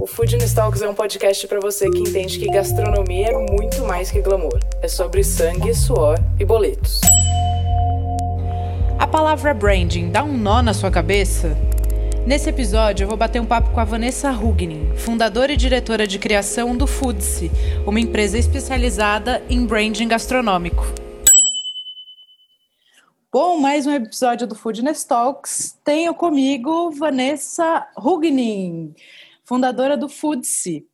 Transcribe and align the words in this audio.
O 0.00 0.06
Food 0.06 0.38
Talks 0.54 0.80
é 0.80 0.88
um 0.88 0.94
podcast 0.94 1.48
para 1.48 1.58
você 1.58 1.90
que 1.90 1.98
entende 1.98 2.38
que 2.38 2.46
gastronomia 2.46 3.30
é 3.30 3.46
muito 3.50 3.84
mais 3.84 4.12
que 4.12 4.20
glamour. 4.22 4.60
É 4.80 4.86
sobre 4.86 5.24
sangue, 5.24 5.74
suor 5.74 6.16
e 6.38 6.44
boletos. 6.44 7.00
A 8.96 9.08
palavra 9.08 9.52
branding 9.52 10.08
dá 10.08 10.22
um 10.22 10.38
nó 10.38 10.62
na 10.62 10.72
sua 10.72 10.88
cabeça? 10.88 11.58
Nesse 12.24 12.48
episódio, 12.48 13.02
eu 13.02 13.08
vou 13.08 13.16
bater 13.16 13.42
um 13.42 13.44
papo 13.44 13.70
com 13.70 13.80
a 13.80 13.84
Vanessa 13.84 14.30
Hugnin, 14.30 14.94
fundadora 14.94 15.52
e 15.52 15.56
diretora 15.56 16.06
de 16.06 16.20
criação 16.20 16.76
do 16.76 16.86
Foodse, 16.86 17.50
uma 17.84 17.98
empresa 17.98 18.38
especializada 18.38 19.42
em 19.50 19.66
branding 19.66 20.06
gastronômico. 20.06 20.86
Bom, 23.32 23.58
mais 23.58 23.84
um 23.84 23.92
episódio 23.92 24.46
do 24.46 24.54
Foodness 24.54 25.02
Talks. 25.02 25.76
Tenho 25.82 26.14
comigo 26.14 26.92
Vanessa 26.92 27.88
Hugnin 27.96 28.94
fundadora 29.48 29.96
do 29.96 30.10
Foodse. 30.10 30.86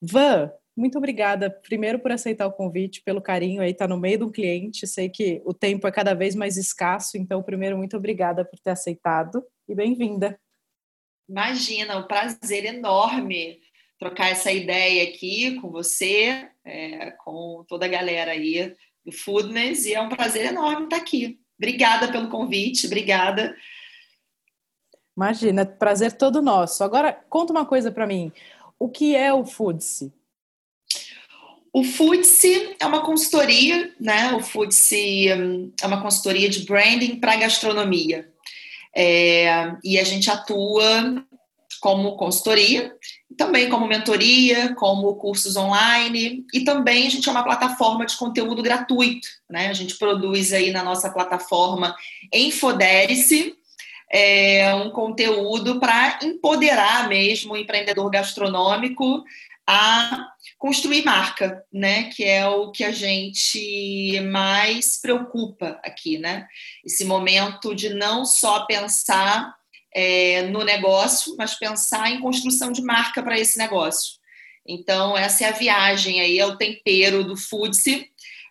Van, 0.00 0.52
muito 0.76 0.96
obrigada, 0.96 1.50
primeiro 1.50 1.98
por 1.98 2.12
aceitar 2.12 2.46
o 2.46 2.52
convite, 2.52 3.02
pelo 3.02 3.20
carinho 3.20 3.60
aí, 3.60 3.74
tá 3.74 3.88
no 3.88 3.98
meio 3.98 4.20
do 4.20 4.30
cliente, 4.30 4.86
sei 4.86 5.08
que 5.08 5.42
o 5.44 5.52
tempo 5.52 5.88
é 5.88 5.90
cada 5.90 6.14
vez 6.14 6.36
mais 6.36 6.56
escasso, 6.56 7.18
então, 7.18 7.42
primeiro, 7.42 7.76
muito 7.76 7.96
obrigada 7.96 8.44
por 8.44 8.60
ter 8.60 8.70
aceitado 8.70 9.44
e 9.68 9.74
bem-vinda. 9.74 10.38
Imagina, 11.28 11.98
um 11.98 12.06
prazer 12.06 12.64
enorme 12.64 13.58
trocar 13.98 14.30
essa 14.30 14.52
ideia 14.52 15.02
aqui 15.10 15.56
com 15.60 15.68
você, 15.68 16.48
é, 16.64 17.10
com 17.24 17.64
toda 17.66 17.86
a 17.86 17.88
galera 17.88 18.30
aí 18.30 18.76
do 19.04 19.10
Foodness, 19.10 19.84
e 19.84 19.94
é 19.94 20.00
um 20.00 20.08
prazer 20.08 20.46
enorme 20.46 20.84
estar 20.84 20.96
aqui. 20.96 21.40
Obrigada 21.58 22.12
pelo 22.12 22.28
convite, 22.28 22.86
obrigada 22.86 23.52
Imagina, 25.18 25.66
prazer 25.66 26.12
todo 26.12 26.40
nosso. 26.40 26.84
Agora, 26.84 27.12
conta 27.28 27.52
uma 27.52 27.66
coisa 27.66 27.90
para 27.90 28.06
mim. 28.06 28.30
O 28.78 28.88
que 28.88 29.16
é 29.16 29.34
o 29.34 29.44
Foodse? 29.44 30.12
O 31.72 31.82
Foodse 31.82 32.76
é 32.78 32.86
uma 32.86 33.00
consultoria, 33.00 33.92
né? 33.98 34.32
O 34.34 34.40
Foodse 34.40 35.26
hum, 35.32 35.72
é 35.82 35.86
uma 35.88 36.00
consultoria 36.00 36.48
de 36.48 36.64
branding 36.64 37.16
para 37.16 37.34
gastronomia. 37.34 38.32
É, 38.94 39.72
e 39.82 39.98
a 39.98 40.04
gente 40.04 40.30
atua 40.30 41.26
como 41.80 42.16
consultoria, 42.16 42.94
também 43.36 43.68
como 43.68 43.88
mentoria, 43.88 44.72
como 44.76 45.16
cursos 45.16 45.56
online 45.56 46.44
e 46.54 46.60
também 46.60 47.08
a 47.08 47.10
gente 47.10 47.28
é 47.28 47.32
uma 47.32 47.42
plataforma 47.42 48.06
de 48.06 48.16
conteúdo 48.16 48.62
gratuito, 48.62 49.26
né? 49.50 49.66
A 49.66 49.72
gente 49.72 49.98
produz 49.98 50.52
aí 50.52 50.70
na 50.70 50.84
nossa 50.84 51.10
plataforma 51.10 51.96
Enfodere-se, 52.32 53.57
é, 54.10 54.74
um 54.74 54.90
conteúdo 54.90 55.78
para 55.78 56.18
empoderar 56.22 57.08
mesmo 57.08 57.52
o 57.52 57.56
empreendedor 57.56 58.10
gastronômico 58.10 59.22
a 59.66 60.28
construir 60.56 61.04
marca, 61.04 61.62
né? 61.70 62.04
Que 62.04 62.24
é 62.24 62.48
o 62.48 62.70
que 62.70 62.84
a 62.84 62.90
gente 62.90 64.18
mais 64.30 64.98
preocupa 65.00 65.78
aqui, 65.84 66.16
né? 66.16 66.46
Esse 66.84 67.04
momento 67.04 67.74
de 67.74 67.90
não 67.90 68.24
só 68.24 68.64
pensar 68.64 69.54
é, 69.94 70.42
no 70.42 70.64
negócio, 70.64 71.34
mas 71.36 71.54
pensar 71.54 72.10
em 72.10 72.20
construção 72.20 72.72
de 72.72 72.82
marca 72.82 73.22
para 73.22 73.38
esse 73.38 73.58
negócio. 73.58 74.18
Então, 74.66 75.16
essa 75.16 75.44
é 75.44 75.48
a 75.48 75.52
viagem 75.52 76.20
aí, 76.20 76.38
é 76.38 76.46
o 76.46 76.56
tempero 76.56 77.24
do 77.24 77.36
Foodse 77.36 78.10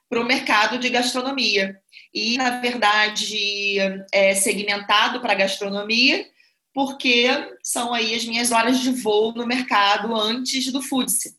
para 0.10 0.22
o 0.22 0.26
mercado 0.26 0.78
de 0.78 0.90
gastronomia 0.90 1.80
e, 2.14 2.38
na 2.38 2.60
verdade, 2.60 3.78
é 4.12 4.34
segmentado 4.36 5.20
para 5.22 5.36
gastronomia, 5.36 6.26
porque 6.74 7.28
são 7.64 7.94
aí 7.94 8.14
as 8.14 8.26
minhas 8.26 8.52
horas 8.52 8.80
de 8.80 8.92
voo 8.92 9.34
no 9.34 9.46
mercado 9.46 10.16
antes 10.16 10.72
do 10.72 10.82
Foodse. 10.82 11.36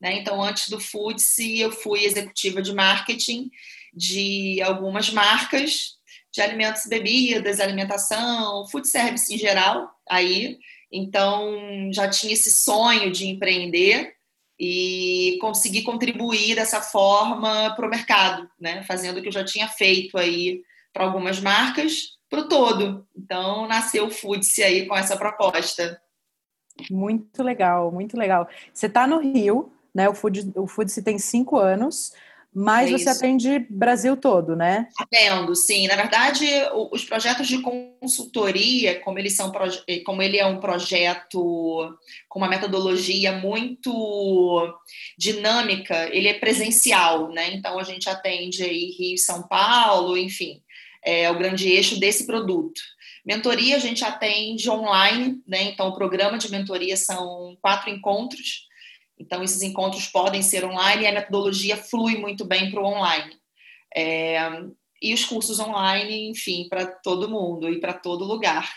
Né? 0.00 0.14
Então, 0.18 0.42
antes 0.42 0.68
do 0.68 0.80
Foodse, 0.80 1.58
eu 1.58 1.70
fui 1.70 2.04
executiva 2.04 2.62
de 2.62 2.72
marketing 2.72 3.50
de 3.92 4.60
algumas 4.62 5.10
marcas 5.10 5.98
de 6.30 6.40
alimentos 6.40 6.84
e 6.84 6.88
bebidas, 6.88 7.58
alimentação, 7.58 8.66
food 8.68 8.86
service 8.86 9.32
em 9.34 9.38
geral, 9.38 9.90
aí. 10.08 10.58
Então, 10.92 11.90
já 11.92 12.08
tinha 12.08 12.32
esse 12.32 12.50
sonho 12.50 13.10
de 13.10 13.26
empreender 13.26 14.14
e 14.58 15.38
conseguir 15.40 15.82
contribuir 15.82 16.56
dessa 16.56 16.80
forma 16.80 17.74
para 17.76 17.86
o 17.86 17.90
mercado, 17.90 18.50
né? 18.60 18.82
fazendo 18.82 19.18
o 19.18 19.22
que 19.22 19.28
eu 19.28 19.32
já 19.32 19.44
tinha 19.44 19.68
feito 19.68 20.18
aí 20.18 20.62
para 20.92 21.04
algumas 21.04 21.40
marcas, 21.40 22.18
para 22.28 22.40
o 22.40 22.48
todo. 22.48 23.06
Então, 23.16 23.68
nasceu 23.68 24.06
o 24.06 24.10
Foodse 24.10 24.62
aí 24.62 24.86
com 24.86 24.96
essa 24.96 25.16
proposta. 25.16 26.00
Muito 26.90 27.42
legal, 27.42 27.92
muito 27.92 28.16
legal. 28.16 28.48
Você 28.72 28.86
está 28.86 29.06
no 29.06 29.18
Rio, 29.18 29.72
né? 29.94 30.08
O 30.08 30.14
Food, 30.14 30.52
o 30.56 30.66
Foodse 30.66 31.02
tem 31.02 31.18
cinco 31.18 31.56
anos. 31.56 32.12
Mas 32.54 32.90
é 32.90 32.98
você 32.98 33.08
atende 33.08 33.66
Brasil 33.70 34.16
todo, 34.16 34.56
né? 34.56 34.88
Atendo, 34.98 35.54
sim. 35.54 35.86
Na 35.86 35.96
verdade, 35.96 36.46
os 36.90 37.04
projetos 37.04 37.46
de 37.46 37.60
consultoria, 37.60 39.00
como 39.00 39.18
eles 39.18 39.36
são 39.36 39.52
como 40.04 40.22
ele 40.22 40.38
é 40.38 40.46
um 40.46 40.58
projeto 40.58 41.94
com 42.28 42.38
uma 42.38 42.48
metodologia 42.48 43.32
muito 43.32 44.74
dinâmica, 45.16 46.08
ele 46.10 46.28
é 46.28 46.34
presencial, 46.34 47.28
né? 47.28 47.52
Então 47.54 47.78
a 47.78 47.84
gente 47.84 48.08
atende 48.08 48.62
aí 48.62 48.94
Rio 48.98 49.14
e 49.14 49.18
São 49.18 49.46
Paulo, 49.46 50.16
enfim, 50.16 50.62
é 51.04 51.30
o 51.30 51.38
grande 51.38 51.68
eixo 51.68 52.00
desse 52.00 52.26
produto. 52.26 52.80
Mentoria 53.24 53.76
a 53.76 53.80
gente 53.80 54.02
atende 54.02 54.70
online, 54.70 55.42
né? 55.46 55.64
Então 55.64 55.88
o 55.88 55.94
programa 55.94 56.38
de 56.38 56.50
mentoria 56.50 56.96
são 56.96 57.56
quatro 57.60 57.90
encontros 57.90 58.67
então, 59.18 59.42
esses 59.42 59.62
encontros 59.62 60.06
podem 60.06 60.42
ser 60.42 60.64
online 60.64 61.02
e 61.02 61.06
a 61.06 61.12
metodologia 61.12 61.76
flui 61.76 62.16
muito 62.16 62.44
bem 62.44 62.70
para 62.70 62.80
o 62.80 62.86
online. 62.86 63.36
É, 63.94 64.38
e 65.02 65.14
os 65.14 65.24
cursos 65.24 65.58
online, 65.58 66.30
enfim, 66.30 66.68
para 66.68 66.86
todo 66.86 67.28
mundo 67.28 67.68
e 67.68 67.80
para 67.80 67.92
todo 67.92 68.24
lugar. 68.24 68.68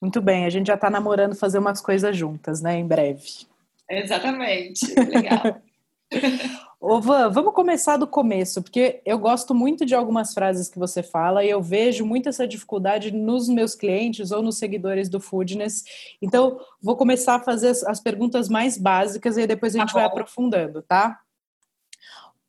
Muito 0.00 0.20
bem, 0.20 0.44
a 0.44 0.50
gente 0.50 0.66
já 0.66 0.74
está 0.74 0.90
namorando 0.90 1.36
fazer 1.36 1.58
umas 1.58 1.80
coisas 1.80 2.16
juntas, 2.16 2.60
né, 2.60 2.76
em 2.76 2.86
breve. 2.86 3.46
Exatamente, 3.88 4.86
legal. 4.94 5.62
Ô, 6.84 7.00
Van, 7.00 7.30
vamos 7.30 7.54
começar 7.54 7.96
do 7.96 8.08
começo, 8.08 8.60
porque 8.60 9.00
eu 9.06 9.16
gosto 9.16 9.54
muito 9.54 9.86
de 9.86 9.94
algumas 9.94 10.34
frases 10.34 10.68
que 10.68 10.80
você 10.80 11.00
fala 11.00 11.44
e 11.44 11.48
eu 11.48 11.62
vejo 11.62 12.04
muito 12.04 12.28
essa 12.28 12.44
dificuldade 12.44 13.12
nos 13.12 13.48
meus 13.48 13.76
clientes 13.76 14.32
ou 14.32 14.42
nos 14.42 14.58
seguidores 14.58 15.08
do 15.08 15.20
Foodness. 15.20 15.84
Então, 16.20 16.58
vou 16.82 16.96
começar 16.96 17.36
a 17.36 17.40
fazer 17.40 17.70
as 17.86 18.00
perguntas 18.00 18.48
mais 18.48 18.76
básicas 18.76 19.36
e 19.36 19.46
depois 19.46 19.76
a 19.76 19.78
gente 19.78 19.92
tá 19.92 20.00
vai 20.00 20.06
aprofundando, 20.06 20.82
tá? 20.82 21.20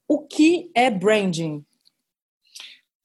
O 0.07 0.25
que 0.25 0.71
é 0.73 0.89
branding? 0.89 1.63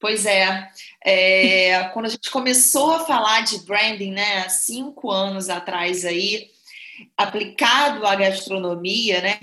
Pois 0.01 0.25
é, 0.25 0.71
é, 1.05 1.91
quando 1.91 2.07
a 2.07 2.09
gente 2.11 2.31
começou 2.31 2.93
a 2.93 3.05
falar 3.05 3.43
de 3.43 3.59
branding, 3.67 4.13
né, 4.13 4.49
cinco 4.49 5.11
anos 5.11 5.51
atrás 5.51 6.07
aí, 6.07 6.51
aplicado 7.17 8.07
à 8.07 8.15
gastronomia, 8.15 9.21
né? 9.21 9.39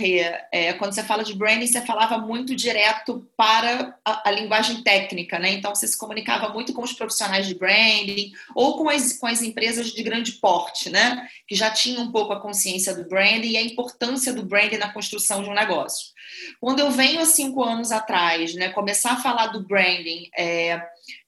É, 0.52 0.74
quando 0.74 0.94
você 0.94 1.04
fala 1.04 1.24
de 1.24 1.34
branding, 1.34 1.68
você 1.68 1.82
falava 1.82 2.18
muito 2.18 2.56
direto 2.56 3.28
para 3.38 3.98
a, 4.04 4.30
a, 4.30 4.32
linguagem 4.32 4.82
técnica, 4.84 5.40
né? 5.40 5.52
Então 5.52 5.74
você 5.74 5.88
se 5.88 5.98
comunicava 5.98 6.50
muito 6.50 6.74
com 6.74 6.82
os 6.82 6.94
profissionais 6.94 7.48
de 7.48 7.56
branding 7.56 8.32
ou 8.54 8.78
com 8.78 8.90
as, 8.90 9.14
com 9.14 9.28
as 9.28 9.42
empresas 9.42 9.92
de 9.92 10.04
grande 10.04 10.34
porte, 10.34 10.90
né? 10.90 11.28
Que 11.48 11.56
já 11.56 11.70
tinham 11.70 12.04
um 12.04 12.12
pouco 12.12 12.34
a 12.34 12.42
consciência 12.42 12.94
do 12.96 13.08
branding 13.08 13.52
e 13.52 13.58
a 13.58 13.62
importância 13.62 14.34
do 14.34 14.44
branding 14.44 14.78
na 14.78 14.94
construção 14.94 15.44
de 15.44 15.50
um 15.50 15.54
negócio. 15.54 16.14
Quando 16.60 16.80
eu 16.80 16.92
venho 16.92 17.22
há 17.22 17.26
cinco 17.26 17.64
anos 17.64 17.92
atrás, 17.92 18.54
né, 18.56 18.70
começar 18.70 19.14
a 19.14 19.22
falar 19.22 19.48
do 19.48 19.66
branding, 19.66 20.30
é, 20.38 20.82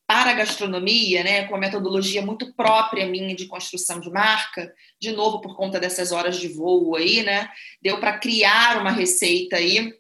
para 0.07 0.31
a 0.31 0.33
gastronomia, 0.33 1.21
né, 1.21 1.44
com 1.44 1.54
uma 1.54 1.59
metodologia 1.59 2.21
muito 2.21 2.54
própria 2.54 3.06
minha 3.06 3.36
de 3.36 3.45
construção 3.45 4.00
de 4.00 4.09
marca, 4.09 4.74
de 5.00 5.12
novo 5.12 5.42
por 5.42 5.57
conta 5.57 5.81
dessas 5.81 6.13
horas 6.13 6.39
de 6.39 6.48
voo 6.48 6.95
aí, 6.95 7.24
né, 7.24 7.50
deu 7.81 8.00
para 8.00 8.18
criar 8.18 8.80
uma 8.80 8.92
receita 8.92 9.57
aí 9.57 9.94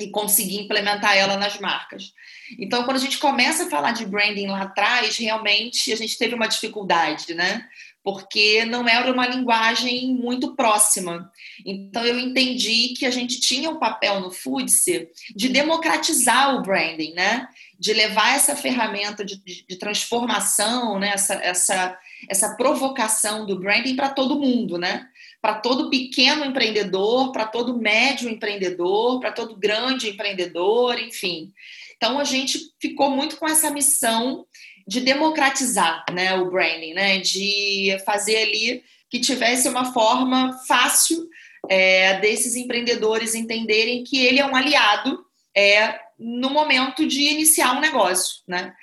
e 0.00 0.10
conseguir 0.10 0.56
implementar 0.56 1.14
ela 1.16 1.36
nas 1.36 1.58
marcas. 1.58 2.12
Então, 2.58 2.84
quando 2.84 2.96
a 2.96 3.00
gente 3.00 3.18
começa 3.18 3.64
a 3.64 3.70
falar 3.70 3.92
de 3.92 4.06
branding 4.06 4.46
lá 4.46 4.62
atrás, 4.62 5.18
realmente 5.18 5.92
a 5.92 5.96
gente 5.96 6.16
teve 6.16 6.34
uma 6.34 6.46
dificuldade, 6.46 7.34
né? 7.34 7.68
Porque 8.02 8.64
não 8.64 8.88
era 8.88 9.12
uma 9.12 9.26
linguagem 9.26 10.14
muito 10.14 10.54
próxima. 10.54 11.30
Então, 11.64 12.04
eu 12.04 12.18
entendi 12.18 12.94
que 12.98 13.04
a 13.04 13.10
gente 13.10 13.40
tinha 13.40 13.70
um 13.70 13.78
papel 13.78 14.20
no 14.20 14.30
Foodse 14.30 15.08
de 15.34 15.48
democratizar 15.48 16.56
o 16.56 16.62
branding, 16.62 17.12
né? 17.12 17.46
De 17.78 17.92
levar 17.92 18.34
essa 18.34 18.56
ferramenta 18.56 19.24
de, 19.24 19.42
de, 19.42 19.64
de 19.66 19.76
transformação, 19.76 20.98
né? 20.98 21.10
essa, 21.12 21.34
essa, 21.34 21.98
essa 22.28 22.56
provocação 22.56 23.44
do 23.44 23.58
branding 23.58 23.96
para 23.96 24.08
todo 24.08 24.40
mundo, 24.40 24.78
né? 24.78 25.06
Para 25.42 25.54
todo 25.54 25.90
pequeno 25.90 26.44
empreendedor, 26.44 27.32
para 27.32 27.46
todo 27.46 27.78
médio 27.78 28.30
empreendedor, 28.30 29.20
para 29.20 29.32
todo 29.32 29.56
grande 29.56 30.08
empreendedor, 30.08 30.98
enfim. 30.98 31.52
Então, 31.96 32.18
a 32.18 32.24
gente 32.24 32.58
ficou 32.80 33.10
muito 33.10 33.36
com 33.36 33.46
essa 33.46 33.70
missão 33.70 34.46
de 34.90 35.00
democratizar 35.02 36.04
né, 36.12 36.34
o 36.34 36.50
branding, 36.50 36.94
né, 36.94 37.20
de 37.20 37.96
fazer 38.04 38.38
ali 38.38 38.82
que 39.08 39.20
tivesse 39.20 39.68
uma 39.68 39.92
forma 39.92 40.52
fácil 40.66 41.28
é, 41.68 42.18
desses 42.18 42.56
empreendedores 42.56 43.36
entenderem 43.36 44.02
que 44.02 44.18
ele 44.18 44.40
é 44.40 44.46
um 44.46 44.56
aliado 44.56 45.24
é, 45.56 45.96
no 46.18 46.50
momento 46.50 47.06
de 47.06 47.22
iniciar 47.22 47.76
um 47.76 47.80
negócio. 47.80 48.42
Né? 48.48 48.74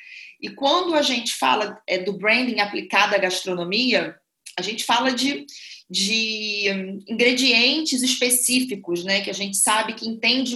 E 0.42 0.48
quando 0.48 0.96
a 0.96 1.02
gente 1.02 1.36
fala 1.36 1.78
é, 1.86 1.98
do 1.98 2.14
branding 2.14 2.62
aplicado 2.62 3.14
à 3.14 3.18
gastronomia, 3.18 4.16
a 4.58 4.62
gente 4.62 4.86
fala 4.86 5.12
de, 5.12 5.46
de 5.90 7.04
ingredientes 7.06 8.02
específicos, 8.02 9.04
né, 9.04 9.20
que 9.20 9.30
a 9.30 9.34
gente 9.34 9.58
sabe 9.58 9.94
que 9.94 10.08
entende 10.08 10.56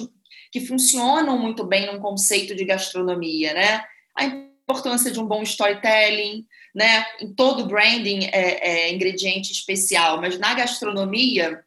que 0.49 0.61
funcionam 0.61 1.37
muito 1.37 1.65
bem 1.65 1.87
num 1.87 1.99
conceito 1.99 2.55
de 2.55 2.63
gastronomia, 2.63 3.53
né? 3.53 3.83
A 4.17 4.50
importância 4.63 5.11
de 5.11 5.19
um 5.19 5.25
bom 5.25 5.43
storytelling, 5.43 6.45
né? 6.73 7.05
Em 7.19 7.33
todo 7.33 7.67
branding 7.67 8.25
é, 8.25 8.87
é 8.87 8.93
ingrediente 8.93 9.51
especial, 9.51 10.19
mas 10.19 10.37
na 10.37 10.53
gastronomia 10.53 11.63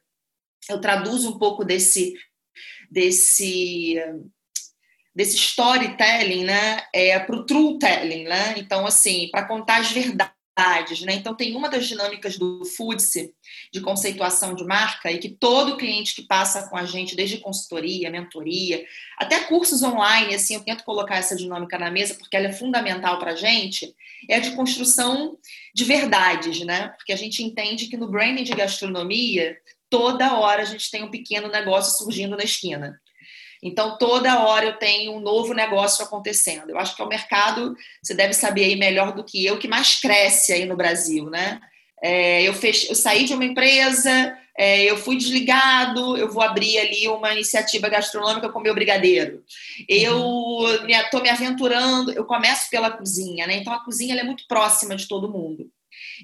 eu 0.68 0.80
traduzo 0.80 1.30
um 1.30 1.38
pouco 1.38 1.64
desse 1.64 2.14
desse 2.90 3.96
desse 5.14 5.36
storytelling, 5.36 6.44
né? 6.44 6.82
É 6.92 7.18
para 7.18 7.36
o 7.36 7.44
true 7.44 7.78
telling, 7.78 8.24
né? 8.24 8.54
Então 8.56 8.86
assim, 8.86 9.28
para 9.30 9.46
contar 9.46 9.80
as 9.80 9.90
verdades 9.90 10.43
né? 10.56 11.14
Então, 11.14 11.34
tem 11.34 11.56
uma 11.56 11.68
das 11.68 11.86
dinâmicas 11.86 12.38
do 12.38 12.64
Foodse, 12.64 13.34
de 13.72 13.80
conceituação 13.80 14.54
de 14.54 14.64
marca, 14.64 15.10
e 15.10 15.18
que 15.18 15.28
todo 15.28 15.76
cliente 15.76 16.14
que 16.14 16.22
passa 16.22 16.68
com 16.68 16.76
a 16.76 16.84
gente, 16.84 17.16
desde 17.16 17.38
consultoria, 17.38 18.10
mentoria, 18.10 18.84
até 19.18 19.40
cursos 19.40 19.82
online, 19.82 20.34
assim, 20.34 20.54
eu 20.54 20.64
tento 20.64 20.84
colocar 20.84 21.16
essa 21.16 21.34
dinâmica 21.34 21.78
na 21.78 21.90
mesa, 21.90 22.14
porque 22.14 22.36
ela 22.36 22.48
é 22.48 22.52
fundamental 22.52 23.18
para 23.18 23.32
a 23.32 23.36
gente, 23.36 23.94
é 24.28 24.36
a 24.36 24.40
de 24.40 24.52
construção 24.52 25.36
de 25.74 25.84
verdades, 25.84 26.60
né? 26.60 26.88
Porque 26.96 27.12
a 27.12 27.16
gente 27.16 27.42
entende 27.42 27.88
que 27.88 27.96
no 27.96 28.08
branding 28.08 28.44
de 28.44 28.54
gastronomia, 28.54 29.56
toda 29.90 30.38
hora 30.38 30.62
a 30.62 30.66
gente 30.66 30.90
tem 30.90 31.02
um 31.02 31.10
pequeno 31.10 31.48
negócio 31.48 31.98
surgindo 31.98 32.36
na 32.36 32.44
esquina. 32.44 33.00
Então, 33.64 33.96
toda 33.96 34.40
hora 34.40 34.66
eu 34.66 34.74
tenho 34.74 35.14
um 35.14 35.20
novo 35.20 35.54
negócio 35.54 36.04
acontecendo. 36.04 36.68
Eu 36.68 36.78
acho 36.78 36.94
que 36.94 37.00
é 37.00 37.04
o 37.04 37.08
mercado, 37.08 37.74
você 38.02 38.12
deve 38.12 38.34
saber 38.34 38.64
aí 38.64 38.76
melhor 38.76 39.12
do 39.12 39.24
que 39.24 39.44
eu, 39.44 39.58
que 39.58 39.66
mais 39.66 39.98
cresce 39.98 40.52
aí 40.52 40.66
no 40.66 40.76
Brasil, 40.76 41.30
né? 41.30 41.58
É, 42.02 42.42
eu, 42.42 42.52
fech... 42.52 42.86
eu 42.90 42.94
saí 42.94 43.24
de 43.24 43.32
uma 43.32 43.46
empresa, 43.46 44.36
é, 44.58 44.82
eu 44.84 44.98
fui 44.98 45.16
desligado, 45.16 46.14
eu 46.18 46.30
vou 46.30 46.42
abrir 46.42 46.78
ali 46.78 47.08
uma 47.08 47.32
iniciativa 47.32 47.88
gastronômica 47.88 48.50
com 48.50 48.60
meu 48.60 48.74
brigadeiro. 48.74 49.42
Eu 49.88 50.62
estou 50.86 51.20
me, 51.20 51.26
me, 51.26 51.30
aventurando, 51.30 52.12
eu 52.12 52.26
começo 52.26 52.68
pela 52.68 52.90
cozinha, 52.90 53.46
né? 53.46 53.56
Então 53.56 53.72
a 53.72 53.82
cozinha 53.82 54.14
é 54.14 54.22
muito 54.22 54.44
próxima 54.46 54.94
de 54.94 55.08
todo 55.08 55.32
mundo. 55.32 55.70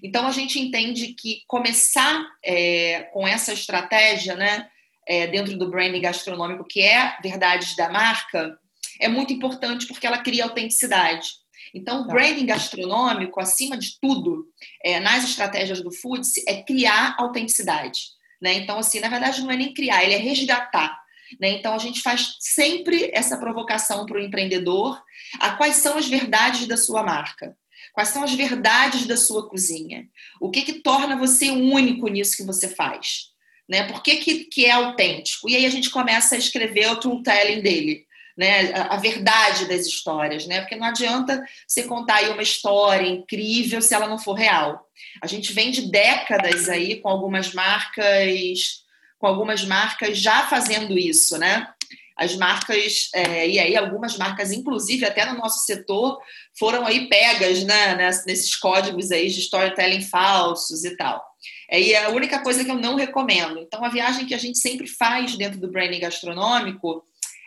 Então 0.03 0.27
a 0.27 0.31
gente 0.31 0.61
entende 0.61 1.15
que 1.15 1.43
começar 1.47 2.23
é, 2.45 3.09
com 3.15 3.27
essa 3.27 3.55
estratégia, 3.55 4.37
né? 4.37 4.69
É, 5.11 5.27
dentro 5.27 5.59
do 5.59 5.69
branding 5.69 6.01
gastronômico, 6.01 6.65
que 6.65 6.81
é 6.81 7.17
verdades 7.21 7.75
da 7.75 7.91
marca, 7.91 8.57
é 9.01 9.09
muito 9.09 9.33
importante 9.33 9.89
porque 9.89 10.07
ela 10.07 10.19
cria 10.19 10.45
autenticidade. 10.45 11.31
Então, 11.75 12.03
o 12.03 12.07
tá. 12.07 12.15
branding 12.15 12.47
gastronômico, 12.47 13.41
acima 13.41 13.77
de 13.77 13.99
tudo, 14.01 14.47
é, 14.85 15.01
nas 15.01 15.25
estratégias 15.25 15.83
do 15.83 15.91
Foods, 15.91 16.35
é 16.47 16.63
criar 16.63 17.17
autenticidade. 17.19 18.03
Né? 18.41 18.55
Então, 18.55 18.79
assim, 18.79 19.01
na 19.01 19.09
verdade, 19.09 19.43
não 19.43 19.51
é 19.51 19.57
nem 19.57 19.75
criar, 19.75 20.05
ele 20.05 20.15
é 20.15 20.19
resgatar. 20.19 20.97
Né? 21.41 21.51
Então, 21.51 21.75
a 21.75 21.79
gente 21.79 22.03
faz 22.03 22.37
sempre 22.39 23.11
essa 23.13 23.37
provocação 23.37 24.07
para 24.07 24.17
o 24.17 24.21
empreendedor 24.21 25.03
a 25.41 25.57
quais 25.57 25.77
são 25.77 25.99
as 25.99 26.07
verdades 26.07 26.69
da 26.69 26.77
sua 26.77 27.03
marca. 27.03 27.57
Quais 27.93 28.11
são 28.11 28.23
as 28.23 28.33
verdades 28.33 29.07
da 29.07 29.17
sua 29.17 29.49
cozinha? 29.49 30.09
O 30.41 30.53
que, 30.53 30.63
que 30.63 30.75
torna 30.75 31.17
você 31.17 31.51
único 31.51 32.07
nisso 32.07 32.37
que 32.37 32.45
você 32.45 32.69
faz? 32.69 33.31
Né? 33.71 33.85
Por 33.85 34.03
que, 34.03 34.17
que, 34.17 34.45
que 34.47 34.67
é 34.67 34.73
autêntico? 34.73 35.49
E 35.49 35.55
aí 35.55 35.65
a 35.65 35.71
gente 35.71 35.91
começa 35.91 36.35
a 36.35 36.39
escrever 36.39 36.91
o 36.91 36.97
truth-telling 36.97 37.63
dele. 37.63 38.05
Né, 38.37 38.73
a, 38.73 38.97
verdade 38.97 39.67
das 39.67 39.87
histórias, 39.87 40.47
né? 40.47 40.61
Porque 40.61 40.75
não 40.75 40.87
adianta 40.87 41.45
você 41.67 41.83
contar 41.83 42.15
aí 42.17 42.31
uma 42.31 42.41
história 42.41 43.07
incrível 43.07 43.83
se 43.83 43.93
ela 43.93 44.09
não 44.09 44.19
for 44.19 44.33
real. 44.33 44.89
A 45.23 45.27
gente 45.27 45.53
vem 45.53 45.71
de 45.71 45.91
décadas 45.91 46.67
aí 46.67 47.01
com 47.01 47.09
algumas 47.11 47.53
marcas, 47.53 48.83
com 49.19 49.27
algumas 49.27 49.63
marcas 49.65 50.17
já 50.17 50.47
fazendo 50.47 50.97
isso, 50.97 51.37
né? 51.37 51.69
As 52.17 52.35
marcas, 52.35 53.11
é, 53.15 53.47
e 53.47 53.59
aí 53.59 53.77
algumas 53.77 54.17
marcas, 54.17 54.53
inclusive 54.53 55.05
até 55.05 55.27
no 55.27 55.37
nosso 55.37 55.67
setor, 55.67 56.19
foram 56.59 56.87
aí 56.87 57.11
pegas 57.11 57.63
né, 57.65 57.95
nesses 58.27 58.57
códigos 58.57 59.11
aí 59.11 59.29
de 59.29 59.41
storytelling 59.41 60.03
falsos 60.03 60.83
e 60.85 60.97
tal. 60.97 61.30
É, 61.71 61.81
e 61.81 61.93
é 61.93 62.05
a 62.05 62.11
única 62.11 62.41
coisa 62.41 62.65
que 62.65 62.71
eu 62.71 62.77
não 62.77 62.97
recomendo. 62.97 63.61
Então, 63.61 63.85
a 63.85 63.89
viagem 63.89 64.27
que 64.27 64.35
a 64.35 64.39
gente 64.39 64.59
sempre 64.59 64.89
faz 64.89 65.37
dentro 65.37 65.61
do 65.61 65.71
branding 65.71 66.01
gastronômico 66.01 67.05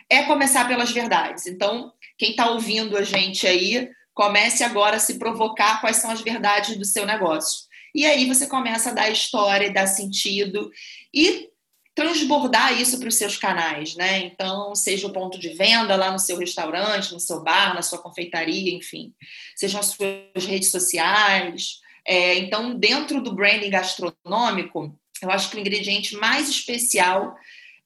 é 0.09 0.23
começar 0.23 0.65
pelas 0.67 0.91
verdades. 0.91 1.45
Então, 1.45 1.91
quem 2.17 2.31
está 2.31 2.49
ouvindo 2.49 2.95
a 2.97 3.03
gente 3.03 3.45
aí, 3.45 3.89
comece 4.13 4.63
agora 4.63 4.95
a 4.95 4.99
se 4.99 5.19
provocar 5.19 5.81
quais 5.81 5.97
são 5.97 6.09
as 6.09 6.21
verdades 6.21 6.77
do 6.77 6.85
seu 6.85 7.05
negócio. 7.05 7.65
E 7.93 8.05
aí 8.05 8.25
você 8.25 8.47
começa 8.47 8.91
a 8.91 8.93
dar 8.93 9.09
história, 9.09 9.71
dar 9.71 9.87
sentido 9.87 10.71
e 11.13 11.49
transbordar 11.93 12.79
isso 12.79 12.97
para 12.97 13.07
os 13.07 13.15
seus 13.15 13.37
canais, 13.37 13.95
né? 13.95 14.19
Então, 14.19 14.73
seja 14.73 15.05
o 15.05 15.13
ponto 15.13 15.37
de 15.39 15.49
venda 15.49 15.95
lá 15.95 16.11
no 16.11 16.17
seu 16.17 16.37
restaurante, 16.37 17.13
no 17.13 17.19
seu 17.19 17.43
bar, 17.43 17.75
na 17.75 17.83
sua 17.83 17.99
confeitaria, 17.99 18.73
enfim, 18.73 19.13
sejam 19.55 19.79
as 19.79 19.87
suas 19.87 20.45
redes 20.45 20.71
sociais, 20.71 21.82
é, 22.05 22.37
então, 22.37 22.75
dentro 22.75 23.21
do 23.21 23.33
branding 23.33 23.69
gastronômico, 23.69 24.97
eu 25.21 25.31
acho 25.31 25.49
que 25.49 25.55
o 25.55 25.59
ingrediente 25.59 26.15
mais 26.17 26.49
especial 26.49 27.35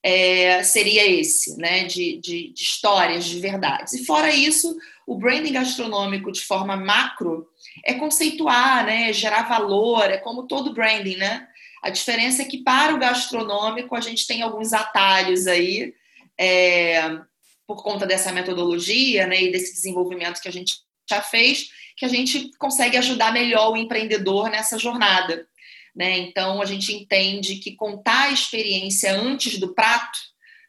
é, 0.02 0.64
seria 0.64 1.06
esse, 1.06 1.58
né, 1.58 1.84
de, 1.84 2.18
de, 2.18 2.54
de, 2.54 2.64
histórias, 2.64 3.26
de 3.26 3.40
verdades. 3.40 3.94
E 3.94 4.06
fora 4.06 4.34
isso, 4.34 4.76
o 5.06 5.16
branding 5.16 5.54
gastronômico 5.54 6.32
de 6.32 6.42
forma 6.42 6.76
macro 6.76 7.48
é 7.86 7.94
conceituar, 7.94 8.86
né, 8.86 9.14
gerar 9.14 9.48
valor, 9.48 10.10
é 10.10 10.18
como 10.18 10.48
todo 10.48 10.74
branding, 10.74 11.18
né? 11.18 11.48
A 11.84 11.90
diferença 11.90 12.42
é 12.42 12.46
que 12.46 12.64
para 12.64 12.94
o 12.94 13.00
gastronômico 13.00 13.96
a 13.96 14.02
gente 14.02 14.26
tem 14.26 14.42
alguns 14.42 14.74
atalhos 14.74 15.46
aí, 15.46 15.94
é, 16.40 17.20
por 17.68 17.84
conta 17.84 18.06
dessa 18.06 18.32
metodologia, 18.32 19.28
né, 19.28 19.44
e 19.44 19.52
desse 19.52 19.74
desenvolvimento 19.74 20.42
que 20.42 20.48
a 20.48 20.52
gente 20.52 20.76
já 21.10 21.22
fez, 21.22 21.70
que 21.98 22.06
a 22.06 22.08
gente 22.08 22.52
consegue 22.60 22.96
ajudar 22.96 23.34
melhor 23.34 23.72
o 23.72 23.78
empreendedor 23.78 24.50
nessa 24.52 24.78
jornada. 24.78 25.48
Né? 25.96 26.20
Então, 26.20 26.62
a 26.62 26.66
gente 26.66 26.94
entende 26.94 27.56
que 27.56 27.76
contar 27.76 28.26
a 28.26 28.32
experiência 28.32 29.12
antes 29.20 29.58
do 29.58 29.74
prato 29.74 30.20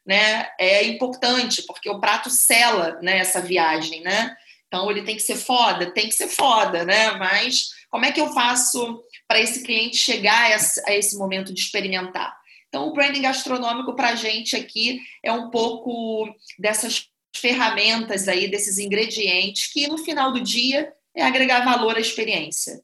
né, 0.06 0.48
é 0.58 0.84
importante, 0.84 1.62
porque 1.66 1.90
o 1.90 2.00
prato 2.00 2.30
sela 2.30 2.98
né, 3.02 3.18
essa 3.18 3.42
viagem. 3.42 4.00
Né? 4.00 4.34
Então, 4.66 4.90
ele 4.90 5.02
tem 5.02 5.16
que 5.16 5.22
ser 5.22 5.36
foda? 5.36 5.92
Tem 5.92 6.08
que 6.08 6.14
ser 6.14 6.28
foda, 6.28 6.86
né? 6.86 7.10
mas 7.12 7.68
como 7.90 8.06
é 8.06 8.12
que 8.12 8.20
eu 8.20 8.32
faço 8.32 9.02
para 9.26 9.38
esse 9.38 9.62
cliente 9.62 9.98
chegar 9.98 10.50
a 10.86 10.94
esse 10.94 11.18
momento 11.18 11.52
de 11.52 11.60
experimentar? 11.60 12.34
Então, 12.68 12.88
o 12.88 12.92
branding 12.94 13.22
gastronômico 13.22 13.94
para 13.94 14.10
a 14.10 14.14
gente 14.14 14.56
aqui 14.56 15.00
é 15.22 15.30
um 15.30 15.50
pouco 15.50 16.26
dessas 16.58 17.08
ferramentas 17.36 18.28
aí, 18.28 18.50
desses 18.50 18.78
ingredientes 18.78 19.70
que 19.70 19.86
no 19.86 19.98
final 19.98 20.32
do 20.32 20.40
dia 20.40 20.92
é 21.14 21.22
agregar 21.22 21.64
valor 21.64 21.96
à 21.96 22.00
experiência. 22.00 22.80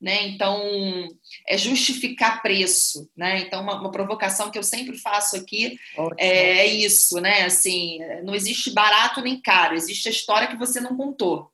Né? 0.00 0.28
Então, 0.28 0.58
é 1.46 1.58
justificar 1.58 2.40
preço, 2.40 3.10
né? 3.14 3.40
Então, 3.40 3.62
uma, 3.62 3.78
uma 3.78 3.90
provocação 3.90 4.50
que 4.50 4.58
eu 4.58 4.62
sempre 4.62 4.96
faço 4.96 5.36
aqui 5.36 5.78
é, 6.16 6.60
é 6.60 6.66
isso, 6.66 7.20
né? 7.20 7.42
Assim, 7.42 7.98
não 8.24 8.34
existe 8.34 8.72
barato 8.72 9.20
nem 9.20 9.38
caro, 9.42 9.74
existe 9.74 10.08
a 10.08 10.10
história 10.10 10.48
que 10.48 10.56
você 10.56 10.80
não 10.80 10.96
contou, 10.96 11.52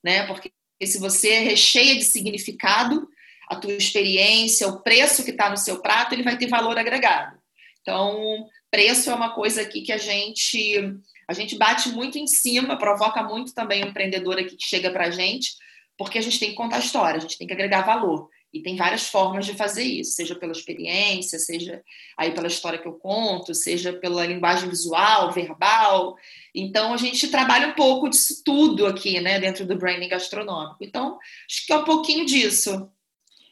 né? 0.00 0.24
Porque 0.28 0.52
se 0.86 1.00
você 1.00 1.40
recheia 1.40 1.96
de 1.96 2.04
significado 2.04 3.08
a 3.48 3.56
tua 3.56 3.72
experiência, 3.72 4.68
o 4.68 4.80
preço 4.80 5.24
que 5.24 5.32
está 5.32 5.50
no 5.50 5.56
seu 5.56 5.80
prato, 5.80 6.14
ele 6.14 6.22
vai 6.22 6.38
ter 6.38 6.46
valor 6.46 6.78
agregado. 6.78 7.36
Então, 7.80 8.46
preço 8.70 9.10
é 9.10 9.14
uma 9.14 9.34
coisa 9.34 9.62
aqui 9.62 9.82
que 9.82 9.92
a 9.92 9.98
gente 9.98 10.94
a 11.28 11.34
gente 11.34 11.58
bate 11.58 11.90
muito 11.90 12.16
em 12.16 12.26
cima, 12.26 12.78
provoca 12.78 13.22
muito 13.22 13.52
também 13.52 13.84
o 13.84 13.88
empreendedor 13.88 14.38
aqui 14.38 14.56
que 14.56 14.66
chega 14.66 14.90
para 14.90 15.04
a 15.04 15.10
gente, 15.10 15.52
porque 15.96 16.16
a 16.16 16.22
gente 16.22 16.40
tem 16.40 16.50
que 16.50 16.56
contar 16.56 16.78
história, 16.78 17.18
a 17.18 17.20
gente 17.20 17.36
tem 17.36 17.46
que 17.46 17.52
agregar 17.52 17.82
valor. 17.82 18.30
E 18.50 18.62
tem 18.62 18.76
várias 18.76 19.06
formas 19.06 19.44
de 19.44 19.52
fazer 19.52 19.84
isso, 19.84 20.12
seja 20.12 20.34
pela 20.34 20.52
experiência, 20.52 21.38
seja 21.38 21.82
aí 22.16 22.32
pela 22.32 22.46
história 22.46 22.78
que 22.78 22.88
eu 22.88 22.94
conto, 22.94 23.54
seja 23.54 23.92
pela 23.92 24.24
linguagem 24.24 24.70
visual, 24.70 25.30
verbal. 25.32 26.16
Então 26.54 26.94
a 26.94 26.96
gente 26.96 27.28
trabalha 27.28 27.68
um 27.68 27.74
pouco 27.74 28.08
disso 28.08 28.42
tudo 28.42 28.86
aqui, 28.86 29.20
né, 29.20 29.38
dentro 29.38 29.66
do 29.66 29.76
branding 29.76 30.08
gastronômico. 30.08 30.78
Então, 30.80 31.18
acho 31.46 31.66
que 31.66 31.72
é 31.74 31.76
um 31.76 31.84
pouquinho 31.84 32.24
disso. 32.24 32.90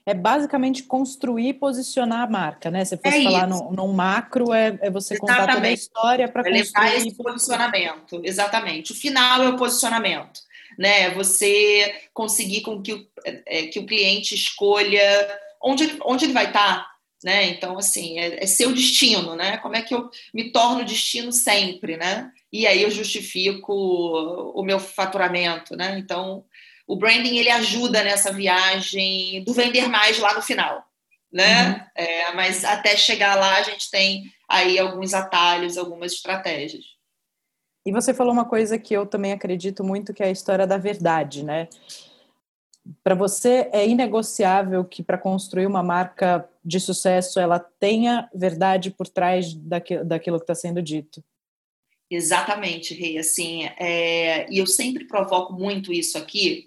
É 0.07 0.15
basicamente 0.15 0.85
construir 0.85 1.49
e 1.49 1.55
posicionar 1.55 2.21
a 2.21 2.31
marca, 2.31 2.71
né? 2.71 2.85
Se 2.85 2.97
fosse 2.97 3.19
é 3.19 3.23
falar 3.25 3.49
num, 3.49 3.73
num, 3.73 3.93
macro, 3.93 4.53
é, 4.53 4.79
é 4.81 4.89
você 4.89 5.15
Exatamente. 5.15 5.41
contar 5.41 5.55
toda 5.55 5.67
a 5.67 5.73
história 5.73 6.29
para 6.29 6.49
é 6.49 6.59
construir. 6.59 6.85
Levar 6.85 6.97
esse 6.97 7.17
posicionamento. 7.17 8.21
Exatamente. 8.23 8.93
O 8.93 8.95
final 8.95 9.43
é 9.43 9.49
o 9.49 9.57
posicionamento 9.57 10.47
né? 10.79 11.11
Você 11.15 11.95
conseguir 12.13 12.61
com 12.61 12.83
que 12.83 12.93
o, 12.93 13.07
é, 13.25 13.67
que 13.67 13.79
o 13.79 13.87
cliente 13.87 14.35
escolha 14.35 15.41
onde 15.63 15.85
ele, 15.85 15.99
onde 16.05 16.25
ele 16.27 16.33
vai 16.33 16.47
estar, 16.47 16.87
né? 17.25 17.49
Então, 17.49 17.79
assim, 17.79 18.19
é, 18.19 18.43
é 18.43 18.47
seu 18.47 18.73
destino, 18.73 19.35
né? 19.35 19.57
Como 19.59 19.75
é 19.75 19.83
que 19.83 19.95
eu 19.95 20.11
me 20.35 20.51
torno 20.53 20.85
destino 20.85 21.33
sempre, 21.33 21.97
né? 21.97 22.31
E 22.53 22.67
aí 22.67 22.83
eu 22.83 22.91
justifico 22.91 23.73
o 24.55 24.63
meu 24.63 24.79
faturamento, 24.79 25.77
né? 25.77 25.99
Então, 25.99 26.45
o 26.87 26.97
branding 26.97 27.37
ele 27.37 27.51
ajuda 27.51 28.05
nessa 28.05 28.33
viagem 28.33 29.43
do 29.45 29.53
vender 29.53 29.89
mais 29.89 30.19
lá 30.19 30.35
no 30.35 30.43
final, 30.43 30.85
né? 31.33 31.69
Uhum. 31.69 32.05
É, 32.05 32.35
mas 32.35 32.65
até 32.65 32.97
chegar 32.97 33.35
lá 33.35 33.59
a 33.59 33.63
gente 33.63 33.91
tem 33.91 34.33
aí 34.49 34.79
alguns 34.79 35.13
atalhos, 35.13 35.77
algumas 35.77 36.13
estratégias. 36.13 36.85
E 37.85 37.93
você 37.93 38.13
falou 38.13 38.33
uma 38.33 38.45
coisa 38.45 38.79
que 38.79 38.95
eu 38.95 39.07
também 39.07 39.33
acredito 39.33 39.85
muito, 39.85 40.13
que 40.13 40.23
é 40.23 40.27
a 40.27 40.31
história 40.31 40.67
da 40.67 40.77
verdade, 40.77 41.45
né? 41.45 41.69
Para 43.03 43.15
você 43.15 43.69
é 43.73 43.87
inegociável 43.87 44.85
que 44.85 45.03
para 45.03 45.19
construir 45.19 45.67
uma 45.67 45.83
marca 45.83 46.49
de 46.65 46.79
sucesso 46.79 47.39
ela 47.41 47.59
tenha 47.59 48.29
verdade 48.35 48.91
por 48.91 49.09
trás 49.09 49.55
daquilo, 49.55 50.05
daquilo 50.05 50.39
que 50.39 50.45
está 50.45 50.55
sendo 50.55 50.83
dito. 50.83 51.23
Exatamente, 52.11 52.95
Rei. 52.95 53.19
Assim, 53.19 53.65
é... 53.79 54.51
e 54.51 54.59
eu 54.59 54.67
sempre 54.67 55.05
provoco 55.05 55.53
muito 55.53 55.93
isso 55.93 56.17
aqui, 56.17 56.66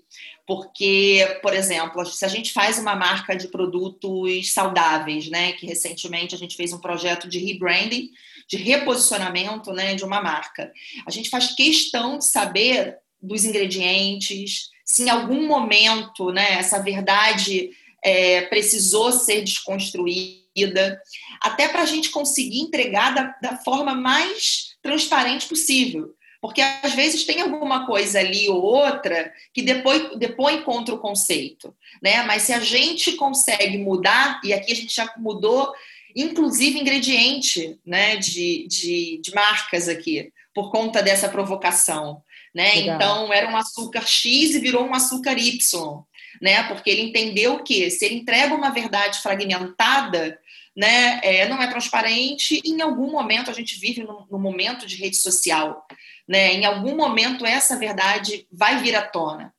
porque, 0.50 1.38
por 1.44 1.54
exemplo, 1.54 2.04
se 2.08 2.26
a 2.26 2.28
gente 2.28 2.52
faz 2.52 2.80
uma 2.80 2.96
marca 2.96 3.36
de 3.36 3.50
produtos 3.50 4.52
saudáveis, 4.52 5.30
né? 5.30 5.52
Que 5.52 5.68
recentemente 5.68 6.34
a 6.34 6.38
gente 6.40 6.58
fez 6.58 6.74
um 6.74 6.80
projeto 6.80 7.30
de 7.30 7.38
rebranding 7.38 8.10
de 8.48 8.58
reposicionamento 8.58 9.72
né, 9.72 9.94
de 9.94 10.04
uma 10.04 10.24
marca. 10.24 10.74
A 11.06 11.12
gente 11.12 11.30
faz 11.30 11.54
questão 11.54 12.18
de 12.18 12.26
saber 12.26 12.98
dos 13.22 13.46
ingredientes, 13.46 14.72
se 14.84 15.04
em 15.04 15.10
algum 15.12 15.48
momento 15.48 16.32
né, 16.32 16.54
essa 16.54 16.82
verdade 16.82 17.70
é, 18.04 18.42
precisou 18.48 19.12
ser 19.12 19.42
desconstruída, 19.42 21.00
até 21.44 21.68
para 21.68 21.84
a 21.84 21.86
gente 21.86 22.10
conseguir 22.10 22.62
entregar 22.62 23.14
da, 23.14 23.36
da 23.40 23.58
forma 23.58 23.94
mais 23.94 24.76
transparente 24.82 25.48
possível. 25.48 26.16
Porque 26.42 26.62
às 26.62 26.94
vezes 26.94 27.26
tem 27.26 27.42
alguma 27.42 27.86
coisa 27.86 28.20
ali 28.20 28.48
ou 28.48 28.62
outra 28.62 29.34
que 29.54 29.62
depois, 29.62 30.18
depois 30.18 30.64
contra 30.64 30.96
o 30.96 31.00
conceito. 31.00 31.76
Né? 32.02 32.24
Mas 32.24 32.44
se 32.44 32.54
a 32.54 32.60
gente 32.60 33.14
consegue 33.14 33.78
mudar, 33.78 34.40
e 34.44 34.54
aqui 34.54 34.72
a 34.72 34.76
gente 34.76 34.96
já 34.96 35.14
mudou 35.18 35.74
inclusive 36.16 36.80
ingrediente 36.80 37.80
né, 37.86 38.16
de, 38.16 38.68
de, 38.68 39.20
de 39.22 39.34
marcas 39.34 39.88
aqui, 39.88 40.32
por 40.54 40.72
conta 40.72 41.02
dessa 41.02 41.30
provocação. 41.30 42.22
Né? 42.54 42.80
Então, 42.80 43.32
era 43.32 43.48
um 43.50 43.56
açúcar 43.56 44.06
X 44.06 44.56
e 44.56 44.60
virou 44.60 44.84
um 44.84 44.94
açúcar 44.94 45.38
Y, 45.38 46.04
né? 46.42 46.64
porque 46.64 46.90
ele 46.90 47.04
entendeu 47.04 47.64
que 47.64 47.90
se 47.92 48.06
ele 48.06 48.16
entrega 48.16 48.56
uma 48.56 48.72
verdade 48.72 49.20
fragmentada, 49.20 50.40
né, 50.76 51.20
é, 51.24 51.48
não 51.48 51.62
é 51.62 51.68
transparente, 51.68 52.62
e 52.64 52.72
em 52.72 52.82
algum 52.82 53.12
momento 53.12 53.52
a 53.52 53.54
gente 53.54 53.78
vive 53.80 54.02
no, 54.02 54.26
no 54.32 54.40
momento 54.40 54.88
de 54.88 54.96
rede 54.96 55.18
social. 55.18 55.86
Né? 56.30 56.54
Em 56.54 56.66
algum 56.66 56.96
momento 56.96 57.44
essa 57.44 57.76
verdade 57.76 58.46
vai 58.52 58.78
vir 58.84 58.96
à 58.96 59.02
tona. 59.02 59.52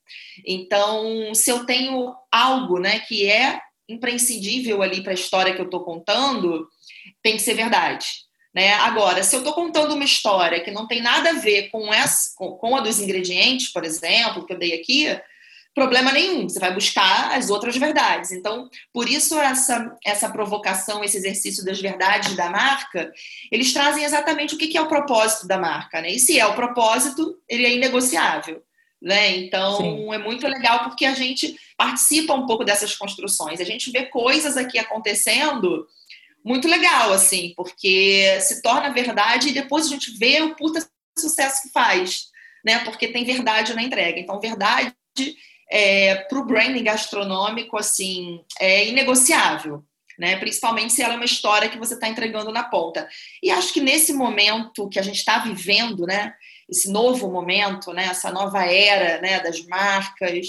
Então, 0.47 1.35
se 1.35 1.51
eu 1.51 1.67
tenho 1.67 2.15
algo 2.31 2.79
né, 2.79 3.01
que 3.01 3.29
é 3.29 3.61
imprescindível 3.89 4.81
ali 4.81 5.03
para 5.03 5.11
a 5.11 5.15
história 5.15 5.53
que 5.53 5.61
eu 5.61 5.65
estou 5.65 5.81
contando, 5.81 6.69
tem 7.21 7.33
que 7.33 7.43
ser 7.43 7.55
verdade. 7.55 8.07
Né? 8.55 8.73
Agora, 8.75 9.25
se 9.25 9.35
eu 9.35 9.41
estou 9.41 9.53
contando 9.53 9.95
uma 9.95 10.05
história 10.05 10.61
que 10.61 10.71
não 10.71 10.87
tem 10.87 11.03
nada 11.03 11.31
a 11.31 11.41
ver 11.41 11.71
com, 11.71 11.93
essa, 11.93 12.31
com, 12.37 12.77
a 12.77 12.81
dos 12.81 13.01
ingredientes, 13.01 13.73
por 13.73 13.85
exemplo, 13.85 14.47
que 14.47 14.53
eu 14.53 14.59
dei 14.59 14.75
aqui, 14.75 15.09
problema 15.81 16.13
nenhum, 16.13 16.47
você 16.47 16.61
vai 16.61 16.75
buscar 16.75 17.33
as 17.33 17.49
outras 17.49 17.75
verdades. 17.75 18.33
Então, 18.33 18.69
por 18.93 19.09
isso 19.09 19.41
essa, 19.41 19.97
essa 20.05 20.29
provocação, 20.29 21.03
esse 21.03 21.17
exercício 21.17 21.65
das 21.65 21.81
verdades 21.81 22.37
da 22.37 22.51
marca, 22.51 23.11
eles 23.51 23.73
trazem 23.73 24.05
exatamente 24.05 24.55
o 24.55 24.59
que 24.59 24.77
é 24.77 24.81
o 24.83 24.89
propósito 24.89 25.47
da 25.49 25.57
marca. 25.57 26.03
Né? 26.03 26.11
E 26.11 26.19
se 26.19 26.39
é 26.39 26.47
o 26.47 26.55
propósito, 26.55 27.39
ele 27.49 27.65
é 27.65 27.73
inegociável. 27.73 28.63
Né? 29.01 29.39
Então, 29.39 29.79
Sim. 29.79 30.13
é 30.13 30.19
muito 30.19 30.47
legal 30.47 30.85
porque 30.85 31.07
a 31.07 31.15
gente 31.15 31.57
participa 31.79 32.35
um 32.35 32.45
pouco 32.45 32.63
dessas 32.63 32.95
construções. 32.95 33.59
A 33.59 33.65
gente 33.65 33.91
vê 33.91 34.05
coisas 34.05 34.59
aqui 34.59 34.79
acontecendo 34.79 35.87
muito 36.45 36.69
legal, 36.69 37.11
assim, 37.11 37.55
porque 37.57 38.39
se 38.43 38.61
torna 38.61 38.93
verdade 38.93 39.49
e 39.49 39.53
depois 39.53 39.87
a 39.87 39.89
gente 39.89 40.11
vê 40.19 40.43
o 40.43 40.55
puta 40.55 40.87
sucesso 41.19 41.63
que 41.63 41.71
faz, 41.71 42.27
né? 42.63 42.81
Porque 42.81 43.09
tem 43.09 43.25
verdade 43.25 43.73
na 43.73 43.83
entrega. 43.83 44.21
Então, 44.21 44.39
verdade 44.39 44.95
é, 45.71 46.17
para 46.17 46.39
o 46.39 46.45
branding 46.45 46.83
gastronômico, 46.83 47.79
assim, 47.79 48.45
é 48.59 48.89
inegociável. 48.89 49.85
Né? 50.19 50.37
Principalmente 50.37 50.93
se 50.93 51.03
ela 51.03 51.15
é 51.15 51.17
uma 51.17 51.25
história 51.25 51.71
que 51.71 51.79
você 51.79 51.95
está 51.95 52.07
entregando 52.07 52.53
na 52.53 52.65
ponta. 52.65 53.09
E 53.43 53.51
acho 53.51 53.73
que 53.73 53.81
nesse 53.81 54.13
momento 54.13 54.89
que 54.89 54.99
a 54.99 55.03
gente 55.03 55.17
está 55.17 55.39
vivendo, 55.39 56.05
né? 56.05 56.35
Esse 56.69 56.91
novo 56.93 57.31
momento, 57.31 57.91
né? 57.95 58.05
Essa 58.05 58.31
nova 58.31 58.63
era, 58.67 59.19
né? 59.23 59.41
Das 59.41 59.65
marcas, 59.65 60.49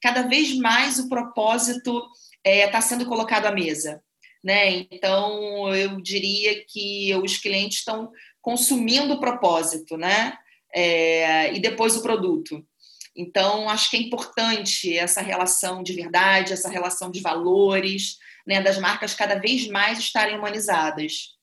cada 0.00 0.22
vez 0.22 0.56
mais 0.56 1.00
o 1.00 1.08
propósito 1.08 2.00
está 2.44 2.50
é, 2.50 2.68
tá 2.68 2.80
sendo 2.80 3.06
colocado 3.06 3.46
à 3.46 3.50
mesa. 3.50 4.00
Né? 4.42 4.86
Então, 4.90 5.74
eu 5.74 6.00
diria 6.00 6.64
que 6.68 7.14
os 7.16 7.38
clientes 7.38 7.78
estão 7.78 8.10
consumindo 8.40 9.14
o 9.14 9.20
propósito, 9.20 9.96
né? 9.96 10.36
É, 10.74 11.54
e 11.54 11.60
depois 11.60 11.96
o 11.96 12.02
produto. 12.02 12.64
Então, 13.14 13.68
acho 13.68 13.90
que 13.90 13.96
é 13.96 14.00
importante 14.00 14.96
essa 14.96 15.20
relação 15.20 15.82
de 15.82 15.92
verdade, 15.92 16.52
essa 16.52 16.68
relação 16.68 17.10
de 17.10 17.20
valores, 17.20 18.18
né, 18.46 18.60
das 18.60 18.78
marcas 18.78 19.14
cada 19.14 19.34
vez 19.36 19.68
mais 19.68 19.98
estarem 19.98 20.38
humanizadas. 20.38 21.36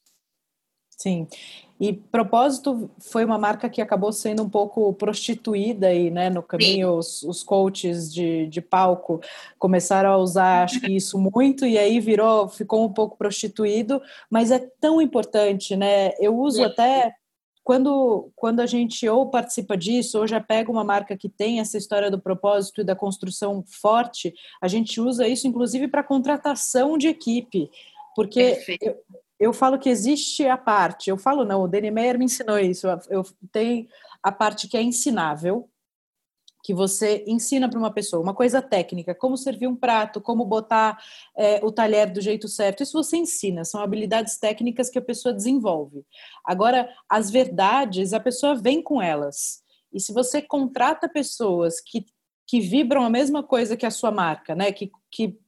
Sim. 0.98 1.28
E 1.80 1.94
propósito 1.94 2.92
foi 3.00 3.24
uma 3.24 3.38
marca 3.38 3.70
que 3.70 3.82
acabou 3.82 4.12
sendo 4.12 4.44
um 4.44 4.50
pouco 4.50 4.94
prostituída 4.96 5.88
aí, 5.88 6.12
né? 6.12 6.30
No 6.30 6.44
caminho, 6.44 6.98
os, 6.98 7.24
os, 7.24 7.42
coaches 7.42 8.14
de, 8.14 8.48
de 8.48 8.60
palco 8.60 9.22
começaram 9.58 10.10
a 10.10 10.18
usar, 10.18 10.64
acho 10.66 10.82
que 10.82 10.94
isso 10.94 11.18
muito, 11.18 11.66
e 11.66 11.78
aí 11.78 12.02
virou, 12.02 12.50
ficou 12.50 12.84
um 12.84 12.92
pouco 12.92 13.16
prostituído, 13.16 14.02
mas 14.30 14.52
é 14.52 14.60
tão 14.60 15.02
importante, 15.02 15.78
né? 15.78 16.12
Eu 16.20 16.38
uso 16.38 16.62
até 16.66 17.16
quando, 17.70 18.32
quando 18.36 18.62
a 18.62 18.66
gente 18.66 19.08
ou 19.08 19.30
participa 19.30 19.78
disso, 19.78 20.18
ou 20.18 20.26
já 20.26 20.42
pega 20.42 20.72
uma 20.72 20.84
marca 20.84 21.16
que 21.16 21.30
tem 21.30 21.60
essa 21.60 21.78
história 21.78 22.10
do 22.10 22.20
propósito 22.20 22.82
e 22.82 22.84
da 22.84 22.96
construção 22.96 23.64
forte, 23.64 24.34
a 24.60 24.68
gente 24.68 25.00
usa 25.00 25.28
isso 25.28 25.48
inclusive 25.48 25.88
para 25.88 26.02
contratação 26.02 26.98
de 26.98 27.08
equipe. 27.08 27.70
Porque 28.16 28.58
eu, 28.82 28.98
eu 29.40 29.54
falo 29.54 29.78
que 29.78 29.88
existe 29.88 30.48
a 30.48 30.58
parte, 30.58 31.12
eu 31.12 31.18
falo 31.20 31.46
não, 31.46 31.62
o 31.62 31.68
Danny 31.68 31.92
Meyer 31.92 32.18
me 32.18 32.26
ensinou 32.26 32.58
isso, 32.58 32.88
eu 33.08 33.24
tenho 33.52 33.88
a 34.24 34.32
parte 34.32 34.68
que 34.68 34.76
é 34.76 34.82
ensinável, 34.82 35.70
que 36.70 36.74
você 36.76 37.24
ensina 37.26 37.68
para 37.68 37.80
uma 37.80 37.90
pessoa, 37.90 38.22
uma 38.22 38.36
coisa 38.36 38.62
técnica, 38.62 39.16
como 39.16 39.36
servir 39.36 39.66
um 39.66 39.76
prato, 39.76 40.22
como 40.22 40.46
botar 40.46 41.04
é, 41.36 41.60
o 41.66 41.72
talher 41.72 42.14
do 42.14 42.22
jeito 42.22 42.48
certo, 42.48 42.84
isso 42.84 42.94
você 42.94 43.18
ensina, 43.18 43.66
são 43.66 43.82
habilidades 43.82 44.38
técnicas 44.38 44.88
que 44.88 45.00
a 45.00 45.02
pessoa 45.02 45.34
desenvolve. 45.34 46.06
Agora, 46.46 46.88
as 47.10 47.32
verdades, 47.32 48.14
a 48.14 48.20
pessoa 48.20 48.54
vem 48.54 48.84
com 48.84 49.02
elas. 49.02 49.64
E 49.92 50.00
se 50.00 50.14
você 50.14 50.44
contrata 50.44 51.10
pessoas 51.10 51.82
que, 51.82 52.06
que 52.46 52.60
vibram 52.60 53.04
a 53.04 53.10
mesma 53.10 53.42
coisa 53.42 53.76
que 53.76 53.88
a 53.88 53.90
sua 53.90 54.12
marca, 54.12 54.54
né, 54.54 54.72
que, 54.72 54.92
que 55.10 55.40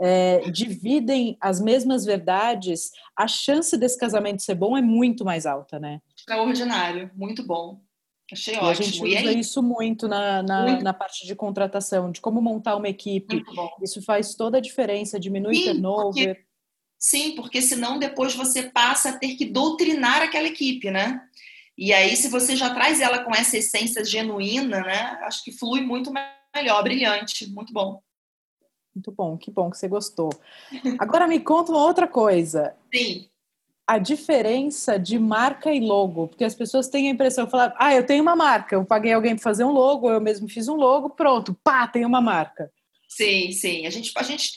é, 0.00 0.48
dividem 0.52 1.36
as 1.40 1.60
mesmas 1.60 2.04
verdades, 2.04 2.92
a 3.16 3.26
chance 3.26 3.76
desse 3.76 3.98
casamento 3.98 4.40
ser 4.40 4.54
bom 4.54 4.76
é 4.76 4.82
muito 4.82 5.24
mais 5.24 5.46
alta, 5.46 5.80
né? 5.80 6.00
Extraordinário, 6.16 7.10
muito 7.16 7.44
bom. 7.44 7.80
Achei 8.32 8.54
e 8.54 8.58
ótimo. 8.58 8.70
A 8.70 8.74
gente 8.74 9.02
usa 9.02 9.32
isso 9.32 9.62
muito 9.62 10.08
na, 10.08 10.42
na, 10.42 10.62
muito. 10.62 10.84
na, 10.84 10.92
parte 10.92 11.26
de 11.26 11.34
contratação, 11.34 12.10
de 12.10 12.20
como 12.20 12.40
montar 12.40 12.76
uma 12.76 12.88
equipe. 12.88 13.42
Isso 13.82 14.02
faz 14.02 14.34
toda 14.34 14.58
a 14.58 14.60
diferença, 14.60 15.18
diminui 15.18 15.54
sim, 15.54 15.64
turnover. 15.64 16.34
Porque, 16.34 16.46
sim, 16.98 17.34
porque 17.34 17.62
senão 17.62 17.98
depois 17.98 18.34
você 18.34 18.64
passa 18.64 19.10
a 19.10 19.18
ter 19.18 19.34
que 19.36 19.44
doutrinar 19.44 20.22
aquela 20.22 20.48
equipe, 20.48 20.90
né? 20.90 21.20
E 21.76 21.92
aí, 21.92 22.14
se 22.14 22.28
você 22.28 22.54
já 22.54 22.74
traz 22.74 23.00
ela 23.00 23.24
com 23.24 23.34
essa 23.34 23.56
essência 23.56 24.04
genuína, 24.04 24.82
né? 24.82 25.18
Acho 25.22 25.42
que 25.42 25.50
flui 25.50 25.80
muito 25.80 26.12
melhor, 26.54 26.82
brilhante, 26.82 27.50
muito 27.50 27.72
bom. 27.72 28.02
Muito 28.94 29.12
bom, 29.12 29.38
que 29.38 29.50
bom 29.50 29.70
que 29.70 29.78
você 29.78 29.88
gostou. 29.88 30.30
Agora 30.98 31.26
me 31.26 31.40
conta 31.40 31.72
uma 31.72 31.82
outra 31.82 32.06
coisa. 32.06 32.76
Sim. 32.94 33.29
A 33.90 33.98
diferença 33.98 34.98
de 34.98 35.18
marca 35.18 35.72
e 35.74 35.80
logo, 35.80 36.28
porque 36.28 36.44
as 36.44 36.54
pessoas 36.54 36.86
têm 36.86 37.08
a 37.08 37.10
impressão 37.10 37.44
de 37.44 37.50
falar, 37.50 37.74
ah, 37.76 37.92
eu 37.92 38.06
tenho 38.06 38.22
uma 38.22 38.36
marca, 38.36 38.76
eu 38.76 38.84
paguei 38.84 39.12
alguém 39.12 39.34
para 39.34 39.42
fazer 39.42 39.64
um 39.64 39.72
logo, 39.72 40.08
eu 40.08 40.20
mesmo 40.20 40.48
fiz 40.48 40.68
um 40.68 40.76
logo, 40.76 41.10
pronto, 41.10 41.58
pá, 41.64 41.88
tem 41.88 42.04
uma 42.04 42.20
marca. 42.20 42.70
Sim, 43.08 43.50
sim. 43.50 43.86
A 43.86 43.90
gente, 43.90 44.12
a 44.14 44.22
gente 44.22 44.52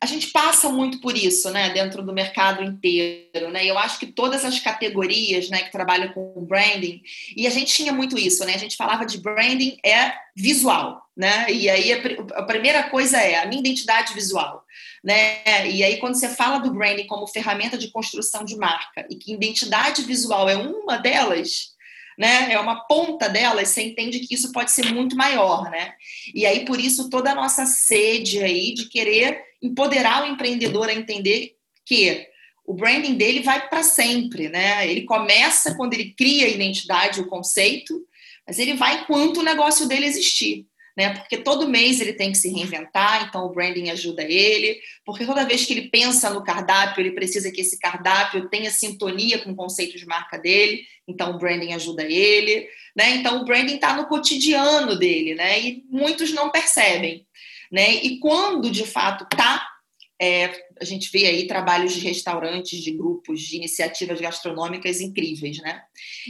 a 0.00 0.06
gente 0.06 0.28
passa 0.28 0.68
muito 0.68 1.00
por 1.00 1.16
isso, 1.16 1.50
né, 1.50 1.70
dentro 1.70 2.02
do 2.02 2.12
mercado 2.12 2.62
inteiro, 2.62 3.50
né? 3.50 3.64
Eu 3.64 3.78
acho 3.78 3.98
que 3.98 4.06
todas 4.06 4.44
as 4.44 4.58
categorias, 4.58 5.48
né, 5.50 5.62
que 5.62 5.72
trabalham 5.72 6.12
com 6.12 6.44
branding, 6.44 7.02
e 7.36 7.46
a 7.46 7.50
gente 7.50 7.72
tinha 7.72 7.92
muito 7.92 8.18
isso, 8.18 8.44
né? 8.44 8.54
A 8.54 8.58
gente 8.58 8.76
falava 8.76 9.04
de 9.04 9.18
branding 9.18 9.76
é 9.84 10.12
visual, 10.36 11.03
né? 11.16 11.46
E 11.50 11.70
aí 11.70 11.92
a, 11.92 12.42
primeira 12.42 12.84
coisa 12.90 13.18
é 13.18 13.36
a 13.36 13.46
minha 13.46 13.60
identidade 13.60 14.12
visual, 14.14 14.64
né? 15.02 15.68
E 15.70 15.84
aí 15.84 15.98
quando 15.98 16.16
você 16.16 16.28
fala 16.28 16.58
do 16.58 16.72
branding 16.72 17.06
como 17.06 17.26
ferramenta 17.26 17.78
de 17.78 17.90
construção 17.90 18.44
de 18.44 18.56
marca 18.56 19.06
e 19.08 19.16
que 19.16 19.32
identidade 19.32 20.02
visual 20.02 20.48
é 20.48 20.56
uma 20.56 20.96
delas, 20.96 21.74
né? 22.18 22.52
É 22.52 22.58
uma 22.58 22.80
ponta 22.86 23.28
delas, 23.28 23.68
você 23.68 23.82
entende 23.82 24.20
que 24.20 24.34
isso 24.34 24.50
pode 24.50 24.72
ser 24.72 24.92
muito 24.92 25.16
maior, 25.16 25.70
né? 25.70 25.94
E 26.34 26.44
aí, 26.46 26.64
por 26.64 26.80
isso, 26.80 27.08
toda 27.08 27.30
a 27.30 27.34
nossa 27.34 27.64
sede 27.64 28.42
aí 28.42 28.74
de 28.74 28.88
querer 28.88 29.40
empoderar 29.62 30.24
o 30.24 30.26
empreendedor 30.26 30.88
a 30.88 30.94
entender 30.94 31.56
que 31.84 32.26
o 32.66 32.72
branding 32.74 33.14
dele 33.14 33.40
vai 33.40 33.68
para 33.68 33.82
sempre, 33.82 34.48
né? 34.48 34.88
Ele 34.88 35.02
começa 35.02 35.74
quando 35.76 35.94
ele 35.94 36.12
cria 36.16 36.46
a 36.46 36.50
identidade, 36.50 37.20
o 37.20 37.26
conceito, 37.26 38.00
mas 38.46 38.58
ele 38.58 38.74
vai 38.74 39.00
enquanto 39.00 39.38
o 39.38 39.42
negócio 39.42 39.86
dele 39.86 40.06
existir 40.06 40.66
né? 40.96 41.14
Porque 41.14 41.38
todo 41.38 41.68
mês 41.68 42.00
ele 42.00 42.12
tem 42.12 42.30
que 42.32 42.38
se 42.38 42.48
reinventar, 42.48 43.26
então 43.26 43.44
o 43.44 43.52
branding 43.52 43.90
ajuda 43.90 44.22
ele, 44.22 44.80
porque 45.04 45.26
toda 45.26 45.44
vez 45.44 45.64
que 45.64 45.72
ele 45.72 45.88
pensa 45.88 46.30
no 46.30 46.44
cardápio, 46.44 47.00
ele 47.00 47.12
precisa 47.12 47.50
que 47.50 47.60
esse 47.60 47.78
cardápio 47.78 48.48
tenha 48.48 48.70
sintonia 48.70 49.38
com 49.38 49.50
o 49.50 49.56
conceito 49.56 49.98
de 49.98 50.06
marca 50.06 50.38
dele, 50.38 50.84
então 51.06 51.32
o 51.32 51.38
branding 51.38 51.72
ajuda 51.72 52.04
ele, 52.04 52.68
né? 52.96 53.16
Então 53.16 53.40
o 53.40 53.44
branding 53.44 53.74
está 53.74 53.96
no 53.96 54.06
cotidiano 54.06 54.96
dele, 54.96 55.34
né? 55.34 55.60
E 55.60 55.84
muitos 55.90 56.32
não 56.32 56.50
percebem, 56.50 57.26
né? 57.70 57.94
E 57.94 58.18
quando 58.18 58.70
de 58.70 58.86
fato 58.86 59.24
está 59.24 59.73
é, 60.20 60.64
a 60.80 60.84
gente 60.84 61.10
vê 61.10 61.26
aí 61.26 61.46
trabalhos 61.46 61.92
de 61.92 62.00
restaurantes, 62.00 62.80
de 62.82 62.92
grupos, 62.92 63.40
de 63.40 63.56
iniciativas 63.56 64.20
gastronômicas 64.20 65.00
incríveis, 65.00 65.58
né? 65.58 65.82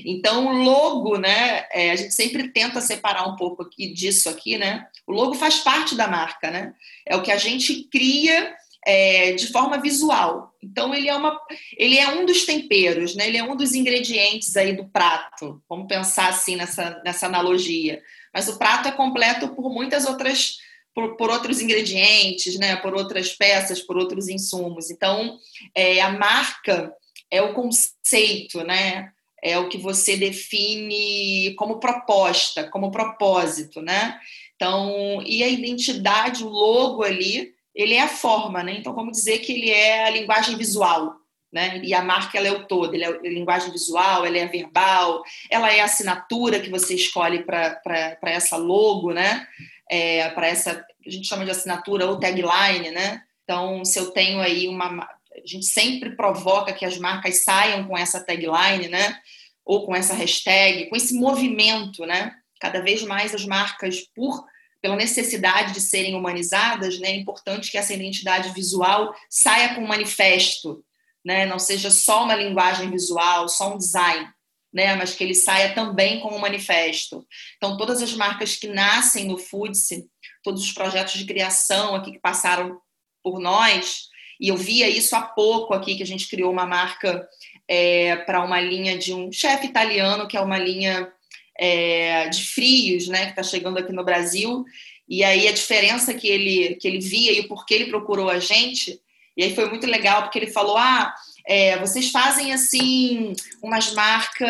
Então, 0.04 0.46
o 0.46 0.62
logo, 0.62 1.18
né? 1.18 1.66
É, 1.70 1.90
a 1.90 1.96
gente 1.96 2.14
sempre 2.14 2.48
tenta 2.48 2.80
separar 2.80 3.28
um 3.28 3.36
pouco 3.36 3.62
aqui 3.62 3.92
disso 3.92 4.28
aqui, 4.28 4.56
né? 4.56 4.86
O 5.06 5.12
logo 5.12 5.34
faz 5.34 5.58
parte 5.58 5.94
da 5.94 6.08
marca, 6.08 6.50
né? 6.50 6.74
É 7.06 7.14
o 7.14 7.22
que 7.22 7.30
a 7.30 7.36
gente 7.36 7.84
cria 7.84 8.54
é, 8.86 9.32
de 9.32 9.48
forma 9.48 9.78
visual. 9.78 10.54
Então, 10.62 10.94
ele 10.94 11.08
é, 11.08 11.14
uma, 11.14 11.38
ele 11.76 11.98
é 11.98 12.08
um 12.08 12.24
dos 12.24 12.46
temperos, 12.46 13.14
né? 13.14 13.28
Ele 13.28 13.36
é 13.36 13.44
um 13.44 13.54
dos 13.54 13.74
ingredientes 13.74 14.56
aí 14.56 14.74
do 14.74 14.88
prato. 14.88 15.62
Vamos 15.68 15.88
pensar 15.88 16.28
assim 16.28 16.56
nessa, 16.56 17.02
nessa 17.04 17.26
analogia. 17.26 18.02
Mas 18.32 18.48
o 18.48 18.58
prato 18.58 18.88
é 18.88 18.92
completo 18.92 19.48
por 19.54 19.70
muitas 19.70 20.06
outras 20.06 20.56
por, 20.94 21.16
por, 21.16 21.30
outros 21.30 21.60
ingredientes, 21.60 22.58
né, 22.58 22.76
por 22.76 22.94
outras 22.94 23.32
peças, 23.32 23.80
por 23.80 23.96
outros 23.96 24.28
insumos. 24.28 24.90
Então, 24.90 25.38
é, 25.74 26.00
a 26.00 26.10
marca 26.12 26.92
é 27.30 27.42
o 27.42 27.52
conceito, 27.52 28.62
né? 28.64 29.10
É 29.42 29.58
o 29.58 29.68
que 29.68 29.76
você 29.76 30.16
define 30.16 31.54
como 31.56 31.78
proposta, 31.78 32.64
como 32.70 32.90
propósito, 32.90 33.82
né? 33.82 34.18
Então, 34.56 35.22
e 35.26 35.42
a 35.42 35.48
identidade, 35.48 36.44
o 36.44 36.48
logo 36.48 37.02
ali, 37.02 37.52
ele 37.74 37.94
é 37.94 38.02
a 38.02 38.08
forma, 38.08 38.62
né? 38.62 38.76
Então, 38.78 38.94
vamos 38.94 39.18
dizer 39.18 39.38
que 39.38 39.52
ele 39.52 39.70
é 39.70 40.04
a 40.06 40.10
linguagem 40.10 40.56
visual, 40.56 41.16
né? 41.52 41.80
E 41.84 41.92
a 41.92 42.02
marca 42.02 42.38
ela 42.38 42.48
é 42.48 42.52
o 42.52 42.66
todo, 42.66 42.94
ele 42.94 43.04
é 43.04 43.08
a 43.08 43.20
linguagem 43.22 43.70
visual, 43.70 44.24
ela 44.24 44.38
é 44.38 44.46
verbal, 44.46 45.22
ela 45.50 45.72
é 45.72 45.80
a 45.80 45.84
assinatura 45.84 46.60
que 46.60 46.70
você 46.70 46.94
escolhe 46.94 47.42
para 47.42 48.16
essa 48.22 48.56
logo, 48.56 49.12
né? 49.12 49.46
É, 49.90 50.28
para 50.30 50.46
essa 50.46 50.84
a 51.06 51.10
gente 51.10 51.26
chama 51.26 51.44
de 51.44 51.50
assinatura 51.50 52.06
ou 52.06 52.18
tagline, 52.18 52.90
né? 52.90 53.22
Então, 53.44 53.84
se 53.84 53.98
eu 53.98 54.10
tenho 54.10 54.40
aí 54.40 54.66
uma. 54.68 54.86
A 55.06 55.46
gente 55.46 55.66
sempre 55.66 56.16
provoca 56.16 56.72
que 56.72 56.84
as 56.84 56.96
marcas 56.96 57.42
saiam 57.44 57.86
com 57.86 57.96
essa 57.98 58.24
tagline, 58.24 58.88
né? 58.88 59.18
Ou 59.64 59.84
com 59.84 59.94
essa 59.94 60.14
hashtag, 60.14 60.88
com 60.88 60.96
esse 60.96 61.14
movimento, 61.14 62.06
né? 62.06 62.32
Cada 62.60 62.80
vez 62.80 63.02
mais 63.02 63.34
as 63.34 63.44
marcas, 63.44 64.00
por 64.14 64.44
pela 64.80 64.96
necessidade 64.96 65.72
de 65.72 65.80
serem 65.80 66.14
humanizadas, 66.14 66.98
né, 66.98 67.08
é 67.08 67.16
importante 67.16 67.70
que 67.70 67.78
essa 67.78 67.94
identidade 67.94 68.52
visual 68.52 69.14
saia 69.30 69.74
com 69.74 69.80
um 69.80 69.86
manifesto, 69.86 70.84
né, 71.24 71.46
não 71.46 71.58
seja 71.58 71.90
só 71.90 72.24
uma 72.24 72.34
linguagem 72.34 72.90
visual, 72.90 73.48
só 73.48 73.72
um 73.72 73.78
design, 73.78 74.28
né, 74.74 74.96
mas 74.96 75.14
que 75.14 75.22
ele 75.22 75.36
saia 75.36 75.72
também 75.72 76.18
com 76.18 76.34
um 76.34 76.40
manifesto. 76.40 77.24
Então, 77.56 77.76
todas 77.76 78.02
as 78.02 78.12
marcas 78.12 78.56
que 78.56 78.66
nascem 78.66 79.26
no 79.26 79.38
Foodse, 79.38 80.04
todos 80.42 80.64
os 80.64 80.72
projetos 80.72 81.14
de 81.14 81.24
criação 81.24 81.94
aqui 81.94 82.10
que 82.10 82.18
passaram 82.18 82.80
por 83.22 83.38
nós, 83.38 84.08
e 84.40 84.48
eu 84.48 84.56
via 84.56 84.88
isso 84.88 85.14
há 85.14 85.22
pouco 85.22 85.72
aqui, 85.72 85.94
que 85.94 86.02
a 86.02 86.06
gente 86.06 86.28
criou 86.28 86.50
uma 86.50 86.66
marca 86.66 87.26
é, 87.68 88.16
para 88.16 88.44
uma 88.44 88.60
linha 88.60 88.98
de 88.98 89.14
um 89.14 89.30
chefe 89.30 89.66
italiano, 89.66 90.26
que 90.26 90.36
é 90.36 90.40
uma 90.40 90.58
linha 90.58 91.08
é, 91.56 92.28
de 92.28 92.44
frios, 92.44 93.06
né, 93.06 93.26
que 93.26 93.30
está 93.30 93.44
chegando 93.44 93.78
aqui 93.78 93.92
no 93.92 94.04
Brasil, 94.04 94.64
e 95.08 95.22
aí 95.22 95.46
a 95.46 95.52
diferença 95.52 96.12
que 96.14 96.26
ele, 96.26 96.74
que 96.76 96.88
ele 96.88 96.98
via 96.98 97.30
e 97.30 97.40
o 97.40 97.48
porquê 97.48 97.74
ele 97.74 97.90
procurou 97.90 98.28
a 98.28 98.40
gente, 98.40 99.00
e 99.36 99.44
aí 99.44 99.54
foi 99.54 99.68
muito 99.68 99.86
legal, 99.86 100.22
porque 100.22 100.38
ele 100.40 100.50
falou, 100.50 100.76
ah, 100.76 101.14
é, 101.46 101.78
vocês 101.78 102.10
fazem 102.10 102.52
assim 102.52 103.34
umas 103.62 103.92
marcas 103.92 104.48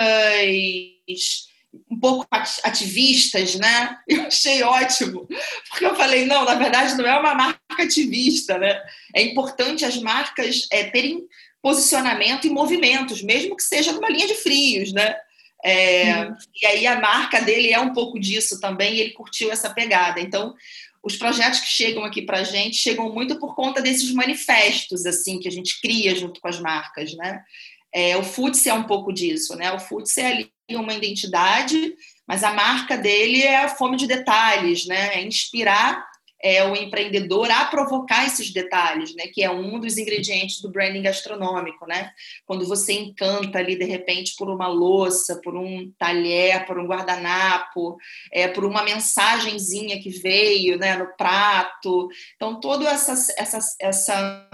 um 1.90 1.98
pouco 1.98 2.26
ativistas, 2.30 3.56
né? 3.56 3.98
Eu 4.08 4.26
achei 4.26 4.62
ótimo, 4.62 5.26
porque 5.68 5.84
eu 5.84 5.96
falei, 5.96 6.24
não, 6.24 6.44
na 6.44 6.54
verdade 6.54 6.94
não 6.94 7.04
é 7.04 7.18
uma 7.18 7.34
marca 7.34 7.82
ativista, 7.82 8.58
né? 8.58 8.80
É 9.14 9.22
importante 9.22 9.84
as 9.84 9.96
marcas 9.96 10.68
é, 10.70 10.84
terem 10.84 11.26
posicionamento 11.60 12.46
e 12.46 12.50
movimentos, 12.50 13.22
mesmo 13.22 13.56
que 13.56 13.62
seja 13.62 13.92
numa 13.92 14.08
linha 14.08 14.28
de 14.28 14.34
frios, 14.34 14.92
né? 14.92 15.16
É, 15.64 16.26
uhum. 16.26 16.36
E 16.62 16.66
aí 16.66 16.86
a 16.86 17.00
marca 17.00 17.40
dele 17.40 17.72
é 17.72 17.80
um 17.80 17.94
pouco 17.94 18.20
disso 18.20 18.60
também, 18.60 18.94
e 18.94 19.00
ele 19.00 19.10
curtiu 19.12 19.50
essa 19.50 19.70
pegada. 19.70 20.20
Então, 20.20 20.54
os 21.04 21.16
projetos 21.16 21.60
que 21.60 21.66
chegam 21.66 22.02
aqui 22.02 22.22
para 22.22 22.38
a 22.38 22.44
gente 22.44 22.76
chegam 22.76 23.12
muito 23.12 23.38
por 23.38 23.54
conta 23.54 23.82
desses 23.82 24.10
manifestos 24.12 25.04
assim 25.04 25.38
que 25.38 25.46
a 25.46 25.52
gente 25.52 25.80
cria 25.80 26.14
junto 26.14 26.40
com 26.40 26.48
as 26.48 26.58
marcas, 26.58 27.14
né? 27.14 27.42
É, 27.92 28.16
o 28.16 28.24
Futs 28.24 28.66
é 28.66 28.74
um 28.74 28.84
pouco 28.84 29.12
disso, 29.12 29.54
né? 29.54 29.70
O 29.72 29.78
Futs 29.78 30.16
é 30.18 30.26
ali 30.26 30.50
uma 30.72 30.94
identidade, 30.94 31.94
mas 32.26 32.42
a 32.42 32.52
marca 32.52 32.96
dele 32.96 33.42
é 33.42 33.64
a 33.64 33.68
fome 33.68 33.96
de 33.96 34.06
detalhes, 34.06 34.86
né? 34.86 35.14
É 35.16 35.22
inspirar 35.22 36.04
é, 36.44 36.62
o 36.62 36.76
empreendedor 36.76 37.50
a 37.50 37.64
provocar 37.64 38.26
esses 38.26 38.52
detalhes, 38.52 39.14
né? 39.14 39.28
Que 39.28 39.42
é 39.42 39.50
um 39.50 39.80
dos 39.80 39.96
ingredientes 39.96 40.60
do 40.60 40.70
branding 40.70 41.00
gastronômico, 41.00 41.86
né? 41.86 42.12
Quando 42.44 42.66
você 42.66 42.92
encanta 42.92 43.58
ali 43.58 43.76
de 43.76 43.86
repente 43.86 44.34
por 44.36 44.50
uma 44.50 44.68
louça, 44.68 45.40
por 45.42 45.56
um 45.56 45.90
talher, 45.98 46.66
por 46.66 46.78
um 46.78 46.86
guardanapo, 46.86 47.96
é, 48.30 48.46
por 48.46 48.66
uma 48.66 48.82
mensagenzinha 48.82 49.98
que 50.02 50.10
veio, 50.10 50.76
né? 50.76 50.98
No 50.98 51.16
prato. 51.16 52.10
Então 52.36 52.60
toda 52.60 52.90
essa 52.90 53.12
essa, 53.38 53.58
essa 53.80 54.50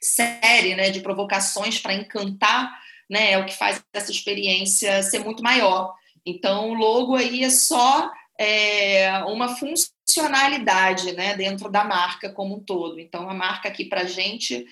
série, 0.00 0.74
né? 0.74 0.88
De 0.88 1.00
provocações 1.00 1.78
para 1.78 1.92
encantar, 1.92 2.72
né? 3.10 3.32
É 3.32 3.38
o 3.38 3.44
que 3.44 3.54
faz 3.54 3.84
essa 3.92 4.10
experiência 4.10 5.02
ser 5.02 5.18
muito 5.18 5.42
maior. 5.42 5.92
Então 6.24 6.70
o 6.70 6.74
logo 6.74 7.14
aí 7.14 7.44
é 7.44 7.50
só 7.50 8.10
é, 8.40 9.18
uma 9.24 9.54
função 9.54 9.95
funcionalidade 10.08 11.12
né, 11.12 11.36
dentro 11.36 11.70
da 11.70 11.84
marca 11.84 12.30
como 12.30 12.56
um 12.56 12.60
todo. 12.60 12.98
Então, 13.00 13.28
a 13.28 13.34
marca 13.34 13.68
aqui 13.68 13.84
para 13.84 14.02
a 14.02 14.06
gente, 14.06 14.64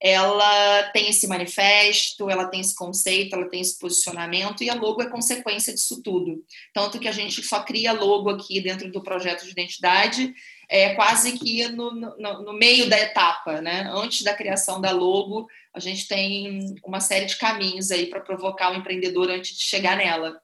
ela 0.00 0.84
tem 0.92 1.08
esse 1.08 1.26
manifesto, 1.26 2.30
ela 2.30 2.46
tem 2.46 2.60
esse 2.60 2.74
conceito, 2.74 3.34
ela 3.34 3.48
tem 3.48 3.60
esse 3.60 3.76
posicionamento 3.78 4.62
e 4.62 4.70
a 4.70 4.74
logo 4.74 5.02
é 5.02 5.10
consequência 5.10 5.74
disso 5.74 6.00
tudo. 6.02 6.44
Tanto 6.72 7.00
que 7.00 7.08
a 7.08 7.12
gente 7.12 7.42
só 7.42 7.64
cria 7.64 7.92
logo 7.92 8.30
aqui 8.30 8.60
dentro 8.60 8.90
do 8.90 9.02
projeto 9.02 9.44
de 9.44 9.50
identidade, 9.50 10.32
é 10.70 10.94
quase 10.94 11.36
que 11.36 11.66
no, 11.68 11.90
no, 11.92 12.42
no 12.44 12.52
meio 12.52 12.88
da 12.88 12.98
etapa, 13.00 13.60
né? 13.60 13.90
Antes 13.92 14.22
da 14.22 14.34
criação 14.34 14.80
da 14.80 14.92
logo, 14.92 15.48
a 15.74 15.80
gente 15.80 16.06
tem 16.06 16.76
uma 16.84 17.00
série 17.00 17.26
de 17.26 17.36
caminhos 17.36 17.90
aí 17.90 18.06
para 18.06 18.20
provocar 18.20 18.70
o 18.70 18.76
empreendedor 18.76 19.30
antes 19.30 19.56
de 19.56 19.62
chegar 19.64 19.96
nela. 19.96 20.40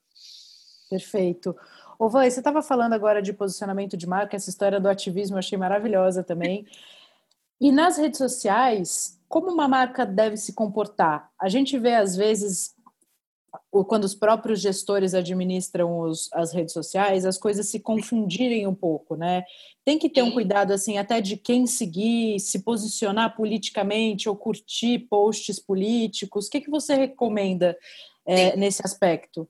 Perfeito. 0.91 1.55
Ô, 1.99 2.09
você 2.09 2.41
estava 2.41 2.63
falando 2.63 2.93
agora 2.93 3.23
de 3.23 3.33
posicionamento 3.33 3.97
de 3.97 4.07
marca, 4.07 4.37
essa 4.37 4.51
história 4.51 4.81
do 4.81 4.89
ativismo 4.89 5.37
eu 5.37 5.39
achei 5.39 5.57
maravilhosa 5.57 6.23
também. 6.23 6.67
E 7.61 7.71
nas 7.71 7.97
redes 7.97 8.19
sociais, 8.19 9.21
como 9.29 9.51
uma 9.51 9.69
marca 9.69 10.05
deve 10.05 10.37
se 10.37 10.53
comportar? 10.53 11.31
A 11.41 11.49
gente 11.49 11.79
vê, 11.79 11.95
às 11.95 12.17
vezes, 12.17 12.75
quando 13.87 14.05
os 14.05 14.15
próprios 14.15 14.61
gestores 14.61 15.15
administram 15.15 16.01
os, 16.01 16.29
as 16.33 16.53
redes 16.53 16.73
sociais, 16.73 17.25
as 17.25 17.39
coisas 17.39 17.69
se 17.69 17.81
confundirem 17.81 18.67
um 18.67 18.75
pouco, 18.75 19.17
né? 19.17 19.45
Tem 19.85 19.99
que 19.99 20.09
ter 20.09 20.23
um 20.23 20.33
cuidado, 20.33 20.73
assim, 20.73 20.99
até 20.99 21.21
de 21.21 21.37
quem 21.37 21.67
seguir, 21.67 22.41
se 22.41 22.61
posicionar 22.61 23.37
politicamente 23.37 24.29
ou 24.29 24.37
curtir 24.37 25.01
posts 25.11 25.59
políticos. 25.59 26.47
O 26.47 26.51
que, 26.51 26.61
que 26.61 26.71
você 26.71 26.95
recomenda 26.95 27.77
é, 28.27 28.57
nesse 28.57 28.83
aspecto? 28.85 29.49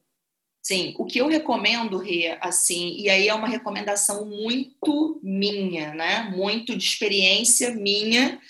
Sim, 0.66 0.94
o 0.96 1.04
que 1.04 1.18
eu 1.20 1.28
recomendo, 1.28 1.98
Rê, 1.98 2.38
assim, 2.40 2.96
e 2.96 3.10
aí 3.10 3.28
é 3.28 3.34
uma 3.34 3.46
recomendação 3.46 4.24
muito 4.24 5.20
minha, 5.22 5.92
né? 5.92 6.32
Muito 6.34 6.74
de 6.74 6.82
experiência 6.82 7.70
minha 7.74 8.40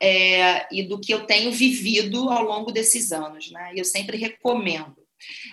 é, 0.00 0.68
e 0.72 0.84
do 0.84 1.00
que 1.00 1.12
eu 1.12 1.26
tenho 1.26 1.50
vivido 1.50 2.30
ao 2.30 2.44
longo 2.44 2.70
desses 2.70 3.10
anos, 3.10 3.50
né? 3.50 3.72
E 3.74 3.80
eu 3.80 3.84
sempre 3.84 4.16
recomendo. 4.16 4.94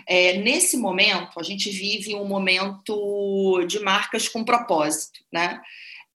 É, 0.08 0.38
nesse 0.38 0.78
momento, 0.78 1.40
a 1.40 1.44
gente 1.44 1.72
vive 1.72 2.14
um 2.14 2.28
momento 2.28 3.66
de 3.68 3.80
marcas 3.80 4.30
com 4.30 4.46
propósito, 4.46 5.22
né? 5.34 5.60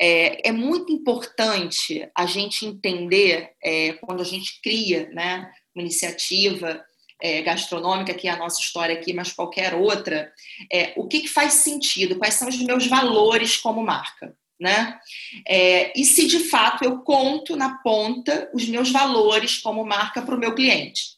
É, 0.00 0.50
é 0.50 0.52
muito 0.52 0.92
importante 0.92 2.08
a 2.14 2.26
gente 2.26 2.64
entender, 2.64 3.54
é, 3.60 3.94
quando 3.94 4.20
a 4.20 4.24
gente 4.24 4.60
cria 4.62 5.08
né, 5.08 5.50
uma 5.74 5.82
iniciativa 5.82 6.84
é, 7.20 7.42
gastronômica, 7.42 8.14
que 8.14 8.28
é 8.28 8.30
a 8.30 8.36
nossa 8.36 8.60
história 8.60 8.94
aqui, 8.94 9.12
mas 9.12 9.32
qualquer 9.32 9.74
outra, 9.74 10.32
é, 10.72 10.92
o 10.96 11.06
que, 11.06 11.20
que, 11.20 11.28
faz 11.28 11.54
sentido, 11.54 12.16
quais 12.16 12.34
são 12.34 12.48
os 12.48 12.58
meus 12.58 12.86
valores 12.86 13.56
como 13.56 13.82
marca. 13.82 14.36
Né? 14.58 14.98
É, 15.46 15.92
e 15.98 16.02
se 16.04 16.26
de 16.26 16.40
fato 16.40 16.82
eu 16.82 17.00
conto 17.00 17.56
na 17.56 17.76
ponta 17.78 18.50
os 18.54 18.66
meus 18.66 18.90
valores 18.90 19.58
como 19.58 19.84
marca 19.84 20.22
para 20.22 20.34
o 20.34 20.38
meu 20.38 20.54
cliente. 20.54 21.16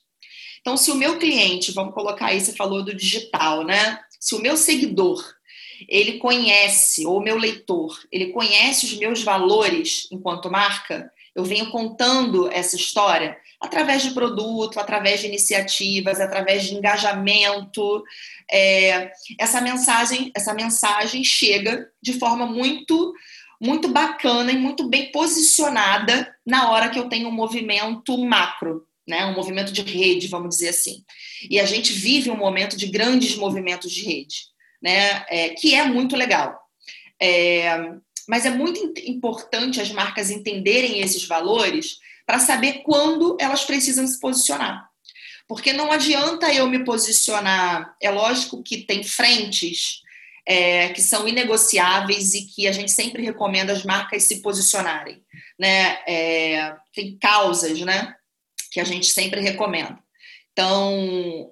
Então, 0.61 0.77
se 0.77 0.91
o 0.91 0.97
meu 0.97 1.19
cliente, 1.19 1.73
vamos 1.73 1.95
colocar 1.95 2.27
aí, 2.27 2.41
você 2.41 2.53
falou 2.53 2.85
do 2.85 2.95
digital, 2.95 3.65
né? 3.65 4.01
Se 4.21 4.35
o 4.35 4.41
meu 4.41 4.57
seguidor 4.57 5.25
ele 5.89 6.19
conhece, 6.19 7.07
ou 7.07 7.19
o 7.19 7.23
meu 7.23 7.39
leitor, 7.39 7.97
ele 8.11 8.33
conhece 8.33 8.85
os 8.87 8.99
meus 8.99 9.23
valores 9.23 10.09
enquanto 10.11 10.51
marca, 10.51 11.11
eu 11.35 11.45
venho 11.45 11.71
contando 11.71 12.51
essa 12.51 12.75
história 12.75 13.39
através 13.61 14.03
de 14.03 14.13
produto, 14.13 14.79
através 14.79 15.21
de 15.21 15.27
iniciativas, 15.27 16.21
através 16.21 16.65
de 16.65 16.75
engajamento. 16.75 18.03
É, 18.51 19.11
essa 19.39 19.61
mensagem, 19.61 20.31
essa 20.35 20.55
mensagem 20.55 21.25
chega 21.25 21.89
de 22.01 22.13
forma 22.15 22.47
muito 22.47 23.15
muito 23.61 23.89
bacana 23.89 24.53
e 24.53 24.57
muito 24.57 24.89
bem 24.89 25.11
posicionada 25.11 26.33
na 26.47 26.71
hora 26.71 26.89
que 26.91 26.99
eu 26.99 27.09
tenho 27.09 27.29
um 27.29 27.33
movimento 27.33 28.17
macro, 28.17 28.87
né? 29.05 29.27
um 29.27 29.35
movimento 29.35 29.73
de 29.73 29.83
rede, 29.83 30.29
vamos 30.29 30.51
dizer 30.51 30.69
assim. 30.69 31.03
E 31.51 31.59
a 31.59 31.65
gente 31.65 31.93
vive 31.93 32.31
um 32.31 32.37
momento 32.37 32.77
de 32.77 32.87
grandes 32.87 33.35
movimentos 33.35 33.91
de 33.91 34.05
rede, 34.05 34.43
né? 34.81 35.25
É, 35.29 35.49
que 35.51 35.75
é 35.75 35.85
muito 35.85 36.15
legal. 36.15 36.57
É, 37.21 37.97
mas 38.29 38.47
é 38.47 38.51
muito 38.51 38.93
importante 39.05 39.81
as 39.81 39.91
marcas 39.91 40.31
entenderem 40.31 41.01
esses 41.01 41.27
valores 41.27 41.99
para 42.29 42.39
saber 42.39 42.83
quando 42.83 43.39
elas 43.41 43.65
precisam 43.65 44.07
se 44.07 44.21
posicionar. 44.21 44.87
Porque 45.49 45.73
não 45.73 45.91
adianta 45.91 46.53
eu 46.53 46.69
me 46.69 46.85
posicionar. 46.85 47.97
É 48.03 48.11
lógico 48.11 48.63
que 48.63 48.83
tem 48.83 49.03
frentes 49.03 50.03
é, 50.47 50.91
que 50.91 51.01
são 51.01 51.27
inegociáveis 51.27 52.35
e 52.35 52.45
que 52.45 52.69
a 52.69 52.73
gente 52.73 52.93
sempre 52.93 53.23
recomenda 53.23 53.73
as 53.73 53.83
marcas 53.83 54.25
se 54.25 54.43
posicionarem. 54.43 55.23
Né? 55.59 55.99
É, 56.07 56.77
tem 56.93 57.17
causas 57.17 57.81
né, 57.81 58.15
que 58.71 58.79
a 58.79 58.85
gente 58.85 59.07
sempre 59.07 59.41
recomenda. 59.41 59.99
Então, 60.53 61.51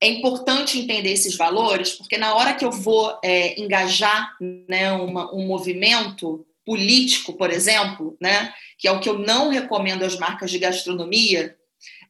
é 0.00 0.06
importante 0.06 0.78
entender 0.78 1.10
esses 1.10 1.36
valores, 1.36 1.94
porque 1.94 2.16
na 2.16 2.36
hora 2.36 2.54
que 2.54 2.64
eu 2.64 2.70
vou 2.70 3.18
é, 3.24 3.60
engajar 3.60 4.36
né, 4.68 4.92
uma, 4.92 5.34
um 5.34 5.48
movimento 5.48 6.46
político, 6.64 7.32
por 7.34 7.50
exemplo, 7.50 8.16
né, 8.20 8.52
que 8.78 8.86
é 8.86 8.92
o 8.92 9.00
que 9.00 9.08
eu 9.08 9.18
não 9.18 9.48
recomendo 9.48 10.04
às 10.04 10.18
marcas 10.18 10.50
de 10.50 10.58
gastronomia, 10.58 11.56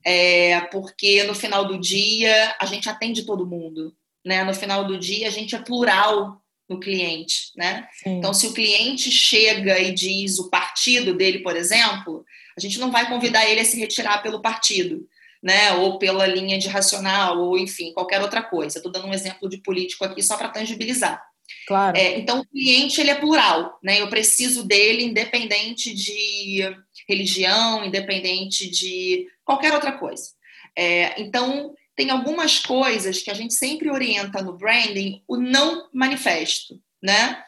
é, 0.05 0.61
porque 0.73 1.23
no 1.25 1.35
final 1.35 1.67
do 1.67 1.79
dia 1.79 2.55
a 2.59 2.67
gente 2.67 2.89
atende 2.89 3.25
todo 3.25 3.47
mundo. 3.47 3.95
Né? 4.25 4.45
No 4.45 4.55
final 4.55 4.85
do 4.85 4.99
dia 4.99 5.27
a 5.29 5.31
gente 5.31 5.55
é 5.55 5.59
plural 5.59 6.43
no 6.69 6.79
cliente. 6.79 7.53
Né? 7.57 7.87
Então, 8.05 8.35
se 8.35 8.47
o 8.47 8.53
cliente 8.53 9.11
chega 9.11 9.79
e 9.79 9.93
diz 9.93 10.39
o 10.39 10.51
partido 10.51 11.15
dele, 11.15 11.39
por 11.41 11.57
exemplo, 11.57 12.25
a 12.57 12.61
gente 12.61 12.79
não 12.79 12.91
vai 12.91 13.09
convidar 13.09 13.49
ele 13.49 13.61
a 13.61 13.65
se 13.65 13.79
retirar 13.79 14.23
pelo 14.23 14.43
partido 14.43 15.07
né? 15.43 15.73
Ou 15.73 15.99
pela 15.99 16.27
linha 16.27 16.59
de 16.59 16.69
racional, 16.69 17.39
ou 17.39 17.59
enfim, 17.59 17.93
qualquer 17.93 18.23
outra 18.23 18.43
coisa. 18.43 18.79
Estou 18.79 18.93
dando 18.93 19.09
um 19.09 19.15
exemplo 19.15 19.49
de 19.49 19.59
político 19.59 20.05
aqui 20.05 20.23
só 20.23 20.37
para 20.37 20.49
tangibilizar. 20.49 21.23
Claro. 21.67 21.97
É, 21.97 22.19
então, 22.19 22.41
o 22.41 22.47
cliente 22.47 23.01
ele 23.01 23.11
é 23.11 23.15
plural, 23.15 23.79
né? 23.83 24.01
Eu 24.01 24.09
preciso 24.09 24.65
dele 24.65 25.05
independente 25.05 25.95
de 25.95 26.77
religião, 27.09 27.85
independente 27.85 28.69
de 28.69 29.27
qualquer 29.45 29.73
outra 29.73 29.93
coisa. 29.93 30.31
É, 30.77 31.21
então, 31.21 31.75
tem 31.95 32.11
algumas 32.11 32.59
coisas 32.59 33.23
que 33.23 33.31
a 33.31 33.35
gente 33.35 33.55
sempre 33.55 33.91
orienta 33.91 34.43
no 34.43 34.57
branding 34.57 35.23
o 35.29 35.37
não 35.37 35.89
manifesto, 35.93 36.81
né? 37.03 37.43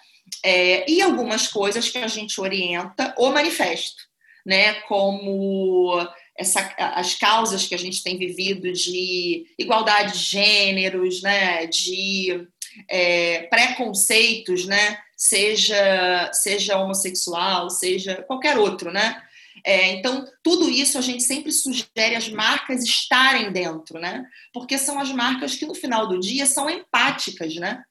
É, 0.44 0.90
e 0.90 1.00
algumas 1.02 1.48
coisas 1.48 1.88
que 1.88 1.98
a 1.98 2.08
gente 2.08 2.40
orienta 2.40 3.14
o 3.18 3.30
manifesto, 3.30 4.02
né? 4.44 4.74
Como 4.82 6.06
essa, 6.36 6.74
as 6.78 7.14
causas 7.14 7.66
que 7.66 7.74
a 7.74 7.78
gente 7.78 8.02
tem 8.02 8.18
vivido 8.18 8.72
de 8.72 9.46
igualdade 9.58 10.12
de 10.12 10.18
gêneros, 10.18 11.22
né, 11.22 11.66
de 11.66 12.46
é, 12.88 13.42
preconceitos, 13.42 14.66
né, 14.66 14.98
seja, 15.16 16.30
seja 16.32 16.78
homossexual, 16.78 17.70
seja 17.70 18.22
qualquer 18.22 18.58
outro, 18.58 18.92
né? 18.92 19.20
É, 19.64 19.92
então, 19.92 20.26
tudo 20.42 20.68
isso 20.68 20.98
a 20.98 21.00
gente 21.00 21.22
sempre 21.22 21.52
sugere 21.52 22.16
as 22.16 22.28
marcas 22.28 22.82
estarem 22.82 23.52
dentro, 23.52 23.98
né? 23.98 24.26
Porque 24.52 24.76
são 24.76 24.98
as 24.98 25.10
marcas 25.12 25.54
que, 25.54 25.64
no 25.64 25.74
final 25.74 26.06
do 26.06 26.18
dia, 26.18 26.44
são 26.44 26.68
empáticas, 26.68 27.54
né? 27.54 27.82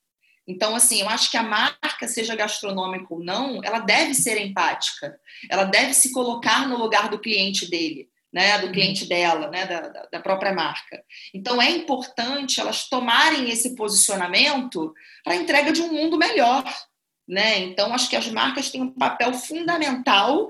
Então, 0.46 0.76
assim, 0.76 1.02
eu 1.02 1.10
acho 1.10 1.32
que 1.32 1.38
a 1.38 1.44
marca, 1.44 2.08
seja 2.08 2.36
gastronômica 2.36 3.08
ou 3.10 3.24
não, 3.24 3.62
ela 3.64 3.80
deve 3.80 4.14
ser 4.14 4.38
empática. 4.42 5.18
Ela 5.50 5.64
deve 5.64 5.94
se 5.94 6.12
colocar 6.12 6.68
no 6.68 6.78
lugar 6.78 7.10
do 7.10 7.20
cliente 7.20 7.70
dele 7.70 8.10
né, 8.34 8.58
do 8.58 8.72
cliente 8.72 9.06
dela, 9.06 9.50
né, 9.52 9.68
da, 9.68 10.08
da 10.12 10.20
própria 10.20 10.52
marca. 10.52 11.04
Então 11.32 11.62
é 11.62 11.70
importante 11.70 12.60
elas 12.60 12.90
tomarem 12.90 13.52
esse 13.52 13.76
posicionamento 13.76 14.92
para 15.24 15.34
a 15.34 15.38
entrega 15.38 15.72
de 15.72 15.84
um 15.84 15.94
mundo 15.94 16.18
melhor, 16.18 16.64
né? 17.28 17.60
Então 17.60 17.94
acho 17.94 18.10
que 18.10 18.16
as 18.16 18.28
marcas 18.30 18.72
têm 18.72 18.82
um 18.82 18.92
papel 18.92 19.34
fundamental 19.34 20.50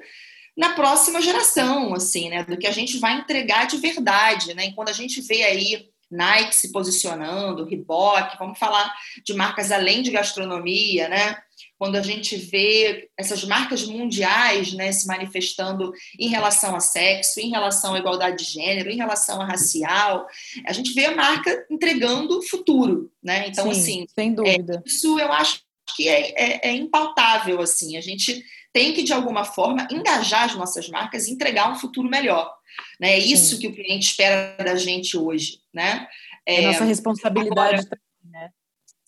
na 0.56 0.74
próxima 0.74 1.22
geração, 1.22 1.94
assim, 1.94 2.30
né, 2.30 2.44
do 2.44 2.58
que 2.58 2.68
a 2.68 2.72
gente 2.72 3.00
vai 3.00 3.18
entregar 3.18 3.68
de 3.68 3.78
verdade, 3.78 4.54
né? 4.54 4.68
E 4.68 4.74
quando 4.74 4.90
a 4.90 4.94
gente 4.94 5.20
vê 5.22 5.44
aí 5.44 5.90
Nike 6.10 6.56
se 6.56 6.72
posicionando, 6.72 7.66
Reebok, 7.66 8.38
vamos 8.38 8.58
falar 8.58 8.94
de 9.26 9.34
marcas 9.34 9.72
além 9.72 10.02
de 10.02 10.12
gastronomia, 10.12 11.10
né? 11.10 11.38
Quando 11.84 11.98
a 11.98 12.02
gente 12.02 12.38
vê 12.38 13.10
essas 13.18 13.44
marcas 13.44 13.84
mundiais 13.84 14.72
né, 14.72 14.90
se 14.94 15.06
manifestando 15.06 15.92
em 16.18 16.30
relação 16.30 16.78
a 16.78 16.80
sexo, 16.80 17.42
em 17.42 17.50
relação 17.50 17.94
à 17.94 18.00
igualdade 18.00 18.38
de 18.38 18.54
gênero, 18.54 18.90
em 18.90 18.96
relação 18.96 19.42
a 19.42 19.46
racial, 19.46 20.26
a 20.66 20.72
gente 20.72 20.94
vê 20.94 21.08
a 21.08 21.16
marca 21.16 21.68
entregando 21.70 22.42
futuro, 22.44 23.12
né? 23.22 23.50
Então, 23.50 23.66
Sim, 23.66 23.82
assim, 23.82 24.06
sem 24.16 24.34
dúvida. 24.34 24.76
É, 24.76 24.90
isso 24.90 25.20
eu 25.20 25.30
acho 25.34 25.60
que 25.94 26.08
é, 26.08 26.32
é, 26.42 26.70
é 26.70 26.72
impautável, 26.74 27.60
assim, 27.60 27.98
a 27.98 28.02
gente 28.02 28.42
tem 28.72 28.94
que, 28.94 29.04
de 29.04 29.12
alguma 29.12 29.44
forma, 29.44 29.86
engajar 29.92 30.46
as 30.46 30.56
nossas 30.56 30.88
marcas 30.88 31.28
e 31.28 31.34
entregar 31.34 31.70
um 31.70 31.76
futuro 31.76 32.10
melhor. 32.10 32.50
Né? 32.98 33.16
É 33.16 33.20
isso 33.20 33.56
Sim. 33.56 33.60
que 33.60 33.68
o 33.68 33.74
cliente 33.74 34.06
espera 34.06 34.56
da 34.58 34.78
gente 34.78 35.18
hoje. 35.18 35.60
Né? 35.74 36.08
É, 36.46 36.62
nossa 36.62 36.86
responsabilidade 36.86 37.84
né? 37.90 37.98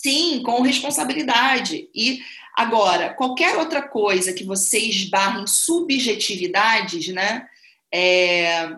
Sim, 0.05 0.43
com 0.43 0.61
responsabilidade. 0.61 1.89
E 1.93 2.19
Agora, 2.55 3.13
qualquer 3.13 3.57
outra 3.57 3.81
coisa 3.81 4.31
que 4.31 4.45
você 4.45 4.79
esbarre 4.79 5.41
em 5.41 5.47
subjetividades, 5.47 7.09
né? 7.09 7.45
É, 7.93 8.69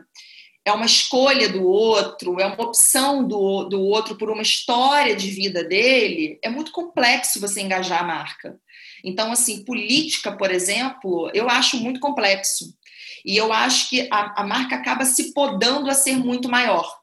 é 0.65 0.71
uma 0.71 0.87
escolha 0.87 1.47
do 1.47 1.63
outro, 1.63 2.39
é 2.39 2.45
uma 2.47 2.61
opção 2.61 3.25
do, 3.25 3.65
do 3.65 3.79
outro 3.79 4.17
por 4.17 4.31
uma 4.31 4.41
história 4.41 5.15
de 5.15 5.29
vida 5.29 5.63
dele, 5.63 6.39
é 6.43 6.49
muito 6.49 6.71
complexo 6.71 7.39
você 7.39 7.61
engajar 7.61 8.01
a 8.01 8.07
marca. 8.07 8.59
Então, 9.03 9.31
assim, 9.31 9.63
política, 9.63 10.35
por 10.35 10.49
exemplo, 10.49 11.29
eu 11.33 11.47
acho 11.47 11.77
muito 11.77 11.99
complexo. 11.99 12.73
E 13.23 13.37
eu 13.37 13.53
acho 13.53 13.89
que 13.89 14.07
a, 14.11 14.41
a 14.41 14.43
marca 14.43 14.75
acaba 14.75 15.05
se 15.05 15.33
podando 15.33 15.89
a 15.89 15.93
ser 15.93 16.17
muito 16.17 16.49
maior. 16.49 16.97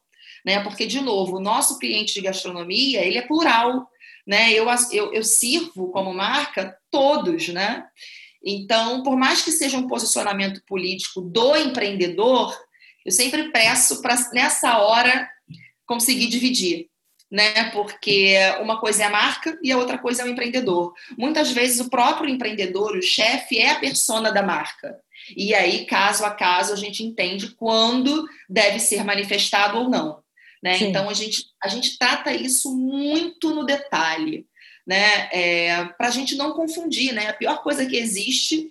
Né? 0.44 0.60
Porque, 0.60 0.86
de 0.86 1.00
novo, 1.00 1.36
o 1.36 1.40
nosso 1.40 1.78
cliente 1.78 2.14
de 2.14 2.20
gastronomia, 2.20 3.04
ele 3.04 3.16
é 3.16 3.22
plural 3.22 3.88
né? 4.26 4.52
Eu, 4.52 4.66
eu, 4.92 5.12
eu 5.12 5.22
sirvo 5.22 5.90
como 5.90 6.14
marca 6.14 6.76
todos, 6.90 7.48
né? 7.48 7.84
Então, 8.44 9.02
por 9.02 9.16
mais 9.16 9.42
que 9.42 9.52
seja 9.52 9.78
um 9.78 9.88
posicionamento 9.88 10.62
político 10.66 11.20
do 11.20 11.56
empreendedor, 11.56 12.54
eu 13.04 13.12
sempre 13.12 13.50
peço 13.50 14.02
para 14.02 14.16
nessa 14.32 14.78
hora 14.78 15.28
conseguir 15.86 16.28
dividir, 16.28 16.88
né? 17.30 17.70
Porque 17.70 18.36
uma 18.60 18.80
coisa 18.80 19.02
é 19.02 19.06
a 19.06 19.10
marca 19.10 19.58
e 19.62 19.72
a 19.72 19.78
outra 19.78 19.98
coisa 19.98 20.22
é 20.22 20.24
o 20.24 20.28
empreendedor. 20.28 20.92
Muitas 21.18 21.52
vezes 21.52 21.80
o 21.80 21.90
próprio 21.90 22.28
empreendedor, 22.28 22.96
o 22.96 23.02
chefe, 23.02 23.58
é 23.58 23.70
a 23.70 23.80
persona 23.80 24.30
da 24.32 24.42
marca. 24.42 24.98
E 25.36 25.54
aí, 25.54 25.86
caso 25.86 26.24
a 26.24 26.30
caso, 26.30 26.72
a 26.72 26.76
gente 26.76 27.02
entende 27.02 27.54
quando 27.54 28.26
deve 28.48 28.78
ser 28.78 29.04
manifestado 29.04 29.78
ou 29.78 29.88
não. 29.88 30.23
Né? 30.64 30.78
Então, 30.80 31.10
a 31.10 31.12
gente, 31.12 31.44
a 31.62 31.68
gente 31.68 31.98
trata 31.98 32.32
isso 32.32 32.74
muito 32.74 33.54
no 33.54 33.66
detalhe, 33.66 34.46
né? 34.86 35.28
É, 35.30 35.84
para 35.98 36.08
a 36.08 36.10
gente 36.10 36.36
não 36.36 36.54
confundir. 36.54 37.12
Né? 37.12 37.28
A 37.28 37.34
pior 37.34 37.62
coisa 37.62 37.84
que 37.84 37.94
existe, 37.94 38.70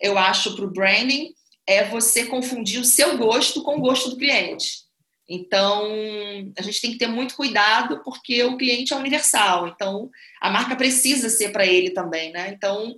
eu 0.00 0.16
acho, 0.16 0.56
para 0.56 0.64
o 0.64 0.70
branding 0.70 1.34
é 1.66 1.84
você 1.84 2.24
confundir 2.24 2.80
o 2.80 2.84
seu 2.84 3.18
gosto 3.18 3.62
com 3.62 3.76
o 3.76 3.80
gosto 3.80 4.08
do 4.08 4.16
cliente. 4.16 4.84
Então, 5.28 5.86
a 6.56 6.62
gente 6.62 6.80
tem 6.80 6.92
que 6.92 6.98
ter 6.98 7.08
muito 7.08 7.36
cuidado 7.36 8.02
porque 8.02 8.42
o 8.44 8.56
cliente 8.56 8.94
é 8.94 8.96
universal. 8.96 9.68
Então, 9.68 10.08
a 10.40 10.50
marca 10.50 10.74
precisa 10.74 11.28
ser 11.28 11.52
para 11.52 11.66
ele 11.66 11.90
também, 11.90 12.32
né? 12.32 12.54
Então, 12.56 12.96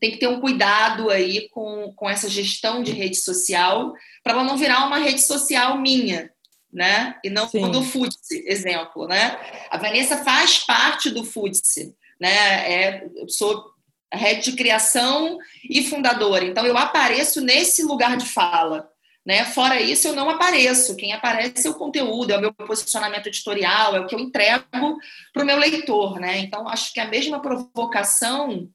tem 0.00 0.10
que 0.10 0.18
ter 0.18 0.26
um 0.26 0.40
cuidado 0.40 1.08
aí 1.08 1.48
com, 1.50 1.92
com 1.94 2.10
essa 2.10 2.28
gestão 2.28 2.82
de 2.82 2.90
rede 2.90 3.16
social 3.16 3.92
para 4.24 4.32
ela 4.32 4.44
não 4.44 4.56
virar 4.56 4.86
uma 4.86 4.98
rede 4.98 5.22
social 5.22 5.80
minha, 5.80 6.30
né? 6.76 7.16
E 7.24 7.30
não 7.30 7.48
Sim. 7.48 7.70
do 7.70 7.82
Futse, 7.82 8.44
exemplo, 8.46 9.08
né? 9.08 9.38
A 9.70 9.78
Vanessa 9.78 10.22
faz 10.22 10.58
parte 10.58 11.08
do 11.08 11.24
Futse, 11.24 11.96
né? 12.20 12.70
É, 12.70 13.10
eu 13.16 13.26
sou 13.30 13.64
head 14.12 14.42
de 14.42 14.52
criação 14.54 15.38
e 15.68 15.82
fundadora. 15.82 16.44
Então, 16.44 16.66
eu 16.66 16.76
apareço 16.76 17.40
nesse 17.40 17.82
lugar 17.82 18.18
de 18.18 18.26
fala. 18.26 18.90
Né? 19.24 19.42
Fora 19.44 19.80
isso, 19.80 20.06
eu 20.06 20.14
não 20.14 20.28
apareço. 20.30 20.94
Quem 20.94 21.12
aparece 21.12 21.66
é 21.66 21.70
o 21.70 21.74
conteúdo, 21.74 22.30
é 22.30 22.36
o 22.36 22.40
meu 22.40 22.52
posicionamento 22.52 23.26
editorial, 23.26 23.96
é 23.96 24.00
o 24.00 24.06
que 24.06 24.14
eu 24.14 24.20
entrego 24.20 24.98
para 25.32 25.42
o 25.42 25.46
meu 25.46 25.56
leitor. 25.56 26.20
Né? 26.20 26.38
Então, 26.38 26.68
acho 26.68 26.92
que 26.92 27.00
a 27.00 27.08
mesma 27.08 27.40
provocação 27.40 28.68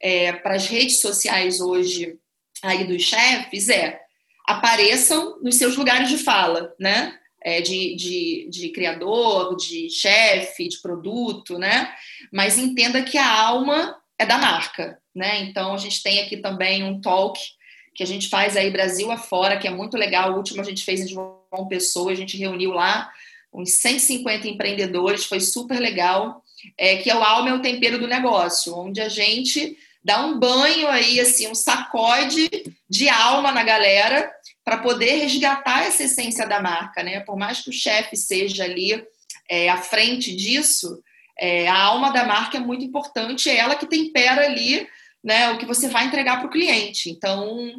é, 0.00 0.32
para 0.32 0.54
as 0.54 0.66
redes 0.66 1.00
sociais 1.00 1.60
hoje 1.60 2.16
aí 2.62 2.84
dos 2.84 3.02
chefes 3.02 3.68
é 3.68 4.00
apareçam 4.46 5.38
nos 5.42 5.56
seus 5.56 5.76
lugares 5.76 6.08
de 6.08 6.18
fala, 6.18 6.74
né? 6.78 7.16
É, 7.42 7.62
de, 7.62 7.96
de, 7.96 8.48
de 8.50 8.68
criador, 8.68 9.56
de 9.56 9.88
chefe, 9.88 10.68
de 10.68 10.78
produto, 10.82 11.58
né? 11.58 11.90
Mas 12.30 12.58
entenda 12.58 13.02
que 13.02 13.16
a 13.16 13.40
alma 13.40 13.96
é 14.18 14.26
da 14.26 14.36
marca, 14.36 14.98
né? 15.14 15.40
Então 15.44 15.72
a 15.72 15.78
gente 15.78 16.02
tem 16.02 16.20
aqui 16.20 16.36
também 16.36 16.84
um 16.84 17.00
talk 17.00 17.40
que 17.94 18.02
a 18.02 18.06
gente 18.06 18.28
faz 18.28 18.56
aí 18.56 18.70
Brasil 18.70 19.10
afora, 19.10 19.58
que 19.58 19.66
é 19.66 19.70
muito 19.70 19.96
legal. 19.96 20.32
O 20.32 20.36
último 20.36 20.60
a 20.60 20.64
gente 20.64 20.84
fez 20.84 21.00
em 21.00 21.08
João 21.08 21.68
Pessoa, 21.68 22.12
a 22.12 22.14
gente 22.14 22.36
reuniu 22.36 22.72
lá 22.72 23.10
uns 23.52 23.72
150 23.72 24.46
empreendedores, 24.46 25.24
foi 25.24 25.40
super 25.40 25.80
legal. 25.80 26.44
É, 26.76 26.96
que 26.96 27.10
é 27.10 27.16
o 27.16 27.22
alma 27.22 27.48
é 27.48 27.54
o 27.54 27.62
tempero 27.62 27.98
do 27.98 28.06
negócio, 28.06 28.76
onde 28.76 29.00
a 29.00 29.08
gente 29.08 29.78
dá 30.04 30.24
um 30.24 30.38
banho 30.38 30.88
aí, 30.88 31.18
assim, 31.18 31.48
um 31.48 31.54
sacode 31.54 32.50
de 32.88 33.08
alma 33.08 33.50
na 33.50 33.62
galera 33.62 34.30
para 34.64 34.78
poder 34.78 35.16
resgatar 35.16 35.84
essa 35.84 36.04
essência 36.04 36.46
da 36.46 36.60
marca, 36.60 37.02
né? 37.02 37.20
Por 37.20 37.36
mais 37.36 37.60
que 37.60 37.70
o 37.70 37.72
chefe 37.72 38.16
seja 38.16 38.64
ali 38.64 39.02
é, 39.48 39.68
à 39.68 39.78
frente 39.78 40.34
disso, 40.34 41.02
é, 41.38 41.66
a 41.68 41.78
alma 41.82 42.10
da 42.12 42.24
marca 42.24 42.58
é 42.58 42.60
muito 42.60 42.84
importante, 42.84 43.48
é 43.48 43.56
ela 43.56 43.74
que 43.74 43.86
tempera 43.86 44.44
ali 44.44 44.86
né, 45.24 45.50
o 45.50 45.58
que 45.58 45.66
você 45.66 45.88
vai 45.88 46.06
entregar 46.06 46.38
para 46.38 46.46
o 46.46 46.50
cliente. 46.50 47.10
Então, 47.10 47.72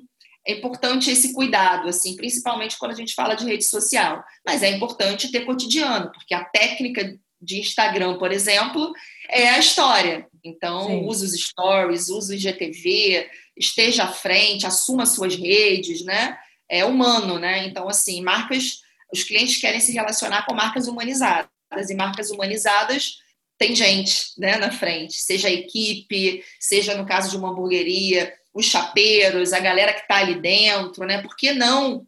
é 0.46 0.54
importante 0.54 1.12
esse 1.12 1.34
cuidado, 1.34 1.88
assim, 1.88 2.16
principalmente 2.16 2.78
quando 2.78 2.92
a 2.92 2.96
gente 2.96 3.14
fala 3.14 3.36
de 3.36 3.46
rede 3.46 3.64
social. 3.64 4.24
Mas 4.46 4.64
é 4.64 4.70
importante 4.70 5.32
ter 5.32 5.46
cotidiano, 5.46 6.12
porque 6.12 6.34
a 6.34 6.44
técnica 6.44 7.18
de 7.40 7.60
Instagram, 7.60 8.18
por 8.18 8.32
exemplo, 8.32 8.92
é 9.30 9.50
a 9.50 9.60
história. 9.60 10.28
Então, 10.44 10.88
Sim. 10.88 11.06
use 11.06 11.26
os 11.26 11.34
stories, 11.34 12.10
use 12.10 12.34
o 12.34 12.36
IGTV, 12.36 13.30
esteja 13.58 14.04
à 14.06 14.08
frente, 14.08 14.66
assuma 14.66 15.06
suas 15.06 15.36
redes, 15.36 16.04
né? 16.04 16.38
É 16.72 16.86
humano, 16.86 17.38
né? 17.38 17.68
Então, 17.68 17.90
assim, 17.90 18.22
marcas, 18.22 18.80
os 19.12 19.24
clientes 19.24 19.58
querem 19.58 19.82
se 19.82 19.92
relacionar 19.92 20.46
com 20.46 20.54
marcas 20.56 20.88
humanizadas, 20.88 21.50
e 21.90 21.96
marcas 21.96 22.32
humanizadas 22.32 23.18
tem 23.58 23.76
gente 23.76 24.34
né, 24.40 24.58
na 24.58 24.72
frente, 24.72 25.14
seja 25.14 25.48
a 25.48 25.52
equipe, 25.52 26.44
seja 26.60 26.96
no 26.96 27.06
caso 27.06 27.30
de 27.30 27.38
uma 27.38 27.50
hamburgueria, 27.50 28.34
os 28.52 28.66
chapeiros, 28.66 29.54
a 29.54 29.60
galera 29.60 29.94
que 29.94 30.02
está 30.02 30.18
ali 30.18 30.42
dentro, 30.42 31.06
né? 31.06 31.22
Por 31.22 31.36
que 31.36 31.54
não 31.54 32.08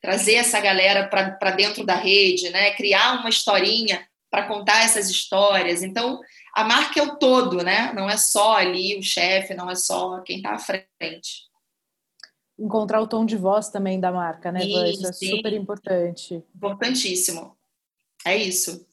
trazer 0.00 0.34
essa 0.34 0.60
galera 0.60 1.06
para 1.06 1.50
dentro 1.50 1.84
da 1.84 1.94
rede, 1.94 2.48
né? 2.50 2.70
Criar 2.70 3.20
uma 3.20 3.28
historinha 3.28 4.08
para 4.30 4.46
contar 4.46 4.84
essas 4.84 5.10
histórias. 5.10 5.82
Então, 5.82 6.20
a 6.54 6.64
marca 6.64 7.00
é 7.00 7.02
o 7.02 7.16
todo, 7.16 7.62
né? 7.62 7.92
Não 7.94 8.08
é 8.08 8.16
só 8.16 8.56
ali 8.56 8.98
o 8.98 9.02
chefe, 9.02 9.54
não 9.54 9.70
é 9.70 9.74
só 9.74 10.20
quem 10.22 10.38
está 10.38 10.52
à 10.52 10.58
frente. 10.58 11.47
Encontrar 12.58 13.00
o 13.00 13.06
tom 13.06 13.24
de 13.24 13.36
voz 13.36 13.68
também 13.68 14.00
da 14.00 14.10
marca, 14.10 14.50
né? 14.50 14.60
Sim, 14.60 14.90
Isso 14.90 15.06
é 15.06 15.12
sim. 15.12 15.36
super 15.36 15.52
importante. 15.52 16.42
Importantíssimo. 16.54 17.56
É 18.26 18.36
isso. 18.36 18.86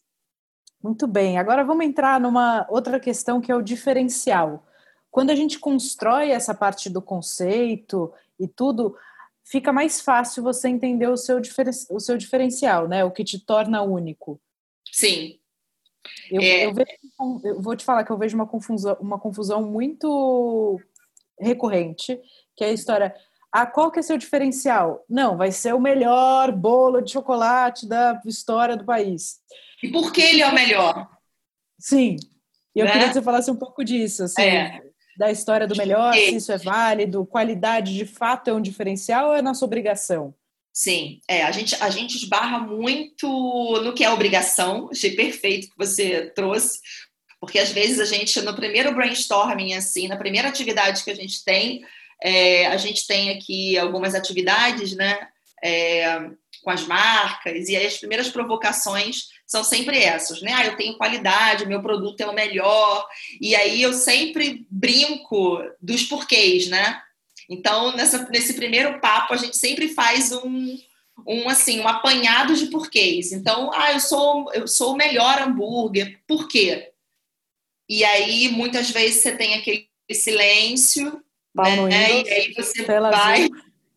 Muito 0.82 1.08
bem. 1.08 1.40
Agora 1.40 1.64
vamos 1.64 1.86
entrar 1.86 2.20
numa 2.20 2.68
outra 2.70 3.00
questão 3.00 3.42
que 3.42 3.52
é 3.52 3.56
o 3.56 3.62
diferencial. 3.62 4.64
Quando 5.10 5.32
a 5.32 5.36
gente 5.36 5.58
constrói 5.58 6.30
essa 6.30 6.54
parte 6.54 6.90
do 6.90 7.02
conceito 7.02 8.14
e 8.40 8.48
tudo, 8.48 8.96
fica 9.44 9.72
mais 9.72 10.02
fácil 10.02 10.44
você 10.44 10.68
entender 10.68 11.08
o 11.08 11.18
seu, 11.18 11.42
o 11.90 12.00
seu 12.00 12.18
diferencial, 12.18 12.88
né? 12.88 13.04
O 13.04 13.12
que 13.12 13.24
te 13.24 13.40
torna 13.40 13.82
único. 13.82 14.40
Sim. 14.92 15.40
Eu, 16.30 16.42
é... 16.42 16.66
eu, 16.66 16.74
vejo, 16.74 16.90
eu 17.44 17.62
vou 17.62 17.76
te 17.76 17.84
falar 17.86 18.04
que 18.04 18.12
eu 18.12 18.18
vejo 18.18 18.36
uma 18.36 18.48
confusão, 18.48 18.98
uma 19.00 19.20
confusão 19.20 19.64
muito 19.64 20.80
recorrente, 21.40 22.20
que 22.56 22.64
é 22.64 22.68
a 22.68 22.74
história. 22.74 23.16
Ah, 23.58 23.66
qual 23.66 23.90
que 23.90 24.00
é 24.00 24.02
seu 24.02 24.18
diferencial? 24.18 25.06
Não, 25.10 25.38
vai 25.38 25.50
ser 25.50 25.74
o 25.74 25.80
melhor 25.80 26.52
bolo 26.52 27.00
de 27.00 27.14
chocolate 27.14 27.88
da 27.88 28.20
história 28.26 28.76
do 28.76 28.84
país. 28.84 29.38
E 29.82 29.88
por 29.88 30.12
que 30.12 30.20
ele 30.20 30.42
é 30.42 30.48
o 30.50 30.54
melhor? 30.54 31.08
Sim. 31.80 32.18
E 32.76 32.82
eu 32.82 32.86
né? 32.86 32.92
queria 32.92 33.08
que 33.08 33.14
você 33.14 33.22
falasse 33.22 33.50
um 33.50 33.56
pouco 33.56 33.82
disso, 33.86 34.26
assim, 34.26 34.42
é. 34.42 34.82
da 35.18 35.32
história 35.32 35.66
do 35.66 35.78
melhor, 35.78 36.14
se 36.14 36.36
isso 36.36 36.52
é 36.52 36.58
válido, 36.58 37.26
qualidade 37.26 37.96
de 37.96 38.06
fato 38.06 38.50
é 38.50 38.54
um 38.54 38.60
diferencial 38.60 39.30
ou 39.30 39.36
é 39.38 39.42
nossa 39.42 39.64
obrigação? 39.64 40.36
Sim, 40.74 41.22
é, 41.26 41.44
a 41.44 41.52
gente, 41.52 41.82
a 41.82 41.90
gente 41.90 42.18
esbarra 42.18 42.60
muito 42.60 43.26
no 43.82 43.94
que 43.94 44.04
é 44.04 44.10
obrigação, 44.10 44.90
achei 44.92 45.16
perfeito 45.16 45.70
que 45.70 45.78
você 45.78 46.30
trouxe, 46.36 46.80
porque 47.40 47.58
às 47.58 47.72
vezes 47.72 48.02
a 48.02 48.06
gente, 48.06 48.42
no 48.42 48.54
primeiro 48.54 48.94
brainstorming, 48.94 49.76
assim, 49.76 50.10
na 50.10 50.18
primeira 50.18 50.50
atividade 50.50 51.06
que 51.06 51.12
a 51.12 51.16
gente 51.16 51.42
tem, 51.46 51.86
é, 52.22 52.68
a 52.68 52.78
gente 52.78 53.06
tem 53.08 53.32
aqui 53.32 53.78
algumas 53.78 54.16
atividades, 54.16 54.96
né, 54.96 55.28
é, 55.64 56.30
com 56.64 56.70
as 56.72 56.86
marcas, 56.88 57.70
e 57.70 57.76
aí 57.76 57.86
as 57.86 57.98
primeiras 57.98 58.30
provocações 58.30 59.28
são 59.46 59.64
sempre 59.64 60.00
essas, 60.00 60.42
né? 60.42 60.52
Ah, 60.52 60.66
eu 60.66 60.76
tenho 60.76 60.98
qualidade, 60.98 61.68
meu 61.68 61.82
produto 61.82 62.20
é 62.22 62.26
o 62.26 62.34
melhor, 62.34 63.08
e 63.40 63.56
aí 63.56 63.82
eu 63.82 63.94
sempre 63.94 64.66
brinco 64.70 65.62
dos 65.80 66.04
porquês, 66.04 66.68
né? 66.68 67.02
Então, 67.48 67.96
nessa, 67.96 68.28
nesse 68.30 68.56
primeiro 68.56 69.00
papo, 69.00 69.34
a 69.34 69.38
gente 69.38 69.56
sempre 69.56 69.90
faz 69.90 70.32
um, 70.32 70.76
um 71.28 71.48
assim, 71.48 71.80
um 71.80 71.88
apanhado 71.88 72.56
de 72.56 72.68
porquês. 72.68 73.32
Então, 73.32 73.72
ah, 73.74 73.94
eu 73.94 74.00
sou, 74.00 74.52
eu 74.54 74.68
sou 74.68 74.94
o 74.94 74.98
melhor 74.98 75.40
hambúrguer, 75.40 76.20
por 76.28 76.48
quê? 76.48 76.92
E 77.88 78.04
aí, 78.04 78.50
muitas 78.50 78.90
vezes, 78.90 79.22
você 79.22 79.38
tem 79.38 79.54
aquele 79.54 79.88
silêncio, 80.12 81.24
né? 81.88 82.22
E 82.22 82.30
aí 82.30 82.54
você 82.54 82.84
vai. 82.84 83.50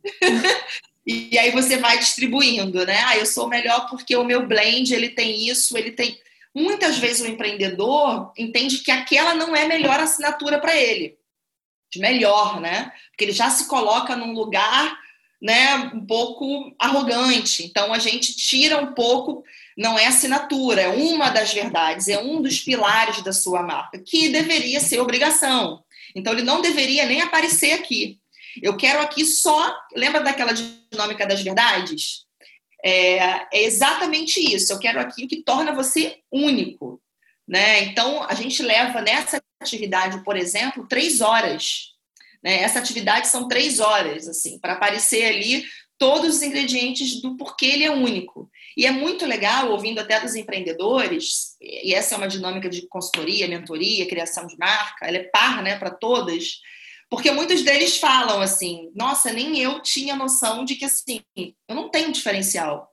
E 1.11 1.39
aí 1.39 1.51
você 1.53 1.79
vai 1.79 1.99
distribuindo, 1.99 2.85
né? 2.85 3.03
Ah, 3.07 3.17
eu 3.17 3.25
sou 3.25 3.49
melhor 3.49 3.89
porque 3.89 4.15
o 4.15 4.25
meu 4.25 4.47
blend 4.47 4.93
ele 4.93 5.09
tem 5.09 5.49
isso, 5.49 5.75
ele 5.79 5.91
tem. 5.93 6.21
Muitas 6.55 6.99
vezes 6.99 7.23
o 7.23 7.27
empreendedor 7.27 8.31
entende 8.37 8.81
que 8.81 8.91
aquela 8.91 9.33
não 9.33 9.57
é 9.57 9.63
a 9.63 9.69
melhor 9.69 9.99
assinatura 9.99 10.61
para 10.61 10.77
ele. 10.77 11.17
De 11.91 11.99
melhor, 11.99 12.61
né? 12.61 12.93
Porque 13.11 13.25
ele 13.25 13.33
já 13.33 13.49
se 13.49 13.69
coloca 13.69 14.15
num 14.15 14.35
lugar 14.35 14.99
né, 15.41 15.77
um 15.95 16.05
pouco 16.05 16.75
arrogante. 16.79 17.65
Então 17.65 17.93
a 17.93 17.99
gente 17.99 18.37
tira 18.37 18.77
um 18.79 18.93
pouco, 18.93 19.43
não 19.79 19.99
é 19.99 20.07
assinatura, 20.07 20.83
é 20.83 20.89
uma 20.89 21.31
das 21.31 21.55
verdades, 21.55 22.09
é 22.09 22.19
um 22.19 22.43
dos 22.43 22.61
pilares 22.61 23.23
da 23.23 23.33
sua 23.33 23.63
marca, 23.63 23.99
que 23.99 24.29
deveria 24.29 24.81
ser 24.81 25.01
obrigação. 25.01 25.83
Então 26.19 26.33
ele 26.33 26.43
não 26.43 26.61
deveria 26.61 27.07
nem 27.07 27.21
aparecer 27.21 27.73
aqui. 27.73 28.19
Eu 28.63 28.77
quero 28.77 29.01
aqui 29.01 29.25
só. 29.25 29.77
Lembra 29.95 30.21
daquela 30.21 30.53
dinâmica 30.53 31.27
das 31.27 31.41
verdades? 31.43 32.27
É, 32.85 33.17
é, 33.53 33.65
exatamente 33.65 34.41
isso. 34.41 34.73
Eu 34.73 34.79
quero 34.79 35.01
aqui 35.01 35.25
o 35.25 35.29
que 35.29 35.43
torna 35.43 35.73
você 35.73 36.19
único. 36.31 37.01
Né? 37.47 37.85
Então, 37.85 38.23
a 38.25 38.35
gente 38.35 38.63
leva 38.63 39.01
nessa 39.01 39.43
atividade, 39.61 40.23
por 40.23 40.37
exemplo, 40.37 40.87
três 40.87 41.21
horas. 41.21 41.95
Né? 42.43 42.63
Essa 42.63 42.79
atividade 42.79 43.29
são 43.29 43.49
três 43.49 43.81
horas, 43.81 44.29
assim, 44.29 44.59
para 44.59 44.75
aparecer 44.75 45.25
ali 45.25 45.65
todos 45.97 46.37
os 46.37 46.43
ingredientes 46.43 47.21
do 47.21 47.37
porquê 47.37 47.67
ele 47.67 47.85
é 47.85 47.91
único. 47.91 48.51
E 48.77 48.87
é 48.87 48.91
muito 48.91 49.27
legal, 49.27 49.71
ouvindo 49.71 49.99
até 49.99 50.21
dos 50.21 50.37
empreendedores, 50.37 51.48
e 51.61 51.93
essa 51.95 52.15
é 52.15 52.19
uma 52.19 52.29
dinâmica 52.29 52.69
de 52.69 52.87
consultoria, 52.89 53.49
mentoria, 53.49 54.09
criação 54.09 54.47
de 54.47 54.57
marca, 54.57 55.07
ela 55.07 55.17
é 55.17 55.25
par 55.25 55.63
né, 55.63 55.79
para 55.79 55.91
todas, 55.91 56.61
porque 57.11 57.31
muitos 57.31 57.63
deles 57.63 57.97
falam 57.97 58.41
assim: 58.41 58.91
nossa, 58.95 59.33
nem 59.33 59.59
eu 59.59 59.81
tinha 59.81 60.15
noção 60.15 60.65
de 60.65 60.77
que 60.77 60.85
assim, 60.85 61.23
eu 61.37 61.75
não 61.75 61.91
tenho 61.91 62.13
diferencial. 62.13 62.93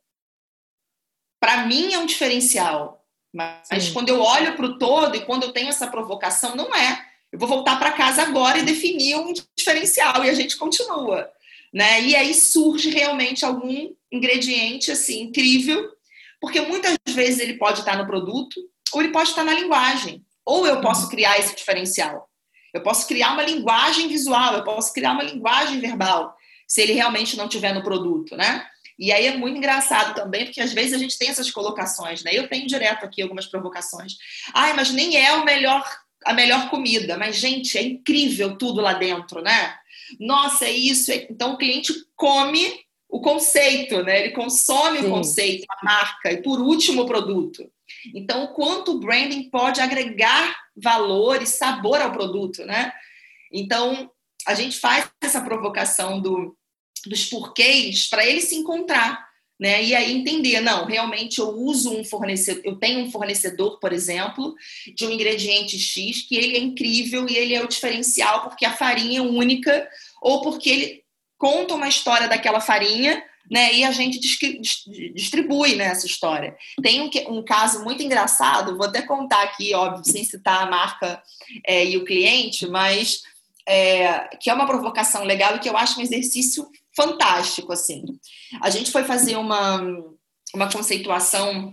Para 1.39 1.65
mim 1.65 1.93
é 1.93 1.99
um 1.99 2.05
diferencial, 2.05 3.05
mas 3.33 3.85
Sim. 3.85 3.93
quando 3.93 4.09
eu 4.09 4.21
olho 4.21 4.55
para 4.55 4.65
o 4.65 4.79
todo 4.79 5.15
e 5.15 5.25
quando 5.25 5.43
eu 5.43 5.51
tenho 5.51 5.69
essa 5.69 5.87
provocação, 5.87 6.55
não 6.55 6.73
é. 6.73 7.05
Eu 7.31 7.37
vou 7.37 7.47
voltar 7.49 7.77
para 7.77 7.91
casa 7.91 8.21
agora 8.21 8.57
e 8.57 8.63
definir 8.63 9.15
um 9.17 9.33
diferencial 9.55 10.23
e 10.23 10.29
a 10.29 10.33
gente 10.33 10.55
continua. 10.55 11.29
Né? 11.73 12.03
E 12.03 12.15
aí 12.15 12.33
surge 12.33 12.89
realmente 12.89 13.43
algum 13.43 13.93
ingrediente 14.09 14.89
assim 14.89 15.23
incrível, 15.23 15.91
porque 16.39 16.61
muitas 16.61 16.95
vezes 17.09 17.39
ele 17.39 17.57
pode 17.57 17.79
estar 17.79 17.97
no 17.97 18.07
produto 18.07 18.59
ou 18.93 19.01
ele 19.01 19.11
pode 19.11 19.29
estar 19.29 19.43
na 19.43 19.53
linguagem, 19.53 20.23
ou 20.45 20.65
eu 20.65 20.79
posso 20.79 21.09
criar 21.09 21.37
esse 21.37 21.55
diferencial. 21.55 22.29
Eu 22.73 22.81
posso 22.81 23.07
criar 23.07 23.33
uma 23.33 23.43
linguagem 23.43 24.07
visual, 24.07 24.53
eu 24.53 24.63
posso 24.63 24.93
criar 24.93 25.13
uma 25.13 25.23
linguagem 25.23 25.79
verbal, 25.79 26.35
se 26.67 26.81
ele 26.81 26.93
realmente 26.93 27.35
não 27.37 27.47
tiver 27.47 27.73
no 27.73 27.83
produto, 27.83 28.35
né? 28.35 28.65
E 28.97 29.11
aí 29.11 29.27
é 29.27 29.37
muito 29.37 29.57
engraçado 29.57 30.15
também, 30.15 30.45
porque 30.45 30.61
às 30.61 30.71
vezes 30.71 30.93
a 30.93 30.97
gente 30.97 31.17
tem 31.17 31.29
essas 31.29 31.51
colocações, 31.51 32.23
né? 32.23 32.31
Eu 32.33 32.47
tenho 32.47 32.67
direto 32.67 33.03
aqui 33.03 33.21
algumas 33.21 33.45
provocações. 33.45 34.13
Ai, 34.53 34.73
mas 34.73 34.91
nem 34.91 35.17
é 35.17 35.33
o 35.33 35.43
melhor, 35.43 35.85
a 36.25 36.33
melhor 36.33 36.69
comida. 36.69 37.17
Mas, 37.17 37.35
gente, 37.35 37.77
é 37.77 37.83
incrível 37.83 38.57
tudo 38.57 38.81
lá 38.81 38.93
dentro, 38.93 39.41
né? 39.41 39.75
Nossa, 40.19 40.65
é 40.65 40.71
isso. 40.71 41.11
Então 41.11 41.53
o 41.53 41.57
cliente 41.57 41.93
come 42.15 42.84
o 43.15 43.21
conceito, 43.21 44.03
né? 44.03 44.25
Ele 44.25 44.33
consome 44.33 44.99
Sim. 44.99 45.07
o 45.07 45.09
conceito, 45.09 45.65
a 45.69 45.85
marca, 45.85 46.33
e 46.33 46.41
por 46.41 46.59
último 46.59 47.03
o 47.03 47.05
produto. 47.05 47.65
Então, 48.13 48.43
o 48.43 48.47
quanto 48.49 48.91
o 48.91 48.99
branding 48.99 49.49
pode 49.49 49.79
agregar 49.79 50.53
valor 50.75 51.41
e 51.41 51.47
sabor 51.47 52.01
ao 52.01 52.11
produto, 52.11 52.65
né? 52.65 52.91
Então, 53.53 54.11
a 54.45 54.53
gente 54.53 54.77
faz 54.77 55.09
essa 55.23 55.39
provocação 55.39 56.19
do, 56.19 56.57
dos 57.05 57.23
porquês 57.27 58.09
para 58.09 58.25
ele 58.25 58.41
se 58.41 58.55
encontrar, 58.55 59.25
né? 59.57 59.81
E 59.81 59.95
aí 59.95 60.11
entender, 60.11 60.59
não, 60.59 60.85
realmente 60.85 61.39
eu 61.39 61.51
uso 61.51 61.97
um 61.97 62.03
fornecedor, 62.03 62.63
eu 62.65 62.75
tenho 62.75 62.99
um 62.99 63.09
fornecedor, 63.09 63.79
por 63.79 63.93
exemplo, 63.93 64.53
de 64.93 65.05
um 65.05 65.11
ingrediente 65.11 65.79
X 65.79 66.23
que 66.27 66.35
ele 66.35 66.57
é 66.57 66.59
incrível 66.59 67.29
e 67.29 67.37
ele 67.37 67.53
é 67.55 67.63
o 67.63 67.69
diferencial 67.69 68.49
porque 68.49 68.65
a 68.65 68.75
farinha 68.75 69.19
é 69.19 69.21
única 69.21 69.87
ou 70.21 70.41
porque 70.41 70.69
ele 70.69 71.04
conta 71.45 71.75
uma 71.75 71.87
história 71.87 72.27
daquela 72.27 72.59
farinha 72.59 73.23
né? 73.49 73.75
E 73.75 73.83
a 73.83 73.91
gente 73.91 74.19
distribui 75.13 75.75
né, 75.75 75.85
essa 75.85 76.07
história. 76.07 76.57
Tem 76.81 76.99
um, 76.99 77.09
um, 77.29 77.43
caso 77.45 77.83
muito 77.83 78.01
engraçado, 78.01 78.75
vou 78.75 78.87
até 78.87 79.03
contar 79.03 79.43
aqui, 79.43 79.71
óbvio, 79.75 80.03
sem 80.03 80.23
citar 80.23 80.63
a 80.63 80.65
marca 80.65 81.21
é, 81.63 81.85
e 81.85 81.95
o 81.95 82.03
cliente, 82.03 82.65
mas 82.65 83.21
é, 83.67 84.35
que 84.41 84.49
é 84.49 84.53
uma 84.55 84.65
provocação 84.65 85.23
legal 85.23 85.55
e 85.55 85.59
que 85.59 85.69
eu 85.69 85.77
acho 85.77 85.99
um 85.99 86.01
exercício 86.01 86.67
fantástico, 86.95 87.71
assim. 87.71 88.03
A 88.63 88.71
gente 88.71 88.89
foi 88.89 89.03
fazer 89.03 89.35
uma, 89.35 89.79
uma 90.51 90.71
conceituação 90.71 91.71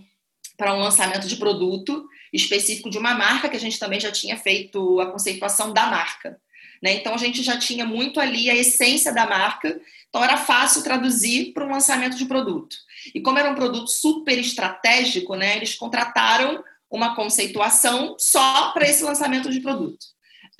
para 0.58 0.74
um 0.74 0.80
lançamento 0.80 1.26
de 1.26 1.36
produto 1.36 2.06
específico 2.34 2.90
de 2.90 2.98
uma 2.98 3.14
marca 3.14 3.48
que 3.48 3.56
a 3.56 3.60
gente 3.60 3.78
também 3.78 3.98
já 3.98 4.12
tinha 4.12 4.36
feito 4.36 5.00
a 5.00 5.10
conceituação 5.10 5.72
da 5.72 5.86
marca. 5.86 6.38
Né? 6.82 6.94
Então 6.94 7.14
a 7.14 7.18
gente 7.18 7.42
já 7.42 7.56
tinha 7.56 7.86
muito 7.86 8.18
ali 8.18 8.50
a 8.50 8.56
essência 8.56 9.12
da 9.12 9.26
marca 9.26 9.80
então 10.12 10.22
era 10.22 10.36
fácil 10.36 10.82
traduzir 10.82 11.54
para 11.54 11.64
um 11.64 11.70
lançamento 11.70 12.18
de 12.18 12.26
produto. 12.26 12.76
E 13.14 13.20
como 13.22 13.38
era 13.38 13.50
um 13.50 13.54
produto 13.54 13.88
super 13.88 14.38
estratégico, 14.38 15.34
né, 15.34 15.56
eles 15.56 15.74
contrataram 15.74 16.62
uma 16.90 17.16
conceituação 17.16 18.14
só 18.18 18.72
para 18.72 18.86
esse 18.86 19.02
lançamento 19.02 19.50
de 19.50 19.58
produto. 19.60 20.04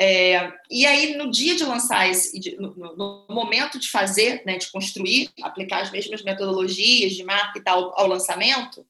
É, 0.01 0.51
e 0.71 0.87
aí, 0.87 1.17
no 1.19 1.31
dia 1.31 1.55
de 1.55 1.65
lançar 1.65 2.09
esse, 2.09 2.57
no, 2.59 2.75
no, 2.97 3.27
momento 3.29 3.79
de 3.79 3.91
fazer, 3.91 4.43
né, 4.47 4.57
de 4.57 4.73
construir, 4.73 5.29
aplicar 5.43 5.83
as 5.83 5.91
mesmas 5.91 6.23
metodologias 6.23 7.13
de 7.13 7.23
marca 7.23 7.59
e 7.59 7.63
tal 7.63 7.93
ao 7.95 8.07
lançamento, 8.07 8.87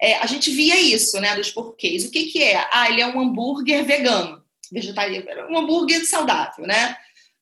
é, 0.00 0.16
a 0.16 0.26
gente 0.26 0.50
via 0.50 0.80
isso, 0.80 1.20
né, 1.20 1.36
dos 1.36 1.52
porquês. 1.52 2.04
O 2.04 2.10
que, 2.10 2.24
que 2.24 2.42
é? 2.42 2.66
Ah, 2.72 2.90
ele 2.90 3.00
é 3.00 3.06
um 3.06 3.20
hambúrguer 3.20 3.84
vegano, 3.84 4.41
vegetariano, 4.72 5.50
um 5.50 5.58
hambúrguer 5.58 6.04
saudável, 6.06 6.66
né? 6.66 6.96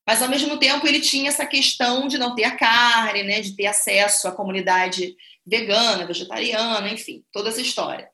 Mas, 0.07 0.23
ao 0.23 0.29
mesmo 0.29 0.59
tempo, 0.59 0.87
ele 0.87 1.01
tinha 1.01 1.29
essa 1.29 1.47
questão 1.47 2.09
de 2.09 2.19
não 2.19 2.35
ter 2.35 2.45
a 2.45 2.57
carne, 2.57 3.23
né, 3.23 3.41
de 3.41 3.55
ter 3.55 3.67
acesso 3.67 4.27
à 4.27 4.33
comunidade 4.33 5.15
vegana, 5.47 6.07
vegetariana, 6.07 6.89
enfim, 6.89 7.23
toda 7.33 7.49
essa 7.49 7.61
história. 7.61 8.09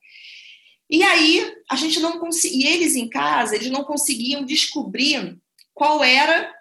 E 0.90 1.02
aí, 1.02 1.55
a 1.70 1.76
gente 1.76 1.98
não 1.98 2.18
conseguia, 2.18 2.70
e 2.70 2.74
eles 2.74 2.96
em 2.96 3.09
casa, 3.09 3.55
eles 3.55 3.70
não 3.70 3.83
conseguiam 3.83 4.44
descobrir 4.44 5.38
qual 5.72 6.05
era 6.05 6.52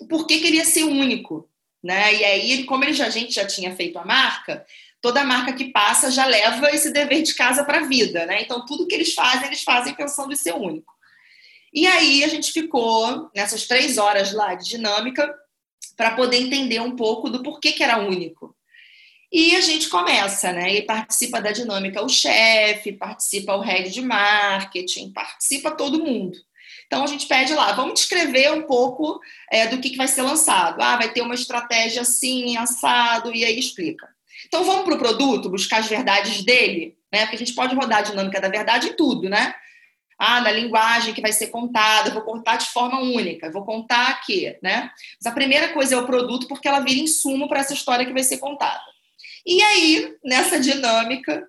o 0.00 0.06
porquê 0.06 0.38
que 0.38 0.46
ele 0.46 0.56
ia 0.56 0.64
ser 0.64 0.84
único. 0.84 1.48
Né? 1.82 2.14
E 2.14 2.24
aí, 2.24 2.64
como 2.64 2.84
ele 2.84 2.94
já, 2.94 3.06
a 3.06 3.10
gente 3.10 3.34
já 3.34 3.46
tinha 3.46 3.74
feito 3.74 3.98
a 3.98 4.04
marca, 4.04 4.64
toda 5.00 5.24
marca 5.24 5.52
que 5.52 5.72
passa 5.72 6.10
já 6.10 6.26
leva 6.26 6.70
esse 6.70 6.92
dever 6.92 7.22
de 7.22 7.34
casa 7.34 7.64
para 7.64 7.78
a 7.78 7.86
vida. 7.86 8.24
Né? 8.26 8.42
Então, 8.42 8.64
tudo 8.64 8.86
que 8.86 8.94
eles 8.94 9.14
fazem, 9.14 9.46
eles 9.48 9.62
fazem 9.62 9.94
pensando 9.94 10.32
em 10.32 10.36
ser 10.36 10.54
único. 10.54 10.95
E 11.76 11.86
aí 11.86 12.24
a 12.24 12.28
gente 12.28 12.52
ficou 12.52 13.30
nessas 13.34 13.66
três 13.66 13.98
horas 13.98 14.32
lá 14.32 14.54
de 14.54 14.66
dinâmica 14.66 15.30
para 15.94 16.12
poder 16.12 16.38
entender 16.38 16.80
um 16.80 16.96
pouco 16.96 17.28
do 17.28 17.42
porquê 17.42 17.70
que 17.70 17.82
era 17.82 17.98
único. 17.98 18.56
E 19.30 19.54
a 19.54 19.60
gente 19.60 19.90
começa, 19.90 20.54
né? 20.54 20.72
E 20.72 20.82
participa 20.82 21.38
da 21.38 21.52
dinâmica 21.52 22.02
o 22.02 22.08
chefe, 22.08 22.92
participa 22.92 23.54
o 23.54 23.60
head 23.60 23.90
de 23.90 24.00
marketing, 24.00 25.12
participa 25.12 25.70
todo 25.70 26.02
mundo. 26.02 26.38
Então 26.86 27.04
a 27.04 27.06
gente 27.06 27.26
pede 27.26 27.52
lá, 27.52 27.72
vamos 27.72 28.00
descrever 28.00 28.54
um 28.54 28.62
pouco 28.62 29.20
é, 29.52 29.66
do 29.66 29.78
que, 29.78 29.90
que 29.90 29.98
vai 29.98 30.08
ser 30.08 30.22
lançado. 30.22 30.80
Ah, 30.80 30.96
vai 30.96 31.12
ter 31.12 31.20
uma 31.20 31.34
estratégia 31.34 32.00
assim, 32.00 32.56
assado, 32.56 33.34
e 33.34 33.44
aí 33.44 33.58
explica. 33.58 34.08
Então 34.46 34.64
vamos 34.64 34.84
para 34.86 34.94
o 34.94 34.98
produto, 34.98 35.50
buscar 35.50 35.80
as 35.80 35.88
verdades 35.88 36.42
dele, 36.42 36.96
né? 37.12 37.22
Porque 37.22 37.36
a 37.36 37.40
gente 37.40 37.54
pode 37.54 37.74
rodar 37.74 37.98
a 37.98 38.02
dinâmica 38.02 38.40
da 38.40 38.48
verdade 38.48 38.88
em 38.88 38.92
tudo, 38.94 39.28
né? 39.28 39.54
Ah, 40.18 40.40
na 40.40 40.50
linguagem 40.50 41.12
que 41.12 41.20
vai 41.20 41.32
ser 41.32 41.48
contada, 41.48 42.10
vou 42.10 42.22
contar 42.22 42.56
de 42.56 42.66
forma 42.68 43.00
única, 43.00 43.50
vou 43.50 43.64
contar 43.64 44.08
aqui, 44.08 44.56
né? 44.62 44.90
Mas 45.22 45.30
a 45.30 45.34
primeira 45.34 45.72
coisa 45.72 45.94
é 45.94 45.98
o 45.98 46.06
produto, 46.06 46.48
porque 46.48 46.66
ela 46.66 46.80
vira 46.80 47.00
insumo 47.00 47.48
para 47.48 47.60
essa 47.60 47.74
história 47.74 48.06
que 48.06 48.12
vai 48.12 48.22
ser 48.22 48.38
contada. 48.38 48.80
E 49.44 49.62
aí, 49.62 50.14
nessa 50.24 50.58
dinâmica, 50.58 51.46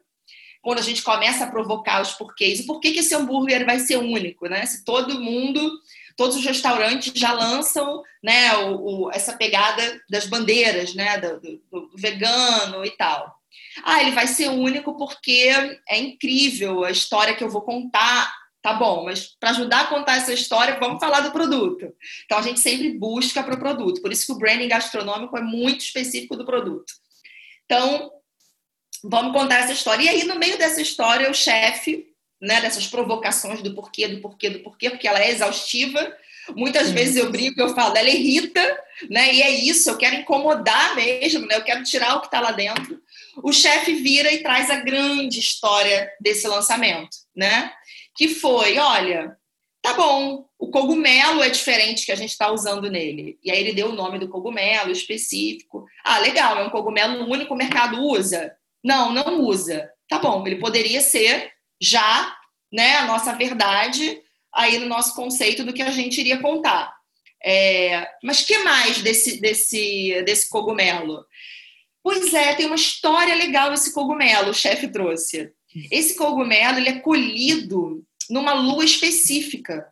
quando 0.62 0.80
a 0.80 0.84
gente 0.84 1.02
começa 1.02 1.46
a 1.46 1.50
provocar 1.50 2.02
os 2.02 2.12
porquês, 2.14 2.60
o 2.60 2.66
porquê 2.68 2.92
que 2.92 3.00
esse 3.00 3.16
hambúrguer 3.16 3.66
vai 3.66 3.80
ser 3.80 3.98
único, 3.98 4.48
né? 4.48 4.66
Se 4.66 4.84
todo 4.84 5.20
mundo, 5.20 5.72
todos 6.18 6.36
os 6.36 6.44
restaurantes 6.44 7.14
já 7.16 7.32
lançam, 7.32 8.04
né, 8.22 8.54
o, 8.58 9.06
o 9.06 9.12
essa 9.12 9.38
pegada 9.38 10.02
das 10.10 10.26
bandeiras, 10.26 10.94
né, 10.94 11.18
do, 11.20 11.40
do, 11.40 11.88
do 11.88 11.98
vegano 11.98 12.84
e 12.84 12.92
tal. 12.92 13.34
Ah, 13.84 14.02
ele 14.02 14.12
vai 14.12 14.28
ser 14.28 14.50
único 14.50 14.98
porque 14.98 15.54
é 15.88 15.98
incrível 15.98 16.84
a 16.84 16.92
história 16.92 17.36
que 17.36 17.44
eu 17.44 17.50
vou 17.50 17.62
contar 17.62 18.32
Tá 18.68 18.74
bom, 18.74 19.06
mas 19.06 19.28
para 19.40 19.52
ajudar 19.52 19.80
a 19.80 19.88
contar 19.88 20.18
essa 20.18 20.34
história, 20.34 20.78
vamos 20.78 21.00
falar 21.00 21.22
do 21.22 21.32
produto. 21.32 21.90
Então 22.26 22.38
a 22.38 22.42
gente 22.42 22.60
sempre 22.60 22.92
busca 22.92 23.42
para 23.42 23.56
o 23.56 23.58
produto. 23.58 24.02
Por 24.02 24.12
isso 24.12 24.26
que 24.26 24.34
o 24.34 24.38
branding 24.38 24.68
gastronômico 24.68 25.38
é 25.38 25.42
muito 25.42 25.86
específico 25.86 26.36
do 26.36 26.46
produto. 26.46 26.92
Então, 27.64 28.12
vamos 29.02 29.32
contar 29.32 29.60
essa 29.60 29.72
história. 29.72 30.04
E 30.04 30.10
aí, 30.10 30.26
no 30.26 30.38
meio 30.38 30.58
dessa 30.58 30.82
história, 30.82 31.32
o 31.32 31.34
chefe, 31.34 32.08
né, 32.42 32.60
dessas 32.60 32.86
provocações 32.88 33.62
do 33.62 33.74
porquê, 33.74 34.06
do 34.06 34.20
porquê, 34.20 34.50
do 34.50 34.60
porquê, 34.60 34.90
porque 34.90 35.08
ela 35.08 35.24
é 35.24 35.32
exaustiva. 35.32 36.14
Muitas 36.54 36.88
Sim. 36.88 36.94
vezes 36.94 37.16
eu 37.16 37.32
brinco, 37.32 37.62
eu 37.62 37.74
falo, 37.74 37.96
ela 37.96 38.10
irrita, 38.10 38.62
né? 39.10 39.34
E 39.34 39.42
é 39.44 39.50
isso, 39.50 39.90
eu 39.90 39.98
quero 39.98 40.18
incomodar 40.18 40.94
mesmo, 40.94 41.46
né? 41.46 41.56
Eu 41.56 41.64
quero 41.64 41.86
tirar 41.86 42.16
o 42.16 42.20
que 42.20 42.28
está 42.28 42.42
lá 42.42 42.52
dentro. 42.52 43.02
O 43.42 43.54
chefe 43.54 43.94
vira 43.94 44.30
e 44.30 44.44
traz 44.44 44.70
a 44.70 44.76
grande 44.76 45.40
história 45.40 46.12
desse 46.20 46.46
lançamento, 46.50 47.16
né? 47.34 47.72
Que 48.18 48.28
foi, 48.30 48.80
olha, 48.80 49.38
tá 49.82 49.94
bom, 49.94 50.46
o 50.58 50.70
cogumelo 50.70 51.44
é 51.44 51.50
diferente 51.50 52.06
que 52.06 52.12
a 52.12 52.16
gente 52.16 52.32
está 52.32 52.52
usando 52.52 52.90
nele. 52.90 53.38
E 53.44 53.52
aí 53.52 53.60
ele 53.60 53.74
deu 53.74 53.90
o 53.90 53.96
nome 53.96 54.18
do 54.18 54.28
cogumelo 54.28 54.92
específico. 54.92 55.86
Ah, 56.04 56.18
legal, 56.18 56.58
é 56.58 56.64
um 56.64 56.72
cogumelo 56.72 57.24
o 57.24 57.32
único 57.32 57.56
mercado 57.56 58.02
usa? 58.02 58.56
Não, 58.84 59.14
não 59.14 59.42
usa. 59.42 59.90
Tá 60.10 60.18
bom, 60.18 60.46
ele 60.48 60.56
poderia 60.56 61.00
ser 61.00 61.52
já, 61.80 62.36
né, 62.74 62.96
a 62.98 63.06
nossa 63.06 63.34
verdade 63.34 64.20
aí 64.52 64.80
no 64.80 64.88
nosso 64.88 65.14
conceito 65.14 65.64
do 65.64 65.74
que 65.74 65.84
a 65.84 65.92
gente 65.92 66.20
iria 66.20 66.42
contar. 66.42 66.96
É, 67.44 68.10
mas 68.24 68.42
que 68.42 68.58
mais 68.60 69.02
desse, 69.04 69.40
desse, 69.40 70.24
desse 70.24 70.50
cogumelo? 70.50 71.24
Pois 72.02 72.34
é, 72.34 72.56
tem 72.56 72.66
uma 72.66 72.76
história 72.76 73.36
legal 73.36 73.72
esse 73.74 73.94
cogumelo, 73.94 74.50
o 74.50 74.56
chefe 74.56 74.88
trouxe. 74.88 75.52
Esse 75.92 76.16
cogumelo 76.16 76.80
ele 76.80 76.90
é 76.90 77.00
colhido 77.00 78.07
numa 78.30 78.54
lua 78.54 78.84
específica. 78.84 79.88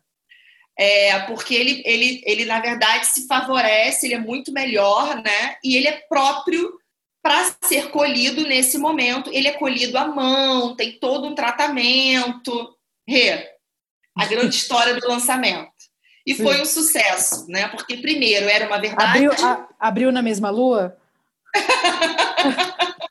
É, 0.78 1.18
porque 1.20 1.54
ele, 1.54 1.82
ele, 1.86 2.22
ele, 2.26 2.44
na 2.44 2.60
verdade, 2.60 3.06
se 3.06 3.26
favorece, 3.26 4.06
ele 4.06 4.14
é 4.14 4.18
muito 4.18 4.52
melhor, 4.52 5.22
né? 5.22 5.56
E 5.64 5.76
ele 5.76 5.88
é 5.88 6.04
próprio 6.08 6.78
para 7.22 7.56
ser 7.62 7.90
colhido 7.90 8.46
nesse 8.46 8.76
momento. 8.76 9.30
Ele 9.32 9.48
é 9.48 9.52
colhido 9.52 9.96
à 9.96 10.06
mão, 10.06 10.76
tem 10.76 10.98
todo 10.98 11.26
um 11.26 11.34
tratamento. 11.34 12.76
Rê, 13.08 13.56
a 14.16 14.26
grande 14.26 14.54
história 14.54 14.94
do 14.94 15.08
lançamento. 15.08 15.72
E 16.26 16.34
foi 16.34 16.60
um 16.60 16.64
sucesso, 16.64 17.46
né? 17.48 17.68
Porque, 17.68 17.96
primeiro, 17.96 18.46
era 18.46 18.66
uma 18.66 18.78
verdade. 18.78 19.26
Abriu, 19.26 19.46
a, 19.46 19.68
abriu 19.78 20.12
na 20.12 20.20
mesma 20.20 20.50
lua? 20.50 20.96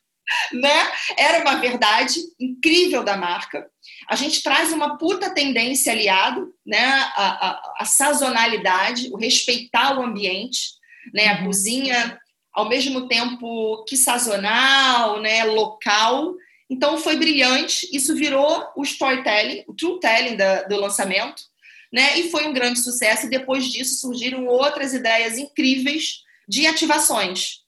né? 0.52 0.92
Era 1.18 1.42
uma 1.42 1.56
verdade 1.56 2.20
incrível 2.40 3.04
da 3.04 3.16
marca. 3.16 3.70
A 4.08 4.16
gente 4.16 4.44
traz 4.44 4.72
uma 4.72 4.98
puta 4.98 5.30
tendência 5.30 5.92
aliado, 5.92 6.54
né? 6.66 6.86
A, 7.16 7.48
a, 7.48 7.74
a 7.80 7.86
sazonalidade, 7.86 9.10
o 9.12 9.18
respeitar 9.18 9.98
o 9.98 10.04
ambiente, 10.04 10.74
né? 11.14 11.28
A 11.28 11.40
uhum. 11.40 11.46
cozinha, 11.46 12.20
ao 12.54 12.68
mesmo 12.70 13.08
tempo 13.08 13.84
que 13.88 13.98
sazonal, 13.98 15.22
né? 15.22 15.44
Local. 15.46 16.36
Então 16.70 16.98
foi 16.98 17.18
brilhante. 17.18 17.88
Isso 17.92 18.16
virou 18.16 18.66
o 18.76 18.84
storytelling, 18.84 19.64
o 19.68 19.74
true 19.74 20.00
telling 20.00 20.36
da, 20.36 20.64
do 20.64 20.76
lançamento, 20.78 21.44
né? 21.92 22.20
E 22.20 22.30
foi 22.30 22.48
um 22.48 22.54
grande 22.54 22.80
sucesso. 22.80 23.26
E 23.26 23.30
depois 23.30 23.66
disso 23.66 24.02
surgiram 24.02 24.46
outras 24.48 24.94
ideias 24.94 25.38
incríveis 25.38 26.24
de 26.48 26.68
ativações, 26.68 27.62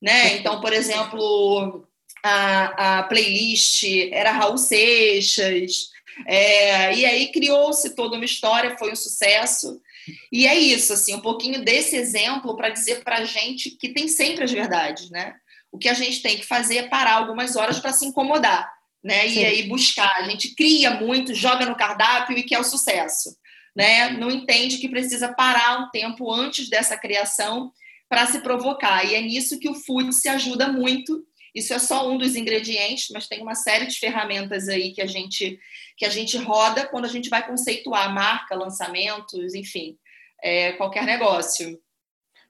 né? 0.00 0.36
Então, 0.38 0.60
por 0.60 0.72
exemplo, 0.72 1.86
a, 2.22 2.98
a 2.98 3.02
playlist 3.04 3.84
era 4.12 4.32
Raul 4.32 4.58
Seixas, 4.58 5.90
é, 6.26 6.94
e 6.94 7.04
aí 7.04 7.32
criou-se 7.32 7.94
toda 7.94 8.16
uma 8.16 8.24
história, 8.24 8.76
foi 8.78 8.92
um 8.92 8.96
sucesso. 8.96 9.80
E 10.30 10.46
é 10.46 10.58
isso, 10.58 10.92
assim, 10.92 11.14
um 11.14 11.20
pouquinho 11.20 11.64
desse 11.64 11.96
exemplo 11.96 12.56
para 12.56 12.70
dizer 12.70 13.02
para 13.02 13.18
a 13.18 13.24
gente 13.24 13.70
que 13.70 13.88
tem 13.88 14.08
sempre 14.08 14.44
as 14.44 14.50
verdades, 14.50 15.10
né? 15.10 15.34
O 15.70 15.78
que 15.78 15.88
a 15.88 15.94
gente 15.94 16.20
tem 16.22 16.36
que 16.36 16.44
fazer 16.44 16.76
é 16.78 16.88
parar 16.88 17.14
algumas 17.14 17.56
horas 17.56 17.78
para 17.78 17.92
se 17.92 18.04
incomodar, 18.04 18.70
né? 19.02 19.28
Sim. 19.28 19.40
E 19.40 19.44
aí 19.44 19.62
buscar. 19.68 20.16
A 20.16 20.28
gente 20.28 20.54
cria 20.54 20.90
muito, 20.90 21.34
joga 21.34 21.64
no 21.64 21.76
cardápio 21.76 22.36
e 22.36 22.42
quer 22.42 22.58
o 22.58 22.64
sucesso, 22.64 23.36
né? 23.74 24.10
Não 24.10 24.30
entende 24.30 24.78
que 24.78 24.88
precisa 24.88 25.32
parar 25.32 25.80
um 25.80 25.90
tempo 25.90 26.30
antes 26.30 26.68
dessa 26.68 26.96
criação 26.96 27.72
para 28.08 28.26
se 28.26 28.40
provocar. 28.40 29.06
E 29.06 29.14
é 29.14 29.20
nisso 29.22 29.58
que 29.58 29.68
o 29.68 29.74
food 29.74 30.12
se 30.12 30.28
ajuda 30.28 30.68
muito 30.68 31.24
isso 31.54 31.74
é 31.74 31.78
só 31.78 32.08
um 32.08 32.16
dos 32.16 32.34
ingredientes, 32.34 33.08
mas 33.12 33.28
tem 33.28 33.42
uma 33.42 33.54
série 33.54 33.86
de 33.86 33.98
ferramentas 33.98 34.68
aí 34.68 34.92
que 34.92 35.02
a 35.02 35.06
gente 35.06 35.58
que 35.96 36.06
a 36.06 36.08
gente 36.08 36.36
roda 36.38 36.86
quando 36.86 37.04
a 37.04 37.08
gente 37.08 37.28
vai 37.28 37.46
conceituar 37.46 38.12
marca, 38.12 38.54
lançamentos, 38.54 39.54
enfim, 39.54 39.98
é, 40.42 40.72
qualquer 40.72 41.04
negócio. 41.04 41.78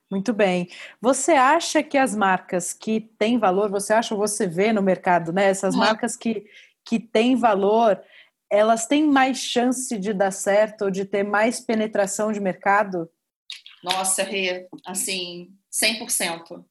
Muito 0.09 0.33
bem. 0.33 0.69
Você 1.01 1.31
acha 1.31 1.83
que 1.83 1.97
as 1.97 2.15
marcas 2.15 2.71
que 2.71 3.01
têm 3.17 3.37
valor, 3.37 3.69
você 3.69 3.93
acha 3.93 4.13
ou 4.13 4.19
você 4.19 4.47
vê 4.47 4.71
no 4.71 4.81
mercado, 4.81 5.33
né? 5.33 5.45
Essas 5.45 5.75
marcas 5.75 6.15
que, 6.15 6.45
que 6.85 6.99
têm 6.99 7.35
valor, 7.35 8.01
elas 8.49 8.85
têm 8.85 9.07
mais 9.07 9.39
chance 9.39 9.97
de 9.97 10.13
dar 10.13 10.31
certo 10.31 10.83
ou 10.85 10.91
de 10.91 11.03
ter 11.03 11.23
mais 11.23 11.59
penetração 11.59 12.31
de 12.31 12.39
mercado? 12.39 13.09
Nossa, 13.83 14.23
Rê, 14.23 14.67
assim, 14.85 15.51
100%. 15.71 16.63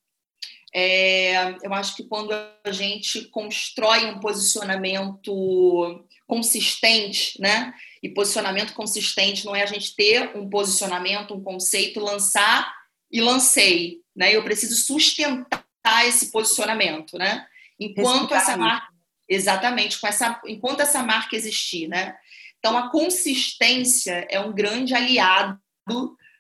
É, 0.74 1.54
eu 1.62 1.74
acho 1.74 1.94
que 1.94 2.04
quando 2.04 2.32
a 2.32 2.72
gente 2.72 3.26
constrói 3.26 4.06
um 4.06 4.18
posicionamento 4.20 6.02
consistente, 6.26 7.38
né? 7.38 7.74
E 8.02 8.08
posicionamento 8.08 8.72
consistente 8.72 9.44
não 9.44 9.54
é 9.54 9.62
a 9.62 9.66
gente 9.66 9.94
ter 9.94 10.34
um 10.34 10.48
posicionamento, 10.48 11.34
um 11.34 11.42
conceito, 11.42 12.00
lançar 12.00 12.74
e 13.10 13.20
lancei, 13.20 13.98
né? 14.16 14.34
Eu 14.34 14.42
preciso 14.42 14.74
sustentar 14.76 15.62
esse 16.06 16.30
posicionamento, 16.30 17.18
né? 17.18 17.46
Enquanto 17.78 18.34
essa 18.34 18.56
marca, 18.56 18.88
exatamente, 19.28 20.00
com 20.00 20.06
essa, 20.06 20.40
enquanto 20.46 20.80
essa 20.80 21.02
marca 21.02 21.36
existir, 21.36 21.86
né? 21.86 22.16
Então 22.58 22.78
a 22.78 22.90
consistência 22.90 24.26
é 24.30 24.40
um 24.40 24.52
grande 24.52 24.94
aliado 24.94 25.60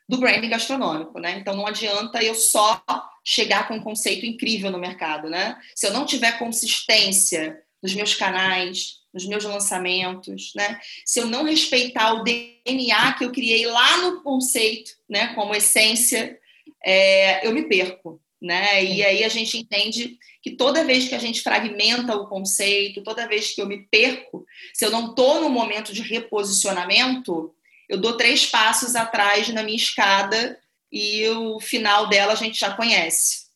do 0.08 0.18
branding 0.18 0.48
gastronômico, 0.48 1.18
né? 1.18 1.38
Então 1.38 1.54
não 1.54 1.66
adianta 1.66 2.22
eu 2.22 2.34
só 2.34 2.82
chegar 3.24 3.68
com 3.68 3.74
um 3.74 3.82
conceito 3.82 4.26
incrível 4.26 4.70
no 4.70 4.78
mercado, 4.78 5.28
né? 5.28 5.56
Se 5.74 5.86
eu 5.86 5.92
não 5.92 6.04
tiver 6.04 6.38
consistência 6.38 7.60
nos 7.82 7.94
meus 7.94 8.14
canais, 8.14 9.02
nos 9.12 9.26
meus 9.26 9.44
lançamentos, 9.44 10.52
né? 10.56 10.80
Se 11.04 11.20
eu 11.20 11.26
não 11.26 11.44
respeitar 11.44 12.14
o 12.14 12.24
DNA 12.24 13.12
que 13.14 13.24
eu 13.24 13.32
criei 13.32 13.66
lá 13.66 13.98
no 13.98 14.22
conceito, 14.22 14.92
né? 15.08 15.34
Como 15.34 15.54
essência, 15.54 16.38
é, 16.84 17.46
eu 17.46 17.52
me 17.52 17.62
perco, 17.62 18.20
né? 18.40 18.84
E 18.84 19.04
aí 19.04 19.22
a 19.22 19.28
gente 19.28 19.58
entende 19.58 20.18
que 20.42 20.52
toda 20.52 20.84
vez 20.84 21.08
que 21.08 21.14
a 21.14 21.18
gente 21.18 21.42
fragmenta 21.42 22.16
o 22.16 22.26
conceito, 22.26 23.02
toda 23.02 23.28
vez 23.28 23.54
que 23.54 23.62
eu 23.62 23.66
me 23.66 23.86
perco, 23.90 24.44
se 24.74 24.84
eu 24.84 24.90
não 24.90 25.10
estou 25.10 25.40
no 25.40 25.48
momento 25.48 25.92
de 25.92 26.02
reposicionamento, 26.02 27.54
eu 27.88 27.98
dou 27.98 28.16
três 28.16 28.46
passos 28.46 28.96
atrás 28.96 29.48
na 29.50 29.62
minha 29.62 29.76
escada 29.76 30.58
e 30.92 31.26
o 31.30 31.58
final 31.58 32.08
dela 32.08 32.34
a 32.34 32.36
gente 32.36 32.58
já 32.60 32.74
conhece. 32.74 33.46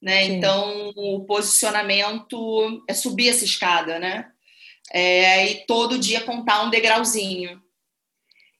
Né? 0.00 0.24
Então, 0.24 0.92
o 0.94 1.24
posicionamento 1.24 2.84
é 2.88 2.94
subir 2.94 3.30
essa 3.30 3.44
escada, 3.44 3.98
né? 3.98 4.30
É, 4.92 5.50
e 5.50 5.66
todo 5.66 5.98
dia 5.98 6.20
contar 6.20 6.62
um 6.62 6.70
degrauzinho. 6.70 7.60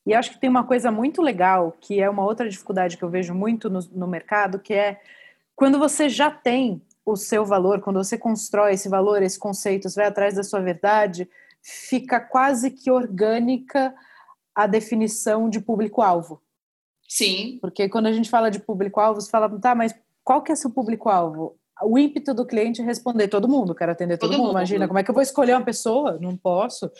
E 0.06 0.12
acho 0.12 0.32
que 0.32 0.40
tem 0.40 0.50
uma 0.50 0.64
coisa 0.64 0.90
muito 0.90 1.22
legal, 1.22 1.76
que 1.80 2.00
é 2.00 2.08
uma 2.08 2.24
outra 2.24 2.48
dificuldade 2.48 2.96
que 2.96 3.02
eu 3.02 3.10
vejo 3.10 3.34
muito 3.34 3.70
no, 3.70 3.80
no 3.92 4.06
mercado, 4.06 4.58
que 4.58 4.74
é 4.74 5.00
quando 5.54 5.78
você 5.78 6.08
já 6.08 6.30
tem 6.30 6.82
o 7.06 7.16
seu 7.16 7.44
valor, 7.44 7.80
quando 7.80 8.02
você 8.02 8.18
constrói 8.18 8.72
esse 8.72 8.88
valor, 8.88 9.22
esse 9.22 9.38
conceito, 9.38 9.88
você 9.88 10.00
vai 10.00 10.08
atrás 10.08 10.34
da 10.34 10.42
sua 10.42 10.60
verdade, 10.60 11.28
fica 11.62 12.18
quase 12.18 12.70
que 12.70 12.90
orgânica 12.90 13.94
a 14.54 14.66
definição 14.66 15.48
de 15.48 15.60
público-alvo. 15.60 16.42
Sim. 17.08 17.58
Porque 17.60 17.88
quando 17.88 18.06
a 18.06 18.12
gente 18.12 18.30
fala 18.30 18.50
de 18.50 18.58
público-alvo, 18.58 19.20
você 19.20 19.30
fala, 19.30 19.48
tá, 19.60 19.74
mas 19.74 19.94
qual 20.22 20.42
que 20.42 20.52
é 20.52 20.56
seu 20.56 20.70
público-alvo? 20.70 21.56
O 21.82 21.98
ímpeto 21.98 22.32
do 22.32 22.46
cliente 22.46 22.80
é 22.80 22.84
responder 22.84 23.28
todo 23.28 23.48
mundo, 23.48 23.74
quero 23.74 23.92
atender 23.92 24.16
todo, 24.16 24.30
todo 24.30 24.38
mundo. 24.38 24.46
mundo. 24.48 24.58
Imagina, 24.58 24.86
como 24.86 24.98
é 24.98 25.04
que 25.04 25.10
eu 25.10 25.14
vou 25.14 25.22
escolher 25.22 25.54
uma 25.54 25.64
pessoa? 25.64 26.18
Não 26.20 26.36
posso. 26.36 26.90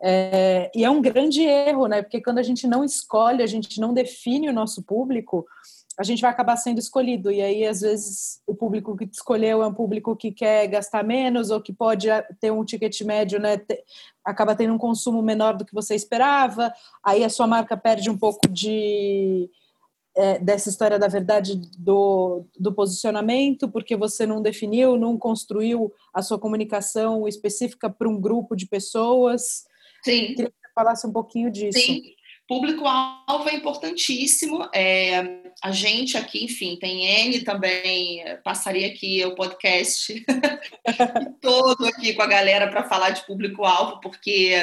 É, 0.00 0.70
e 0.74 0.84
é 0.84 0.90
um 0.90 1.00
grande 1.00 1.42
erro, 1.42 1.86
né? 1.86 2.02
Porque 2.02 2.20
quando 2.20 2.38
a 2.38 2.42
gente 2.42 2.66
não 2.66 2.84
escolhe, 2.84 3.42
a 3.42 3.46
gente 3.46 3.80
não 3.80 3.92
define 3.92 4.48
o 4.48 4.52
nosso 4.52 4.82
público, 4.82 5.46
a 5.98 6.04
gente 6.04 6.22
vai 6.22 6.30
acabar 6.30 6.56
sendo 6.56 6.78
escolhido. 6.78 7.28
E 7.28 7.42
aí, 7.42 7.66
às 7.66 7.80
vezes, 7.80 8.40
o 8.46 8.54
público 8.54 8.96
que 8.96 9.04
te 9.04 9.14
escolheu 9.14 9.64
é 9.64 9.66
um 9.66 9.74
público 9.74 10.14
que 10.14 10.30
quer 10.30 10.68
gastar 10.68 11.02
menos 11.02 11.50
ou 11.50 11.60
que 11.60 11.72
pode 11.72 12.06
ter 12.40 12.52
um 12.52 12.64
ticket 12.64 13.00
médio, 13.00 13.40
né? 13.40 13.60
Acaba 14.24 14.54
tendo 14.54 14.72
um 14.72 14.78
consumo 14.78 15.20
menor 15.20 15.56
do 15.56 15.64
que 15.64 15.74
você 15.74 15.96
esperava. 15.96 16.72
Aí 17.02 17.24
a 17.24 17.28
sua 17.28 17.48
marca 17.48 17.76
perde 17.76 18.08
um 18.08 18.16
pouco 18.16 18.48
de. 18.48 19.50
É, 20.16 20.38
dessa 20.38 20.68
história 20.68 20.98
da 20.98 21.06
verdade 21.06 21.60
do, 21.78 22.44
do 22.58 22.72
posicionamento, 22.72 23.68
porque 23.68 23.96
você 23.96 24.26
não 24.26 24.42
definiu, 24.42 24.96
não 24.96 25.16
construiu 25.16 25.92
a 26.12 26.22
sua 26.22 26.38
comunicação 26.40 27.28
específica 27.28 27.88
para 27.88 28.08
um 28.08 28.20
grupo 28.20 28.56
de 28.56 28.66
pessoas. 28.66 29.64
Sim. 30.02 30.34
Queria 30.34 30.46
que 30.46 30.56
você 30.60 30.72
falasse 30.74 31.06
um 31.06 31.12
pouquinho 31.12 31.52
disso. 31.52 31.78
Sim. 31.78 32.02
Público-alvo 32.48 33.50
é 33.50 33.54
importantíssimo. 33.54 34.66
É, 34.74 35.42
a 35.62 35.70
gente 35.70 36.16
aqui, 36.16 36.42
enfim, 36.42 36.78
tem 36.80 37.04
N 37.04 37.42
também, 37.42 38.24
passaria 38.42 38.86
aqui 38.86 39.22
o 39.26 39.34
podcast 39.34 40.24
todo 41.42 41.86
aqui 41.86 42.14
com 42.14 42.22
a 42.22 42.26
galera 42.26 42.68
para 42.68 42.88
falar 42.88 43.10
de 43.10 43.26
público-alvo, 43.26 44.00
porque 44.00 44.54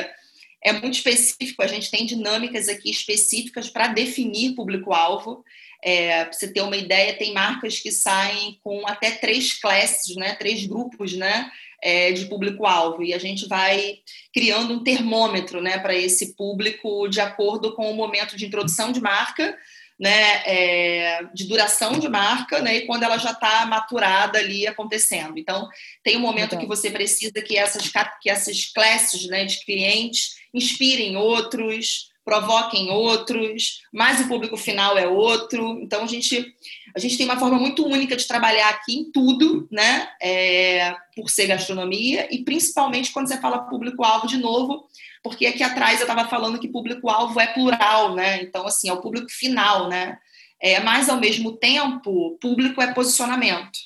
é 0.64 0.74
muito 0.74 0.96
específico, 0.96 1.62
a 1.62 1.68
gente 1.68 1.92
tem 1.92 2.08
dinâmicas 2.08 2.68
aqui 2.68 2.90
específicas 2.90 3.70
para 3.70 3.90
definir 3.90 4.56
público-alvo. 4.56 5.46
É, 5.84 6.26
para 6.26 6.34
você 6.34 6.52
ter 6.52 6.62
uma 6.62 6.76
ideia, 6.76 7.16
tem 7.16 7.34
marcas 7.34 7.78
que 7.78 7.92
saem 7.92 8.60
com 8.64 8.88
até 8.88 9.12
três 9.12 9.54
classes, 9.60 10.16
né, 10.16 10.34
três 10.34 10.66
grupos, 10.66 11.14
né, 11.14 11.52
é, 11.86 12.12
de 12.12 12.26
público-alvo 12.26 13.04
e 13.04 13.14
a 13.14 13.20
gente 13.20 13.48
vai 13.48 14.00
criando 14.34 14.74
um 14.74 14.84
termômetro 14.84 15.62
né, 15.62 15.78
para 15.78 15.94
esse 15.94 16.36
público 16.36 17.08
de 17.08 17.22
acordo 17.22 17.76
com 17.76 17.92
o 17.92 17.96
momento 17.96 18.36
de 18.36 18.44
introdução 18.44 18.92
de 18.92 19.00
marca, 19.00 19.56
né, 20.00 20.42
é, 20.48 21.20
de 21.32 21.46
duração 21.46 22.00
de 22.00 22.10
marca, 22.10 22.60
né, 22.60 22.78
e 22.78 22.88
quando 22.88 23.04
ela 23.04 23.20
já 23.20 23.32
está 23.32 23.68
maturada 23.68 24.40
ali 24.40 24.66
acontecendo. 24.66 25.38
Então, 25.38 25.70
tem 26.04 26.18
um 26.18 26.22
momento 26.22 26.58
que 26.58 26.66
você 26.66 26.90
precisa 26.90 27.40
que 27.46 27.56
essas, 27.56 27.92
que 28.20 28.32
essas 28.32 28.66
classes 28.74 29.28
né, 29.28 29.46
de 29.46 29.64
clientes 29.64 30.38
inspirem 30.56 31.16
outros, 31.16 32.10
provoquem 32.26 32.90
outros, 32.90 33.84
mas 33.94 34.20
o 34.20 34.28
público 34.28 34.58
final 34.58 34.98
é 34.98 35.08
outro. 35.08 35.80
Então 35.82 36.04
a 36.04 36.08
gente 36.08 36.54
a 36.96 37.00
gente 37.00 37.18
tem 37.18 37.26
uma 37.26 37.38
forma 37.38 37.60
muito 37.60 37.86
única 37.86 38.16
de 38.16 38.28
trabalhar 38.28 38.70
aqui 38.70 38.98
em 38.98 39.12
tudo, 39.12 39.68
né? 39.72 40.10
É, 40.20 40.96
por 41.16 41.30
ser 41.30 41.46
gastronomia 41.46 42.28
e 42.34 42.44
principalmente 42.44 43.12
quando 43.12 43.28
você 43.28 43.40
fala 43.40 43.60
público-alvo 43.60 44.28
de 44.28 44.38
novo, 44.38 44.88
porque 45.24 45.46
aqui 45.46 45.62
atrás 45.62 46.00
eu 46.00 46.08
estava 46.08 46.28
falando 46.28 46.60
que 46.60 46.68
público-alvo 46.68 47.40
é 47.40 47.48
plural, 47.48 48.16
né? 48.16 48.42
Então 48.42 48.66
assim 48.66 48.90
é 48.90 48.94
o 48.94 49.02
público 49.02 49.30
final, 49.30 49.88
né? 49.88 50.18
É, 50.60 50.80
mas 50.80 51.10
ao 51.10 51.20
mesmo 51.20 51.52
tempo, 51.58 52.38
público 52.42 52.82
é 52.82 52.92
posicionamento. 52.92 53.78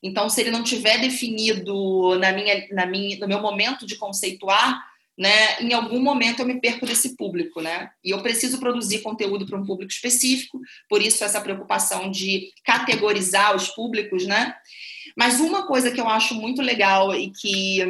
Então, 0.00 0.28
se 0.28 0.40
ele 0.40 0.50
não 0.52 0.62
tiver 0.62 0.98
definido 0.98 2.16
na 2.20 2.30
minha, 2.30 2.68
na 2.70 2.86
minha, 2.86 3.18
no 3.18 3.26
meu 3.26 3.40
momento 3.40 3.84
de 3.84 3.96
conceituar, 3.96 4.87
né, 5.18 5.60
em 5.60 5.72
algum 5.72 6.00
momento 6.00 6.40
eu 6.40 6.46
me 6.46 6.60
perco 6.60 6.86
desse 6.86 7.16
público, 7.16 7.60
né? 7.60 7.90
E 8.04 8.10
eu 8.10 8.22
preciso 8.22 8.60
produzir 8.60 9.00
conteúdo 9.00 9.44
para 9.44 9.58
um 9.58 9.66
público 9.66 9.90
específico, 9.90 10.60
por 10.88 11.02
isso 11.02 11.24
essa 11.24 11.40
preocupação 11.40 12.08
de 12.08 12.52
categorizar 12.64 13.56
os 13.56 13.68
públicos, 13.68 14.24
né? 14.24 14.54
Mas 15.16 15.40
uma 15.40 15.66
coisa 15.66 15.90
que 15.90 16.00
eu 16.00 16.08
acho 16.08 16.36
muito 16.36 16.62
legal 16.62 17.12
e 17.12 17.32
que 17.32 17.80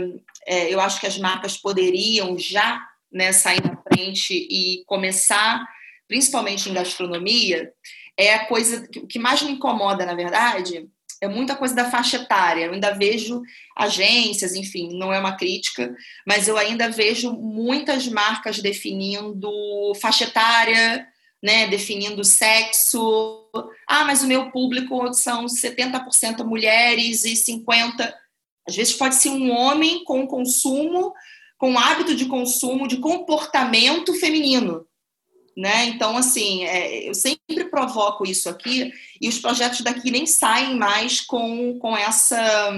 é, 0.47 0.73
eu 0.73 0.81
acho 0.81 0.99
que 0.99 1.07
as 1.07 1.19
marcas 1.19 1.59
poderiam 1.59 2.39
já 2.39 2.83
né, 3.13 3.31
sair 3.33 3.63
na 3.63 3.77
frente 3.77 4.33
e 4.33 4.83
começar, 4.87 5.63
principalmente 6.07 6.71
em 6.71 6.75
gastronomia, 6.75 7.71
é 8.17 8.35
a 8.35 8.47
coisa 8.47 8.89
que 8.89 9.19
mais 9.19 9.43
me 9.43 9.53
incomoda, 9.53 10.07
na 10.07 10.15
verdade, 10.15 10.89
é 11.21 11.29
muita 11.29 11.57
coisa 11.57 11.75
da 11.75 11.91
faixa 11.91 12.17
etária. 12.17 12.67
Eu 12.67 12.73
ainda 12.73 12.93
vejo 12.93 13.43
agências, 13.77 14.55
enfim, 14.55 14.97
não 14.97 15.13
é 15.13 15.19
uma 15.19 15.37
crítica, 15.37 15.95
mas 16.27 16.49
eu 16.49 16.57
ainda 16.57 16.89
vejo 16.89 17.33
muitas 17.33 18.07
marcas 18.09 18.59
definindo 18.61 19.51
faixa 20.01 20.25
etária, 20.25 21.07
né, 21.43 21.67
definindo 21.67 22.25
sexo. 22.25 23.49
Ah, 23.87 24.05
mas 24.05 24.23
o 24.23 24.27
meu 24.27 24.51
público 24.51 25.13
são 25.13 25.47
70% 25.47 26.45
mulheres 26.45 27.25
e 27.25 27.35
50%. 27.35 28.13
Às 28.67 28.77
vezes 28.77 28.93
pode 28.93 29.15
ser 29.15 29.31
um 29.31 29.51
homem 29.51 30.05
com 30.05 30.27
consumo, 30.27 31.15
com 31.57 31.79
hábito 31.79 32.15
de 32.15 32.27
consumo, 32.27 32.87
de 32.87 32.99
comportamento 32.99 34.13
feminino 34.15 34.87
né? 35.59 35.87
Então, 35.87 36.17
assim, 36.17 36.65
é, 36.65 37.09
eu 37.09 37.15
sempre 37.15 37.65
provoco 37.65 38.25
isso 38.25 38.49
aqui 38.49 38.93
e 39.21 39.29
os 39.29 39.41
projetos 39.41 39.81
daqui 39.81 40.09
nem 40.09 40.25
saem 40.25 40.77
mais 40.77 41.21
com, 41.21 41.77
com 41.81 41.97
essa 41.97 42.73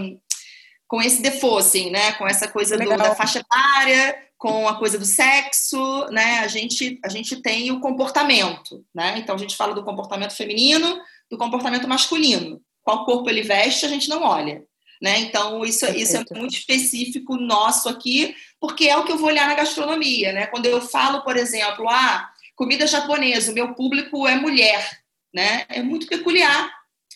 com 0.89 1.01
esse 1.01 1.21
default, 1.21 1.59
assim, 1.59 1.91
né? 1.91 2.13
Com 2.13 2.27
essa 2.27 2.49
coisa 2.49 2.79
do, 2.79 2.89
da 2.89 3.15
faixa 3.15 3.41
etária, 3.41 4.17
com 4.39 4.67
a 4.67 4.77
coisa 4.77 4.99
do 4.99 5.05
sexo, 5.05 6.07
né? 6.11 6.39
A 6.39 6.49
gente, 6.49 6.99
a 7.05 7.09
gente 7.11 7.43
tem 7.43 7.71
o 7.71 7.81
comportamento, 7.81 8.83
né? 8.95 9.19
Então, 9.19 9.35
a 9.35 9.39
gente 9.39 9.57
fala 9.57 9.75
do 9.75 9.85
comportamento 9.85 10.35
feminino, 10.35 10.99
do 11.31 11.37
comportamento 11.37 11.87
masculino. 11.87 12.63
Qual 12.83 13.05
corpo 13.05 13.29
ele 13.29 13.43
veste, 13.43 13.85
a 13.85 13.91
gente 13.91 14.09
não 14.09 14.23
olha. 14.23 14.65
Né? 15.03 15.19
Então, 15.21 15.65
isso, 15.65 15.87
isso 15.93 16.17
é 16.17 16.25
muito 16.35 16.55
específico 16.55 17.37
nosso 17.37 17.89
aqui, 17.89 18.35
porque 18.59 18.89
é 18.89 18.97
o 18.97 19.05
que 19.05 19.13
eu 19.13 19.19
vou 19.19 19.29
olhar 19.29 19.47
na 19.47 19.55
gastronomia. 19.55 20.33
Né? 20.33 20.47
Quando 20.47 20.67
eu 20.67 20.81
falo, 20.81 21.23
por 21.23 21.37
exemplo, 21.37 21.89
ah, 21.89 22.29
comida 22.61 22.87
japonesa, 22.87 23.53
o 23.53 23.55
meu 23.55 23.73
público 23.73 24.29
é 24.29 24.35
mulher, 24.35 25.01
né? 25.33 25.65
É 25.71 25.81
muito 25.81 26.07
peculiar, 26.07 26.71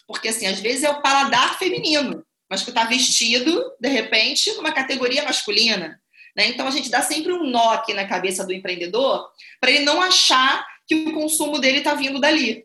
porque 0.07 0.28
assim, 0.28 0.47
às 0.47 0.59
vezes 0.59 0.84
é 0.84 0.88
o 0.88 1.03
paladar 1.03 1.59
feminino, 1.59 2.24
mas 2.49 2.62
que 2.62 2.70
está 2.70 2.84
vestido, 2.84 3.62
de 3.78 3.88
repente, 3.90 4.51
numa 4.55 4.72
categoria 4.72 5.22
masculina. 5.22 6.01
Né? 6.34 6.47
Então 6.49 6.66
a 6.66 6.70
gente 6.70 6.88
dá 6.88 7.03
sempre 7.03 7.30
um 7.30 7.45
nó 7.45 7.72
aqui 7.72 7.92
na 7.92 8.09
cabeça 8.09 8.42
do 8.42 8.55
empreendedor 8.55 9.28
para 9.61 9.70
ele 9.70 9.84
não 9.84 10.01
achar 10.01 10.66
que 10.86 10.95
o 10.95 11.12
consumo 11.12 11.59
dele 11.59 11.78
está 11.78 11.95
vindo 11.95 12.18
dali. 12.18 12.64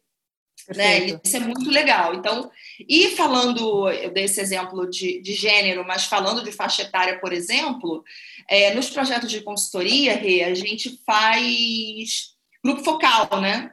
Né? 0.74 1.20
Isso 1.22 1.36
é 1.36 1.42
muito 1.42 1.70
legal. 1.70 2.16
Então, 2.16 2.50
e 2.88 3.10
falando, 3.10 3.90
eu 3.90 4.10
dei 4.12 4.24
esse 4.24 4.40
exemplo 4.40 4.90
de, 4.90 5.22
de 5.22 5.34
gênero, 5.34 5.86
mas 5.86 6.06
falando 6.06 6.46
de 6.46 6.54
faixa 6.54 6.84
etária, 6.84 7.20
por 7.20 7.34
exemplo, 7.34 8.06
é, 8.48 8.74
nos 8.74 8.90
projetos 8.90 9.30
de 9.30 9.42
consultoria, 9.42 10.16
Rê, 10.16 10.44
a 10.44 10.56
gente 10.56 10.98
faz 11.06 12.39
grupo 12.64 12.84
focal, 12.84 13.42
né? 13.42 13.72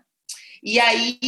E 0.63 0.81
aí, 0.81 1.19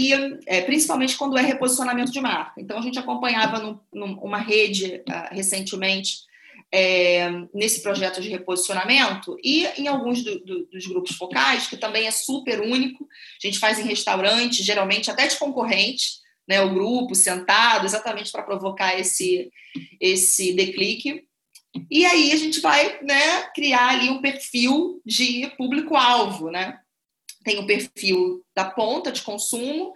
é, 0.46 0.62
principalmente 0.62 1.16
quando 1.16 1.38
é 1.38 1.42
reposicionamento 1.42 2.10
de 2.10 2.20
marca. 2.20 2.60
Então, 2.60 2.78
a 2.78 2.82
gente 2.82 2.98
acompanhava 2.98 3.80
numa 3.92 4.38
rede 4.38 5.02
uh, 5.08 5.34
recentemente 5.34 6.26
é, 6.72 7.30
nesse 7.54 7.82
projeto 7.82 8.20
de 8.20 8.28
reposicionamento 8.28 9.36
e 9.42 9.64
em 9.78 9.86
alguns 9.86 10.22
do, 10.22 10.38
do, 10.40 10.66
dos 10.66 10.86
grupos 10.86 11.16
focais, 11.16 11.66
que 11.66 11.76
também 11.76 12.06
é 12.06 12.10
super 12.10 12.60
único. 12.60 13.04
A 13.42 13.46
gente 13.46 13.58
faz 13.58 13.78
em 13.78 13.84
restaurantes, 13.86 14.64
geralmente 14.64 15.10
até 15.10 15.26
de 15.26 15.36
concorrente, 15.36 16.18
né, 16.48 16.60
o 16.60 16.72
grupo 16.72 17.14
sentado, 17.14 17.86
exatamente 17.86 18.32
para 18.32 18.42
provocar 18.42 18.98
esse, 18.98 19.50
esse 20.00 20.52
declique. 20.52 21.24
E 21.90 22.04
aí 22.04 22.32
a 22.32 22.36
gente 22.36 22.60
vai 22.60 23.02
né, 23.02 23.42
criar 23.54 23.88
ali 23.88 24.10
um 24.10 24.20
perfil 24.20 25.00
de 25.04 25.46
público-alvo, 25.56 26.50
né? 26.50 26.78
Tem 27.48 27.58
o 27.58 27.66
perfil 27.66 28.44
da 28.54 28.66
ponta 28.66 29.10
de 29.10 29.22
consumo, 29.22 29.94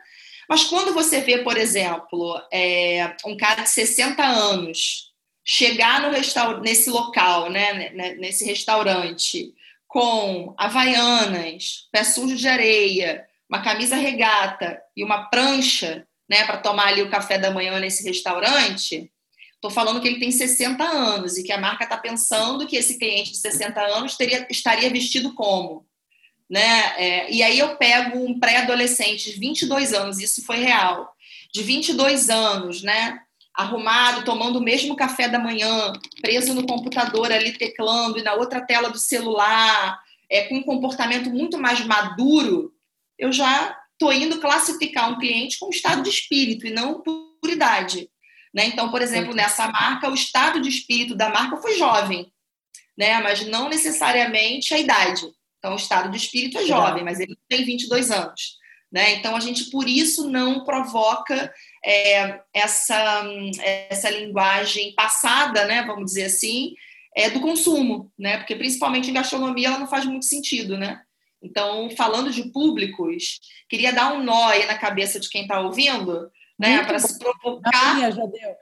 mas 0.49 0.65
quando 0.65 0.95
você 0.95 1.21
vê, 1.21 1.39
por 1.39 1.59
exemplo, 1.59 2.41
é, 2.51 3.15
um 3.27 3.37
cara 3.37 3.63
de 3.63 3.69
60 3.69 4.23
anos 4.25 5.13
chegar 5.45 6.01
no 6.01 6.11
restaur 6.11 6.63
nesse 6.63 6.89
local, 6.89 7.51
né, 7.51 7.91
nesse 8.17 8.47
restaurante, 8.47 9.53
com 9.87 10.55
havaianas, 10.57 11.89
pé 11.93 12.05
sujo 12.05 12.37
de 12.37 12.49
areia, 12.49 13.27
uma 13.47 13.63
camisa 13.63 13.97
regata 13.97 14.81
e 14.97 15.05
uma 15.05 15.27
prancha 15.27 16.07
né, 16.27 16.47
para 16.47 16.57
tomar 16.57 16.87
ali 16.87 17.03
o 17.03 17.11
café 17.11 17.37
da 17.37 17.51
manhã 17.51 17.79
nesse 17.79 18.03
restaurante, 18.03 19.13
estou 19.55 19.71
falando 19.71 20.01
que 20.01 20.09
ele 20.09 20.19
tem 20.19 20.33
60 20.33 20.83
anos 20.83 21.37
e 21.37 21.43
que 21.43 21.53
a 21.53 21.61
marca 21.61 21.85
está 21.85 21.99
pensando 21.99 22.67
que 22.67 22.77
esse 22.77 22.99
cliente 22.99 23.33
de 23.33 23.37
60 23.37 23.79
anos 23.79 24.17
teria, 24.17 24.47
estaria 24.51 24.89
vestido 24.89 25.35
como? 25.35 25.87
Né? 26.53 26.93
É, 26.99 27.33
e 27.33 27.43
aí 27.43 27.59
eu 27.59 27.79
pego 27.79 28.19
um 28.19 28.39
pré-adolescente 28.39 29.33
de 29.33 29.41
22 29.41 29.95
anos, 29.95 30.19
isso 30.19 30.45
foi 30.45 30.59
real, 30.59 31.11
de 31.51 31.63
22 31.63 32.29
anos, 32.29 32.83
né? 32.83 33.21
Arrumado, 33.55 34.23
tomando 34.23 34.59
o 34.59 34.63
mesmo 34.63 34.95
café 34.95 35.31
da 35.31 35.39
manhã, 35.39 35.95
preso 36.21 36.53
no 36.53 36.67
computador 36.67 37.33
ali 37.33 37.57
teclando 37.57 38.19
e 38.19 38.23
na 38.23 38.35
outra 38.35 38.61
tela 38.61 38.91
do 38.91 38.99
celular, 38.99 39.99
é, 40.29 40.43
com 40.43 40.57
um 40.57 40.63
comportamento 40.63 41.31
muito 41.31 41.59
mais 41.59 41.81
maduro, 41.87 42.71
eu 43.19 43.33
já 43.33 43.75
estou 43.93 44.13
indo 44.13 44.39
classificar 44.39 45.11
um 45.11 45.19
cliente 45.19 45.59
com 45.59 45.71
estado 45.71 46.03
de 46.03 46.11
espírito 46.11 46.67
e 46.67 46.71
não 46.71 47.01
por 47.01 47.49
idade. 47.49 48.11
Né? 48.55 48.67
Então, 48.67 48.91
por 48.91 49.01
exemplo, 49.01 49.35
nessa 49.35 49.69
marca, 49.69 50.11
o 50.11 50.15
estado 50.15 50.61
de 50.61 50.69
espírito 50.69 51.15
da 51.15 51.31
marca 51.31 51.57
foi 51.57 51.79
jovem, 51.79 52.31
né? 52.97 53.23
mas 53.23 53.47
não 53.47 53.71
necessariamente 53.71 54.75
a 54.75 54.79
idade. 54.79 55.33
Então, 55.63 55.75
o 55.75 55.77
estado 55.77 56.11
de 56.11 56.17
espírito 56.17 56.59
é 56.59 56.67
jovem, 56.67 57.05
mas 57.05 57.21
ele 57.21 57.39
tem 57.49 57.65
22 57.65 58.11
anos. 58.11 58.59
Né? 58.91 59.13
Então, 59.13 59.37
a 59.37 59.39
gente, 59.39 59.71
por 59.71 59.89
isso, 59.89 60.29
não 60.29 60.65
provoca 60.65 61.55
é, 61.85 62.41
essa, 62.53 63.25
essa 63.89 64.11
linguagem 64.11 64.93
passada, 64.97 65.65
né, 65.65 65.85
vamos 65.87 66.07
dizer 66.07 66.25
assim, 66.25 66.75
é, 67.17 67.31
do 67.31 67.41
consumo, 67.41 68.13
né? 68.19 68.39
porque, 68.39 68.57
principalmente 68.57 69.09
em 69.09 69.15
gastronomia, 69.15 69.69
ela 69.69 69.79
não 69.79 69.87
faz 69.87 70.05
muito 70.05 70.25
sentido. 70.25 70.77
Né? 70.77 71.01
Então, 71.41 71.89
falando 71.97 72.33
de 72.33 72.51
públicos, 72.51 73.39
queria 73.69 73.93
dar 73.93 74.15
um 74.15 74.23
nó 74.25 74.49
aí 74.49 74.67
na 74.67 74.77
cabeça 74.77 75.21
de 75.21 75.29
quem 75.29 75.43
está 75.43 75.61
ouvindo, 75.61 76.29
né, 76.59 76.83
para 76.83 76.99
se 76.99 77.17
provocar. 77.21 77.95
Minha, 77.95 78.11
já 78.11 78.27
deu. 78.27 78.57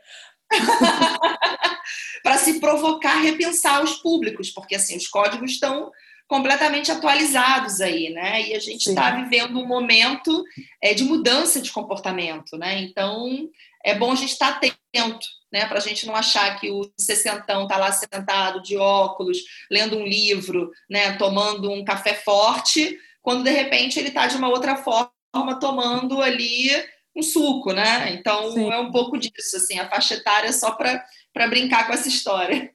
para 2.23 2.37
se 2.37 2.61
provocar 2.61 3.21
repensar 3.21 3.83
os 3.83 3.95
públicos, 3.95 4.51
porque 4.51 4.75
assim 4.75 4.99
os 4.99 5.09
códigos 5.09 5.53
estão 5.53 5.91
completamente 6.31 6.93
atualizados 6.93 7.81
aí, 7.81 8.11
né? 8.11 8.41
E 8.49 8.55
a 8.55 8.61
gente 8.61 8.89
está 8.89 9.11
vivendo 9.11 9.59
um 9.59 9.67
momento 9.67 10.45
é, 10.81 10.95
de 10.95 11.03
mudança 11.03 11.61
de 11.61 11.73
comportamento, 11.73 12.57
né? 12.57 12.81
Então 12.83 13.49
é 13.85 13.97
bom 13.97 14.13
a 14.13 14.15
gente 14.15 14.31
estar 14.31 14.61
tá 14.61 14.69
atento, 14.69 15.27
né? 15.53 15.67
Para 15.67 15.79
a 15.79 15.81
gente 15.81 16.07
não 16.07 16.15
achar 16.15 16.61
que 16.61 16.71
o 16.71 16.89
sessentão 16.97 17.65
está 17.65 17.77
lá 17.77 17.91
sentado 17.91 18.63
de 18.63 18.77
óculos, 18.77 19.39
lendo 19.69 19.99
um 19.99 20.07
livro, 20.07 20.71
né? 20.89 21.15
Tomando 21.15 21.69
um 21.69 21.85
café 21.85 22.15
forte, 22.15 22.97
quando 23.21 23.43
de 23.43 23.51
repente 23.51 23.99
ele 23.99 24.09
está 24.09 24.29
de 24.29 24.37
uma 24.37 24.51
outra 24.51 24.77
forma 24.77 25.59
tomando 25.59 26.23
ali 26.23 26.71
um 27.17 27.25
suco, 27.25 27.73
né? 27.73 28.13
Então 28.13 28.53
Sim. 28.53 28.71
é 28.71 28.79
um 28.79 28.93
pouco 28.93 29.19
disso, 29.19 29.57
assim, 29.57 29.81
a 29.81 29.89
faixa 29.89 30.15
etária 30.15 30.51
é 30.51 30.53
só 30.53 30.71
para 30.71 31.49
brincar 31.49 31.89
com 31.89 31.93
essa 31.93 32.07
história. 32.07 32.73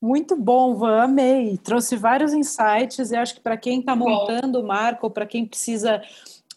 Muito 0.00 0.36
bom, 0.36 0.74
Van, 0.74 1.02
amei. 1.02 1.56
Trouxe 1.58 1.96
vários 1.96 2.32
insights 2.32 3.10
e 3.10 3.16
acho 3.16 3.34
que 3.34 3.40
para 3.40 3.56
quem 3.56 3.80
está 3.80 3.96
montando 3.96 4.62
marca 4.62 5.06
ou 5.06 5.10
para 5.10 5.26
quem 5.26 5.46
precisa 5.46 6.02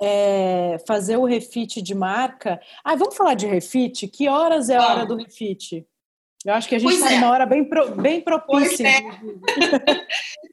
é, 0.01 0.77
fazer 0.87 1.17
o 1.17 1.25
refit 1.25 1.81
de 1.81 1.95
marca. 1.95 2.59
Ah, 2.83 2.95
vamos 2.95 3.15
falar 3.15 3.35
de 3.35 3.47
refit? 3.47 4.07
Que 4.07 4.27
horas 4.27 4.69
é 4.69 4.77
a 4.77 4.85
hora 4.85 5.05
do 5.05 5.15
refit? 5.15 5.85
Eu 6.45 6.53
acho 6.53 6.69
que 6.69 6.75
a 6.75 6.79
gente 6.79 6.93
está 6.93 7.11
é. 7.11 7.15
numa 7.15 7.31
hora 7.31 7.45
bem, 7.45 7.65
pro, 7.65 7.95
bem 7.95 8.21
propícia. 8.21 8.87
É. 8.87 9.01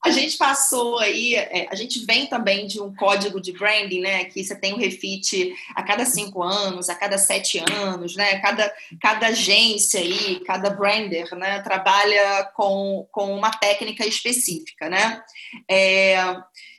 a 0.05 0.11
gente 0.11 0.37
passou 0.37 0.99
aí, 0.99 1.37
é, 1.37 1.69
a 1.71 1.77
gente 1.77 2.05
vem 2.05 2.27
também 2.27 2.67
de 2.67 2.81
um 2.81 2.93
código 2.93 3.41
de 3.41 3.53
branding, 3.53 4.01
né? 4.01 4.25
Que 4.25 4.43
você 4.43 4.57
tem 4.57 4.73
o 4.73 4.77
um 4.77 4.79
refit 4.81 5.55
a 5.77 5.85
cada 5.85 6.05
cinco 6.05 6.43
anos, 6.43 6.89
a 6.89 6.95
cada 6.97 7.17
sete 7.19 7.63
anos, 7.73 8.17
né? 8.17 8.41
Cada, 8.41 8.75
cada 9.01 9.29
agência 9.29 10.01
aí, 10.01 10.41
cada 10.45 10.71
brander, 10.71 11.33
né? 11.37 11.63
Trabalha 11.63 12.51
com, 12.57 13.07
com 13.13 13.37
uma 13.37 13.53
técnica 13.53 14.05
específica, 14.05 14.89
né? 14.89 15.23
É, 15.71 16.17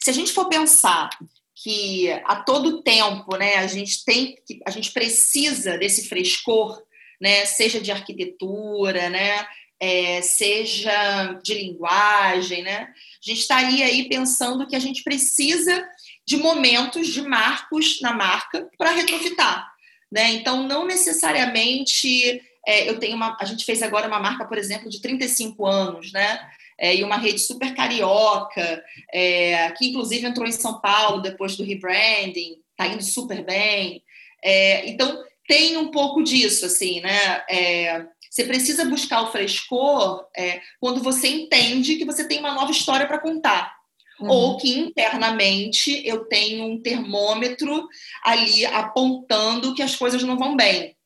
se 0.03 0.09
a 0.09 0.13
gente 0.13 0.33
for 0.33 0.49
pensar 0.49 1.09
que 1.55 2.11
a 2.25 2.35
todo 2.43 2.83
tempo, 2.83 3.37
né? 3.37 3.55
A 3.55 3.67
gente 3.67 4.03
tem, 4.03 4.35
a 4.65 4.69
gente 4.69 4.91
precisa 4.91 5.77
desse 5.77 6.09
frescor 6.09 6.85
né? 7.20 7.45
Seja 7.45 7.80
de 7.80 7.91
arquitetura, 7.91 9.09
né? 9.09 9.45
É, 9.80 10.22
seja 10.22 11.39
de 11.43 11.53
linguagem, 11.53 12.63
né? 12.63 12.88
A 12.88 13.30
gente 13.30 13.41
estaria 13.41 13.86
aí 13.86 14.09
pensando 14.09 14.68
que 14.68 14.76
a 14.76 14.80
gente 14.80 15.03
precisa 15.03 15.88
de 16.26 16.38
momentos, 16.38 17.07
de 17.07 17.22
marcos 17.22 18.01
na 18.01 18.13
marca 18.13 18.68
para 18.78 18.91
retrofitar, 18.91 19.68
né? 20.11 20.32
Então, 20.32 20.68
não 20.68 20.86
necessariamente 20.86 22.41
é, 22.68 22.89
eu 22.89 22.99
tenho 22.99 23.15
uma. 23.15 23.38
A 23.39 23.45
gente 23.45 23.63
fez 23.63 23.82
agora 23.82 24.09
uma 24.09 24.20
marca, 24.20 24.45
por 24.45 24.57
exemplo, 24.57 24.89
de 24.89 25.01
35 25.01 25.65
anos, 25.65 26.11
né? 26.11 26.38
É, 26.78 26.93
e 26.93 27.03
uma 27.03 27.18
rede 27.18 27.39
super 27.39 27.74
carioca, 27.74 28.84
é, 29.11 29.72
que 29.72 29.88
inclusive 29.88 30.28
entrou 30.28 30.45
em 30.45 30.51
São 30.51 30.82
Paulo 30.82 31.22
depois 31.22 31.55
do 31.55 31.63
rebranding, 31.63 32.57
está 32.72 32.88
indo 32.88 33.01
super 33.01 33.43
bem. 33.43 34.03
É, 34.43 34.88
então, 34.89 35.24
tem 35.47 35.77
um 35.77 35.89
pouco 35.89 36.21
disso, 36.21 36.65
assim, 36.65 36.99
né? 36.99 37.43
É, 37.49 38.05
você 38.29 38.43
precisa 38.43 38.85
buscar 38.85 39.21
o 39.21 39.31
frescor 39.31 40.27
é, 40.35 40.61
quando 40.79 41.01
você 41.01 41.27
entende 41.27 41.95
que 41.95 42.05
você 42.05 42.27
tem 42.27 42.39
uma 42.39 42.53
nova 42.53 42.71
história 42.71 43.07
para 43.07 43.19
contar. 43.19 43.75
Uhum. 44.19 44.29
Ou 44.29 44.57
que 44.57 44.69
internamente 44.69 46.01
eu 46.05 46.25
tenho 46.25 46.65
um 46.65 46.81
termômetro 46.81 47.87
ali 48.23 48.65
apontando 48.65 49.75
que 49.75 49.83
as 49.83 49.95
coisas 49.95 50.23
não 50.23 50.37
vão 50.37 50.55
bem. 50.55 50.96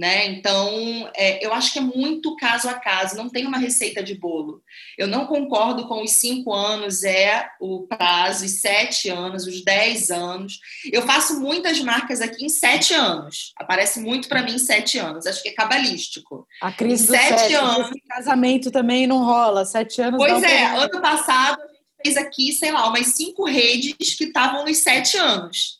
Né? 0.00 0.28
Então, 0.28 1.10
é, 1.14 1.44
eu 1.44 1.52
acho 1.52 1.74
que 1.74 1.78
é 1.78 1.82
muito 1.82 2.34
caso 2.36 2.70
a 2.70 2.72
caso, 2.72 3.18
não 3.18 3.28
tem 3.28 3.46
uma 3.46 3.58
receita 3.58 4.02
de 4.02 4.14
bolo. 4.14 4.62
Eu 4.96 5.06
não 5.06 5.26
concordo 5.26 5.86
com 5.86 6.02
os 6.02 6.12
cinco 6.12 6.54
anos 6.54 7.04
é 7.04 7.50
o 7.60 7.86
prazo, 7.86 8.46
os 8.46 8.62
sete 8.62 9.10
anos, 9.10 9.46
os 9.46 9.62
dez 9.62 10.10
anos. 10.10 10.58
Eu 10.90 11.02
faço 11.02 11.38
muitas 11.38 11.78
marcas 11.80 12.22
aqui 12.22 12.46
em 12.46 12.48
sete 12.48 12.94
anos. 12.94 13.52
Aparece 13.58 14.00
muito 14.00 14.26
para 14.26 14.42
mim 14.42 14.54
em 14.54 14.58
sete 14.58 14.96
anos. 14.96 15.26
Acho 15.26 15.42
que 15.42 15.50
é 15.50 15.54
cabalístico. 15.54 16.48
A 16.62 16.72
crise 16.72 17.06
do 17.06 17.12
sete, 17.12 17.38
sete 17.38 17.54
anos. 17.56 17.90
casamento 18.08 18.70
também 18.70 19.06
não 19.06 19.22
rola. 19.22 19.66
Sete 19.66 20.00
anos. 20.00 20.16
Pois 20.16 20.42
é. 20.42 20.64
Ano 20.64 21.02
passado 21.02 21.60
a 21.60 21.66
gente 21.66 22.02
fez 22.02 22.16
aqui, 22.16 22.52
sei 22.54 22.72
lá, 22.72 22.88
umas 22.88 23.08
cinco 23.08 23.44
redes 23.44 24.14
que 24.14 24.24
estavam 24.24 24.64
nos 24.64 24.78
sete 24.78 25.18
anos 25.18 25.79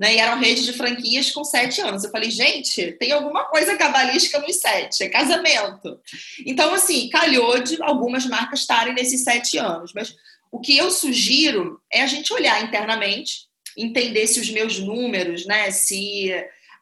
né? 0.00 0.14
E 0.14 0.18
eram 0.18 0.38
redes 0.38 0.64
de 0.64 0.72
franquias 0.72 1.30
com 1.30 1.44
sete 1.44 1.82
anos. 1.82 2.02
Eu 2.02 2.10
falei, 2.10 2.30
gente, 2.30 2.92
tem 2.92 3.12
alguma 3.12 3.44
coisa 3.44 3.76
cabalística 3.76 4.38
nos 4.38 4.56
sete, 4.56 5.04
é 5.04 5.10
casamento. 5.10 6.00
Então, 6.46 6.72
assim, 6.72 7.10
calhou 7.10 7.62
de 7.62 7.76
algumas 7.82 8.24
marcas 8.24 8.60
estarem 8.60 8.94
nesses 8.94 9.22
sete 9.22 9.58
anos. 9.58 9.92
Mas 9.94 10.16
o 10.50 10.58
que 10.58 10.74
eu 10.74 10.90
sugiro 10.90 11.82
é 11.92 12.00
a 12.00 12.06
gente 12.06 12.32
olhar 12.32 12.64
internamente, 12.64 13.42
entender 13.76 14.26
se 14.26 14.40
os 14.40 14.48
meus 14.48 14.78
números, 14.78 15.44
né? 15.44 15.70
Se 15.70 16.32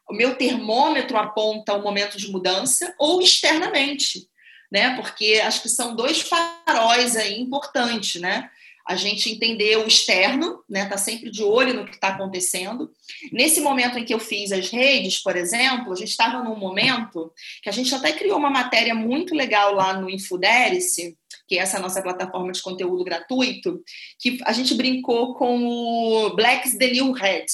o 0.09 0.13
meu 0.13 0.35
termômetro 0.35 1.17
aponta 1.17 1.75
um 1.75 1.83
momento 1.83 2.17
de 2.17 2.31
mudança 2.31 2.95
ou 2.97 3.21
externamente, 3.21 4.29
né? 4.71 4.95
Porque 4.95 5.41
acho 5.43 5.61
que 5.61 5.67
são 5.67 5.93
dois 5.93 6.21
faróis 6.21 7.17
aí 7.17 7.37
importantes, 7.37 8.21
né? 8.21 8.49
A 8.89 8.95
gente 8.95 9.29
entender 9.29 9.77
o 9.77 9.85
externo, 9.85 10.63
né? 10.67 10.87
Tá 10.87 10.97
sempre 10.97 11.29
de 11.29 11.43
olho 11.43 11.75
no 11.75 11.85
que 11.85 11.93
está 11.93 12.07
acontecendo. 12.07 12.89
Nesse 13.31 13.61
momento 13.61 13.99
em 13.99 14.03
que 14.03 14.11
eu 14.11 14.19
fiz 14.19 14.51
as 14.51 14.71
redes, 14.71 15.21
por 15.21 15.35
exemplo, 15.35 15.93
a 15.93 15.95
gente 15.95 16.09
estava 16.09 16.41
num 16.41 16.55
momento 16.55 17.31
que 17.61 17.69
a 17.69 17.71
gente 17.71 17.93
até 17.93 18.11
criou 18.11 18.39
uma 18.39 18.49
matéria 18.49 18.95
muito 18.95 19.35
legal 19.35 19.75
lá 19.75 19.93
no 19.93 20.09
Infuderice, 20.09 21.15
que 21.47 21.59
é 21.59 21.61
essa 21.61 21.77
nossa 21.77 22.01
plataforma 22.01 22.51
de 22.51 22.63
conteúdo 22.63 23.03
gratuito, 23.03 23.79
que 24.19 24.39
a 24.43 24.51
gente 24.53 24.73
brincou 24.73 25.35
com 25.35 25.67
o 25.67 26.35
Black's 26.35 26.75
the 26.75 26.87
New 26.87 27.11
Red, 27.11 27.45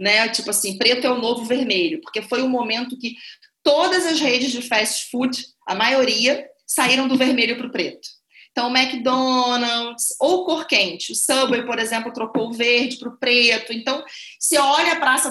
né? 0.00 0.28
Tipo 0.30 0.50
assim, 0.50 0.76
preto 0.76 1.06
é 1.06 1.10
o 1.10 1.20
novo 1.20 1.44
vermelho, 1.44 2.00
porque 2.00 2.20
foi 2.20 2.42
um 2.42 2.48
momento 2.48 2.98
que 2.98 3.14
todas 3.62 4.04
as 4.06 4.18
redes 4.18 4.50
de 4.50 4.60
fast 4.60 5.08
food, 5.08 5.40
a 5.68 5.76
maioria, 5.76 6.44
saíram 6.66 7.06
do 7.06 7.16
vermelho 7.16 7.56
para 7.56 7.68
o 7.68 7.70
preto. 7.70 8.08
Então, 8.54 8.70
o 8.70 8.76
McDonald's 8.76 10.14
ou 10.20 10.44
cor 10.44 10.64
quente. 10.68 11.10
O 11.10 11.14
Subway, 11.16 11.66
por 11.66 11.80
exemplo, 11.80 12.12
trocou 12.12 12.50
o 12.50 12.52
verde 12.52 12.98
para 12.98 13.08
o 13.08 13.16
preto. 13.16 13.72
Então, 13.72 14.04
se 14.38 14.56
olha 14.56 14.92
a 14.92 15.00
praça 15.00 15.28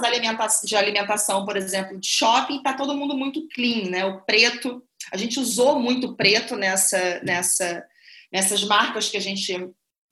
de 0.65 0.75
alimentação, 0.75 1.45
por 1.45 1.55
exemplo, 1.55 1.97
de 1.97 2.05
shopping, 2.05 2.57
está 2.57 2.73
todo 2.73 2.93
mundo 2.93 3.17
muito 3.17 3.47
clean, 3.47 3.89
né? 3.89 4.03
O 4.03 4.19
preto, 4.23 4.83
a 5.09 5.15
gente 5.15 5.39
usou 5.39 5.79
muito 5.79 6.17
preto 6.17 6.57
nessa, 6.57 7.21
nessa, 7.23 7.85
nessas 8.29 8.61
marcas 8.65 9.07
que 9.07 9.15
a 9.15 9.21
gente 9.21 9.57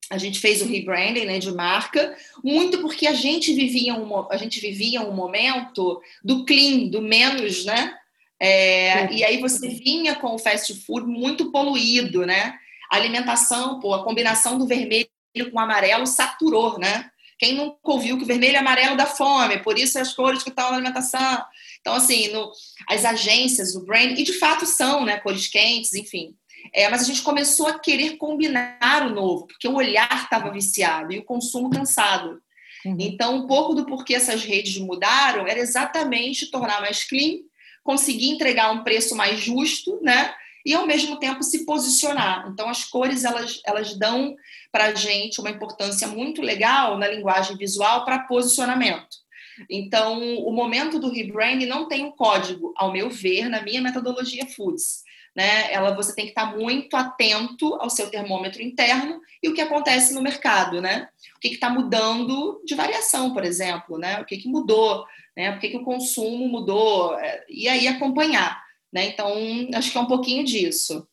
a 0.09 0.17
gente 0.17 0.39
fez 0.39 0.61
o 0.61 0.65
rebranding 0.65 1.23
né, 1.23 1.39
de 1.39 1.49
marca, 1.53 2.13
muito 2.43 2.81
porque 2.81 3.07
a 3.07 3.13
gente 3.13 3.53
vivia 3.53 3.93
um, 3.93 4.29
a 4.29 4.35
gente 4.35 4.59
vivia 4.59 5.01
um 5.01 5.13
momento 5.13 6.01
do 6.21 6.43
clean, 6.43 6.89
do 6.89 7.01
menos, 7.01 7.63
né? 7.63 7.93
É, 8.37 9.09
e 9.13 9.23
aí 9.23 9.37
você 9.37 9.69
vinha 9.69 10.15
com 10.15 10.33
o 10.33 10.39
fast 10.39 10.73
food 10.85 11.07
muito 11.07 11.49
poluído, 11.49 12.25
né? 12.25 12.57
A 12.91 12.97
alimentação, 12.97 13.79
pô, 13.79 13.93
a 13.93 14.03
combinação 14.03 14.57
do 14.57 14.67
vermelho 14.67 15.07
com 15.49 15.57
o 15.57 15.59
amarelo 15.59 16.05
saturou, 16.05 16.77
né? 16.77 17.09
Quem 17.39 17.55
nunca 17.55 17.79
ouviu 17.83 18.17
que 18.17 18.23
o 18.23 18.27
vermelho 18.27 18.53
e 18.53 18.57
amarelo 18.57 18.97
dá 18.97 19.05
fome, 19.05 19.59
por 19.63 19.79
isso 19.79 19.97
as 19.97 20.13
cores 20.13 20.43
que 20.43 20.49
estão 20.49 20.69
na 20.69 20.75
alimentação. 20.75 21.43
Então, 21.79 21.95
assim, 21.95 22.27
no, 22.27 22.51
as 22.87 23.05
agências, 23.05 23.75
o 23.75 23.85
brand, 23.85 24.11
e 24.11 24.23
de 24.23 24.33
fato 24.33 24.65
são, 24.65 25.05
né? 25.05 25.17
Cores 25.17 25.47
quentes, 25.47 25.93
enfim. 25.93 26.35
É, 26.73 26.89
mas 26.89 27.01
a 27.01 27.05
gente 27.05 27.21
começou 27.21 27.67
a 27.67 27.79
querer 27.79 28.17
combinar 28.17 29.07
o 29.07 29.09
novo, 29.09 29.47
porque 29.47 29.67
o 29.67 29.75
olhar 29.75 30.23
estava 30.23 30.51
viciado 30.51 31.13
e 31.13 31.19
o 31.19 31.25
consumo 31.25 31.69
cansado. 31.69 32.41
Uhum. 32.85 32.97
Então, 32.99 33.35
um 33.37 33.47
pouco 33.47 33.73
do 33.73 33.85
porquê 33.85 34.15
essas 34.15 34.43
redes 34.43 34.77
mudaram 34.77 35.47
era 35.47 35.59
exatamente 35.59 36.51
tornar 36.51 36.81
mais 36.81 37.03
clean, 37.03 37.37
conseguir 37.83 38.29
entregar 38.29 38.71
um 38.71 38.83
preço 38.83 39.15
mais 39.15 39.39
justo, 39.39 39.99
né? 40.03 40.33
E 40.65 40.73
ao 40.73 40.85
mesmo 40.85 41.17
tempo 41.17 41.43
se 41.43 41.65
posicionar. 41.65 42.47
Então 42.51 42.69
as 42.69 42.85
cores 42.85 43.23
elas, 43.23 43.61
elas 43.65 43.97
dão 43.97 44.35
para 44.71 44.85
a 44.85 44.93
gente 44.93 45.39
uma 45.39 45.49
importância 45.49 46.07
muito 46.07 46.41
legal 46.41 46.97
na 46.97 47.07
linguagem 47.07 47.57
visual 47.57 48.05
para 48.05 48.19
posicionamento. 48.19 49.21
Então 49.69 50.37
o 50.39 50.51
momento 50.51 50.99
do 50.99 51.11
rebranding 51.11 51.65
não 51.65 51.87
tem 51.87 52.05
um 52.05 52.11
código, 52.11 52.73
ao 52.75 52.91
meu 52.91 53.09
ver, 53.09 53.49
na 53.49 53.61
minha 53.61 53.81
metodologia 53.81 54.45
Foods. 54.45 55.03
Né? 55.35 55.71
Ela 55.71 55.95
você 55.95 56.13
tem 56.13 56.25
que 56.25 56.31
estar 56.31 56.57
muito 56.57 56.95
atento 56.95 57.75
ao 57.75 57.89
seu 57.89 58.09
termômetro 58.09 58.61
interno 58.61 59.21
e 59.41 59.47
o 59.47 59.53
que 59.53 59.61
acontece 59.61 60.13
no 60.13 60.21
mercado, 60.21 60.81
né? 60.81 61.07
O 61.37 61.39
que 61.39 61.47
está 61.47 61.69
mudando 61.69 62.61
de 62.65 62.75
variação, 62.75 63.33
por 63.33 63.45
exemplo, 63.45 63.97
né? 63.97 64.19
O 64.19 64.25
que, 64.25 64.37
que 64.37 64.49
mudou, 64.49 65.05
né? 65.35 65.53
Por 65.53 65.61
que, 65.61 65.69
que 65.69 65.77
o 65.77 65.85
consumo 65.85 66.49
mudou? 66.49 67.17
É, 67.17 67.45
e 67.49 67.69
aí 67.69 67.87
acompanhar. 67.87 68.61
Né? 68.93 69.07
Então, 69.07 69.27
acho 69.75 69.91
que 69.91 69.97
é 69.97 70.01
um 70.01 70.07
pouquinho 70.07 70.43
disso. 70.43 71.07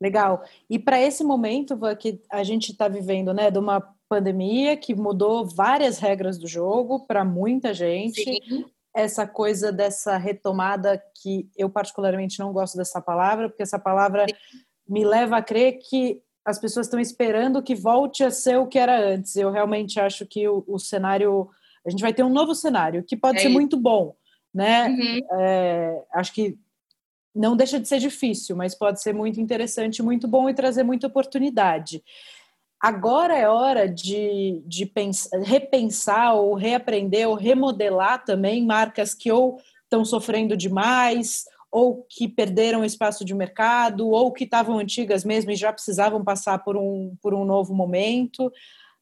Legal. 0.00 0.42
E 0.68 0.78
para 0.78 1.00
esse 1.00 1.24
momento 1.24 1.78
que 1.98 2.20
a 2.30 2.42
gente 2.42 2.72
está 2.72 2.86
vivendo, 2.86 3.32
né, 3.32 3.50
de 3.50 3.58
uma 3.58 3.80
pandemia 4.08 4.76
que 4.76 4.94
mudou 4.94 5.46
várias 5.46 5.98
regras 5.98 6.38
do 6.38 6.46
jogo 6.46 7.06
para 7.06 7.24
muita 7.24 7.74
gente. 7.74 8.22
Sim. 8.22 8.64
Essa 8.94 9.26
coisa 9.26 9.70
dessa 9.70 10.16
retomada 10.16 11.02
que 11.22 11.50
eu 11.56 11.68
particularmente 11.68 12.38
não 12.38 12.52
gosto 12.52 12.78
dessa 12.78 13.00
palavra, 13.00 13.48
porque 13.48 13.62
essa 13.62 13.78
palavra 13.78 14.26
Sim. 14.26 14.58
me 14.88 15.04
leva 15.04 15.36
a 15.36 15.42
crer 15.42 15.78
que 15.78 16.22
as 16.44 16.58
pessoas 16.58 16.86
estão 16.86 17.00
esperando 17.00 17.62
que 17.62 17.74
volte 17.74 18.24
a 18.24 18.30
ser 18.30 18.56
o 18.58 18.66
que 18.66 18.78
era 18.78 18.98
antes. 18.98 19.36
Eu 19.36 19.50
realmente 19.50 20.00
acho 20.00 20.24
que 20.24 20.48
o, 20.48 20.64
o 20.66 20.78
cenário, 20.78 21.50
a 21.84 21.90
gente 21.90 22.00
vai 22.00 22.14
ter 22.14 22.22
um 22.22 22.32
novo 22.32 22.54
cenário 22.54 23.04
que 23.04 23.16
pode 23.16 23.38
é 23.38 23.40
ser 23.40 23.48
isso. 23.48 23.58
muito 23.58 23.76
bom, 23.76 24.14
né? 24.54 24.88
Uhum. 24.88 25.40
É, 25.40 26.04
acho 26.14 26.32
que 26.32 26.56
não 27.36 27.56
deixa 27.56 27.78
de 27.78 27.86
ser 27.86 27.98
difícil, 27.98 28.56
mas 28.56 28.74
pode 28.74 29.00
ser 29.00 29.12
muito 29.12 29.40
interessante, 29.40 30.02
muito 30.02 30.26
bom 30.26 30.48
e 30.48 30.54
trazer 30.54 30.82
muita 30.82 31.06
oportunidade. 31.06 32.02
Agora 32.80 33.36
é 33.36 33.48
hora 33.48 33.88
de, 33.88 34.62
de 34.66 34.86
pensar, 34.86 35.38
repensar 35.40 36.34
ou 36.34 36.54
reaprender 36.54 37.28
ou 37.28 37.34
remodelar 37.34 38.24
também 38.24 38.64
marcas 38.64 39.14
que 39.14 39.30
ou 39.30 39.58
estão 39.84 40.04
sofrendo 40.04 40.56
demais 40.56 41.44
ou 41.70 42.06
que 42.08 42.28
perderam 42.28 42.84
espaço 42.84 43.24
de 43.24 43.34
mercado 43.34 44.08
ou 44.08 44.32
que 44.32 44.44
estavam 44.44 44.78
antigas 44.78 45.24
mesmo 45.24 45.50
e 45.50 45.56
já 45.56 45.72
precisavam 45.72 46.24
passar 46.24 46.58
por 46.64 46.76
um, 46.76 47.16
por 47.20 47.34
um 47.34 47.44
novo 47.44 47.74
momento. 47.74 48.52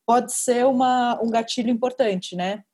Pode 0.06 0.32
ser 0.32 0.66
uma, 0.66 1.20
um 1.22 1.30
gatilho 1.30 1.70
importante, 1.70 2.36
né? 2.36 2.64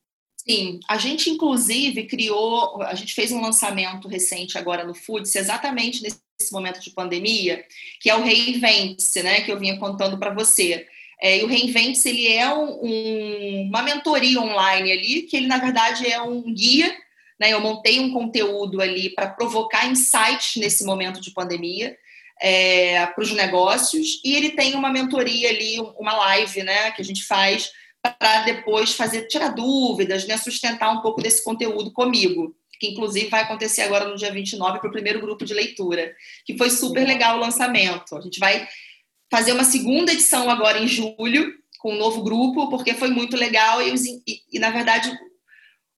Sim, 0.50 0.80
a 0.88 0.98
gente 0.98 1.30
inclusive 1.30 2.08
criou, 2.08 2.82
a 2.82 2.96
gente 2.96 3.14
fez 3.14 3.30
um 3.30 3.40
lançamento 3.40 4.08
recente 4.08 4.58
agora 4.58 4.82
no 4.82 4.94
Foods, 4.94 5.36
exatamente 5.36 6.02
nesse 6.02 6.20
momento 6.50 6.80
de 6.80 6.90
pandemia, 6.90 7.64
que 8.00 8.10
é 8.10 8.16
o 8.16 8.24
Reinvente-se, 8.24 9.22
né, 9.22 9.42
que 9.42 9.52
eu 9.52 9.60
vinha 9.60 9.78
contando 9.78 10.18
para 10.18 10.34
você. 10.34 10.88
É, 11.22 11.38
e 11.38 11.44
o 11.44 11.46
Reinvente-se, 11.46 12.08
ele 12.08 12.26
é 12.26 12.52
um, 12.52 12.80
um, 12.82 13.68
uma 13.68 13.82
mentoria 13.82 14.40
online 14.40 14.90
ali, 14.90 15.22
que 15.22 15.36
ele 15.36 15.46
na 15.46 15.58
verdade 15.58 16.10
é 16.10 16.20
um 16.20 16.52
guia, 16.52 16.92
né, 17.38 17.52
eu 17.52 17.60
montei 17.60 18.00
um 18.00 18.10
conteúdo 18.12 18.82
ali 18.82 19.10
para 19.10 19.28
provocar 19.28 19.86
insights 19.86 20.56
nesse 20.56 20.84
momento 20.84 21.20
de 21.20 21.30
pandemia, 21.30 21.96
é, 22.40 23.06
para 23.06 23.22
os 23.22 23.30
negócios, 23.30 24.20
e 24.24 24.34
ele 24.34 24.50
tem 24.50 24.74
uma 24.74 24.90
mentoria 24.90 25.48
ali, 25.48 25.78
uma 25.96 26.16
live, 26.16 26.64
né, 26.64 26.90
que 26.90 27.00
a 27.00 27.04
gente 27.04 27.22
faz 27.22 27.70
para 28.02 28.42
depois 28.44 28.94
fazer 28.94 29.26
tirar 29.26 29.50
dúvidas, 29.50 30.26
né, 30.26 30.36
sustentar 30.36 30.90
um 30.90 31.00
pouco 31.00 31.22
desse 31.22 31.44
conteúdo 31.44 31.92
comigo. 31.92 32.54
que 32.78 32.88
inclusive 32.88 33.28
vai 33.28 33.42
acontecer 33.42 33.82
agora 33.82 34.08
no 34.08 34.16
dia 34.16 34.32
29 34.32 34.78
para 34.78 34.88
o 34.88 34.92
primeiro 34.92 35.20
grupo 35.20 35.44
de 35.44 35.52
leitura, 35.52 36.14
que 36.46 36.56
foi 36.56 36.70
super 36.70 37.06
legal 37.06 37.36
o 37.36 37.40
lançamento. 37.40 38.16
A 38.16 38.22
gente 38.22 38.40
vai 38.40 38.66
fazer 39.30 39.52
uma 39.52 39.64
segunda 39.64 40.12
edição 40.12 40.48
agora 40.50 40.78
em 40.78 40.88
julho, 40.88 41.54
com 41.78 41.92
um 41.92 41.98
novo 41.98 42.22
grupo, 42.22 42.70
porque 42.70 42.94
foi 42.94 43.08
muito 43.08 43.36
legal 43.36 43.82
e, 43.82 43.94
e, 44.26 44.42
e 44.52 44.58
na 44.58 44.70
verdade, 44.70 45.10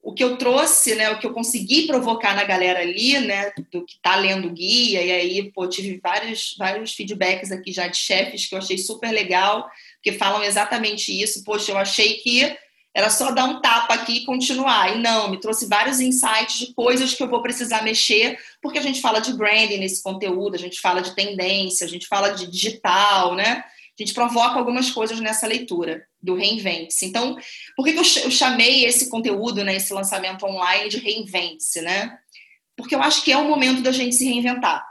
o 0.02 0.12
que 0.12 0.24
eu 0.24 0.36
trouxe, 0.36 0.96
né, 0.96 1.10
o 1.10 1.18
que 1.20 1.26
eu 1.26 1.32
consegui 1.32 1.86
provocar 1.86 2.34
na 2.34 2.42
galera 2.42 2.80
ali, 2.80 3.18
né, 3.20 3.52
do 3.70 3.84
que 3.84 3.94
está 3.94 4.16
lendo 4.16 4.48
o 4.48 4.52
guia, 4.52 5.00
e 5.00 5.12
aí, 5.12 5.52
pô, 5.52 5.68
tive 5.68 6.00
vários, 6.02 6.56
vários 6.58 6.92
feedbacks 6.92 7.52
aqui 7.52 7.72
já 7.72 7.86
de 7.86 7.96
chefes 7.96 8.46
que 8.46 8.54
eu 8.54 8.58
achei 8.58 8.76
super 8.76 9.12
legal, 9.12 9.70
que 10.02 10.12
falam 10.12 10.42
exatamente 10.42 11.12
isso. 11.12 11.44
Poxa, 11.44 11.72
eu 11.72 11.78
achei 11.78 12.14
que 12.14 12.56
era 12.94 13.08
só 13.08 13.30
dar 13.30 13.46
um 13.46 13.60
tapa 13.60 13.94
aqui 13.94 14.18
e 14.18 14.24
continuar. 14.24 14.94
E 14.94 15.00
não, 15.00 15.30
me 15.30 15.40
trouxe 15.40 15.66
vários 15.66 16.00
insights 16.00 16.58
de 16.58 16.74
coisas 16.74 17.14
que 17.14 17.22
eu 17.22 17.28
vou 17.28 17.40
precisar 17.40 17.82
mexer, 17.82 18.38
porque 18.60 18.78
a 18.78 18.82
gente 18.82 19.00
fala 19.00 19.20
de 19.20 19.32
branding 19.32 19.78
nesse 19.78 20.02
conteúdo, 20.02 20.54
a 20.54 20.58
gente 20.58 20.80
fala 20.80 21.00
de 21.00 21.14
tendência, 21.14 21.86
a 21.86 21.90
gente 21.90 22.06
fala 22.06 22.30
de 22.30 22.46
digital, 22.46 23.34
né? 23.34 23.64
A 23.98 24.02
gente 24.02 24.14
provoca 24.14 24.58
algumas 24.58 24.90
coisas 24.90 25.20
nessa 25.20 25.46
leitura 25.46 26.06
do 26.20 26.34
Reinvente-se. 26.34 27.06
Então, 27.06 27.36
por 27.76 27.84
que, 27.84 27.90
eu 27.90 28.30
chamei 28.30 28.84
esse 28.84 29.08
conteúdo, 29.08 29.62
né, 29.64 29.76
esse 29.76 29.92
lançamento 29.92 30.44
online 30.44 30.88
de 30.88 30.98
Reinvente-se, 30.98 31.80
né? 31.82 32.18
Porque 32.76 32.94
eu 32.94 33.02
acho 33.02 33.22
que 33.22 33.32
é 33.32 33.36
o 33.36 33.48
momento 33.48 33.82
da 33.82 33.92
gente 33.92 34.14
se 34.14 34.24
reinventar. 34.24 34.84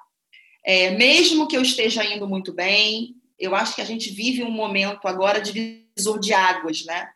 É, 0.63 0.91
mesmo 0.91 1.47
que 1.47 1.57
eu 1.57 1.61
esteja 1.61 2.05
indo 2.05 2.27
muito 2.27 2.53
bem, 2.53 3.15
eu 3.41 3.55
acho 3.55 3.75
que 3.75 3.81
a 3.81 3.85
gente 3.85 4.11
vive 4.11 4.43
um 4.43 4.51
momento 4.51 5.07
agora 5.07 5.41
de 5.41 5.83
visor 5.97 6.19
de 6.19 6.33
águas, 6.33 6.85
né? 6.85 7.09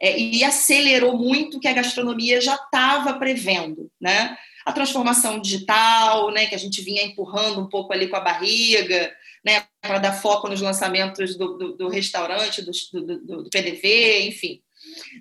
É, 0.00 0.18
e 0.18 0.42
acelerou 0.42 1.16
muito 1.16 1.56
o 1.56 1.60
que 1.60 1.68
a 1.68 1.72
gastronomia 1.72 2.40
já 2.40 2.54
estava 2.54 3.14
prevendo, 3.14 3.90
né? 4.00 4.36
A 4.64 4.72
transformação 4.72 5.40
digital, 5.40 6.30
né, 6.30 6.46
que 6.46 6.54
a 6.54 6.58
gente 6.58 6.80
vinha 6.82 7.02
empurrando 7.02 7.60
um 7.60 7.68
pouco 7.68 7.92
ali 7.92 8.06
com 8.06 8.16
a 8.16 8.20
barriga, 8.20 9.12
né, 9.44 9.64
para 9.80 9.98
dar 9.98 10.12
foco 10.12 10.48
nos 10.48 10.60
lançamentos 10.60 11.36
do, 11.36 11.58
do, 11.58 11.76
do 11.76 11.88
restaurante, 11.88 12.62
do, 12.62 12.70
do, 12.92 13.42
do, 13.42 13.50
PDV, 13.50 14.28
enfim. 14.28 14.62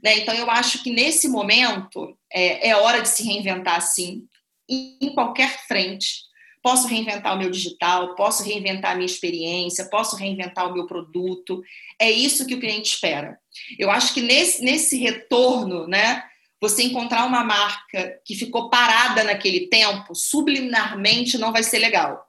Né? 0.03 0.19
Então, 0.19 0.35
eu 0.35 0.49
acho 0.49 0.83
que 0.83 0.91
nesse 0.91 1.27
momento 1.27 2.15
é, 2.31 2.69
é 2.69 2.75
hora 2.75 3.01
de 3.01 3.09
se 3.09 3.23
reinventar, 3.23 3.81
sim, 3.81 4.27
em 4.69 5.13
qualquer 5.13 5.49
frente. 5.67 6.21
Posso 6.61 6.87
reinventar 6.87 7.35
o 7.35 7.39
meu 7.39 7.49
digital, 7.49 8.15
posso 8.15 8.43
reinventar 8.43 8.91
a 8.91 8.95
minha 8.95 9.05
experiência, 9.05 9.89
posso 9.89 10.15
reinventar 10.15 10.69
o 10.69 10.73
meu 10.73 10.85
produto. 10.85 11.63
É 11.99 12.09
isso 12.09 12.45
que 12.45 12.53
o 12.53 12.59
cliente 12.59 12.93
espera. 12.93 13.39
Eu 13.79 13.89
acho 13.89 14.13
que 14.13 14.21
nesse, 14.21 14.63
nesse 14.63 14.97
retorno, 14.97 15.87
né, 15.87 16.23
você 16.61 16.83
encontrar 16.83 17.25
uma 17.25 17.43
marca 17.43 18.21
que 18.23 18.35
ficou 18.35 18.69
parada 18.69 19.23
naquele 19.23 19.67
tempo, 19.67 20.13
subliminarmente 20.13 21.37
não 21.39 21.51
vai 21.51 21.63
ser 21.63 21.79
legal. 21.79 22.23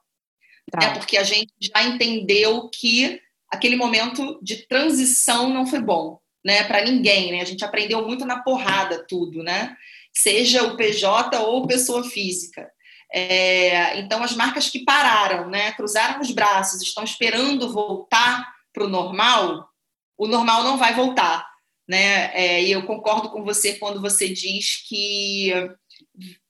Tá. 0.71 0.83
É 0.83 0.95
porque 0.95 1.19
a 1.19 1.25
gente 1.25 1.53
já 1.61 1.83
entendeu 1.83 2.71
que 2.71 3.21
aquele 3.51 3.77
momento 3.77 4.39
de 4.43 4.67
transição 4.67 5.51
não 5.51 5.67
foi 5.67 5.81
bom, 5.81 6.19
né, 6.43 6.65
para 6.65 6.83
ninguém, 6.83 7.33
né? 7.33 7.43
A 7.43 7.45
gente 7.45 7.63
aprendeu 7.63 8.07
muito 8.07 8.25
na 8.25 8.43
porrada 8.43 9.05
tudo, 9.07 9.43
né? 9.43 9.77
Seja 10.15 10.63
o 10.65 10.77
PJ 10.77 11.39
ou 11.41 11.67
pessoa 11.67 12.03
física. 12.03 12.71
É, 13.15 13.99
então 13.99 14.23
as 14.23 14.35
marcas 14.35 14.71
que 14.71 14.85
pararam, 14.85 15.49
né, 15.51 15.73
cruzaram 15.73 16.21
os 16.21 16.31
braços, 16.31 16.81
estão 16.81 17.05
esperando 17.05 17.73
voltar 17.73 18.51
para 18.73 18.85
o 18.85 18.89
normal, 18.89 19.69
o 20.17 20.27
normal 20.27 20.65
não 20.65 20.79
vai 20.79 20.95
voltar, 20.95 21.47
né? 21.87 22.33
É, 22.35 22.63
e 22.63 22.73
eu 22.73 22.87
concordo 22.87 23.31
com 23.31 23.45
você 23.45 23.75
quando 23.75 24.01
você 24.01 24.29
diz 24.29 24.87
que 24.89 25.53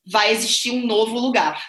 vai 0.06 0.30
existir 0.30 0.70
um 0.70 0.86
novo 0.86 1.18
lugar, 1.18 1.64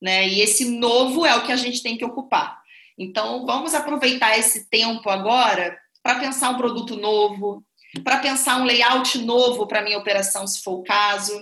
né? 0.00 0.26
E 0.26 0.40
esse 0.40 0.64
novo 0.64 1.24
é 1.24 1.36
o 1.36 1.44
que 1.44 1.52
a 1.52 1.56
gente 1.56 1.82
tem 1.82 1.96
que 1.96 2.04
ocupar. 2.04 2.60
Então, 2.98 3.46
vamos 3.46 3.74
aproveitar 3.74 4.38
esse 4.38 4.68
tempo 4.68 5.08
agora 5.08 5.78
para 6.02 6.18
pensar 6.18 6.50
um 6.50 6.56
produto 6.56 6.96
novo, 6.96 7.64
para 8.02 8.18
pensar 8.18 8.60
um 8.60 8.64
layout 8.64 9.18
novo 9.18 9.66
para 9.66 9.82
minha 9.82 9.98
operação, 9.98 10.46
se 10.46 10.62
for 10.62 10.80
o 10.80 10.82
caso. 10.82 11.32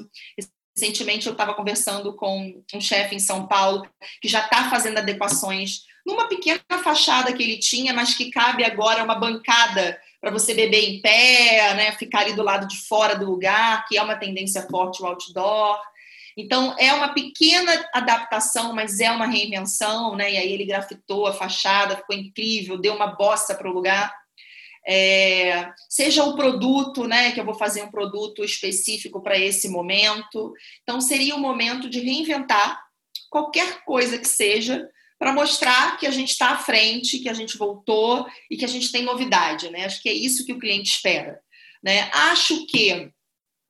Recentemente, 0.80 1.26
eu 1.26 1.32
estava 1.32 1.52
conversando 1.52 2.14
com 2.14 2.54
um 2.72 2.80
chefe 2.80 3.14
em 3.14 3.18
São 3.18 3.46
Paulo 3.46 3.86
que 4.18 4.26
já 4.26 4.40
está 4.40 4.70
fazendo 4.70 4.96
adequações 4.96 5.82
numa 6.06 6.26
pequena 6.26 6.62
fachada 6.82 7.34
que 7.34 7.42
ele 7.42 7.58
tinha, 7.58 7.92
mas 7.92 8.14
que 8.14 8.30
cabe 8.30 8.64
agora 8.64 9.04
uma 9.04 9.14
bancada 9.14 10.00
para 10.22 10.30
você 10.30 10.54
beber 10.54 10.82
em 10.82 11.02
pé, 11.02 11.74
né, 11.74 11.92
ficar 11.92 12.20
ali 12.20 12.32
do 12.32 12.42
lado 12.42 12.66
de 12.66 12.78
fora 12.88 13.14
do 13.14 13.30
lugar, 13.30 13.84
que 13.86 13.98
é 13.98 14.02
uma 14.02 14.16
tendência 14.16 14.66
forte 14.70 15.02
o 15.02 15.06
outdoor. 15.06 15.78
Então, 16.34 16.74
é 16.78 16.94
uma 16.94 17.08
pequena 17.08 17.72
adaptação, 17.92 18.72
mas 18.72 19.00
é 19.00 19.10
uma 19.10 19.26
reinvenção, 19.26 20.16
né? 20.16 20.32
E 20.32 20.38
aí 20.38 20.50
ele 20.50 20.64
grafitou 20.64 21.26
a 21.26 21.34
fachada, 21.34 21.96
ficou 21.96 22.16
incrível, 22.16 22.78
deu 22.78 22.94
uma 22.94 23.08
bossa 23.08 23.54
para 23.54 23.68
o 23.68 23.72
lugar. 23.72 24.10
É, 24.86 25.70
seja 25.88 26.24
o 26.24 26.34
produto, 26.34 27.06
né? 27.06 27.32
Que 27.32 27.40
eu 27.40 27.44
vou 27.44 27.54
fazer 27.54 27.82
um 27.82 27.90
produto 27.90 28.44
específico 28.44 29.22
para 29.22 29.38
esse 29.38 29.68
momento. 29.68 30.52
Então, 30.82 31.00
seria 31.00 31.34
o 31.34 31.40
momento 31.40 31.88
de 31.88 32.00
reinventar 32.00 32.80
qualquer 33.28 33.84
coisa 33.84 34.18
que 34.18 34.28
seja 34.28 34.88
para 35.18 35.34
mostrar 35.34 35.98
que 35.98 36.06
a 36.06 36.10
gente 36.10 36.30
está 36.30 36.52
à 36.52 36.58
frente, 36.58 37.18
que 37.18 37.28
a 37.28 37.34
gente 37.34 37.58
voltou 37.58 38.26
e 38.50 38.56
que 38.56 38.64
a 38.64 38.68
gente 38.68 38.90
tem 38.90 39.02
novidade, 39.02 39.70
né? 39.70 39.84
Acho 39.84 40.02
que 40.02 40.08
é 40.08 40.14
isso 40.14 40.46
que 40.46 40.52
o 40.52 40.58
cliente 40.58 40.90
espera. 40.90 41.38
Né? 41.82 42.10
Acho 42.12 42.66
que, 42.66 43.12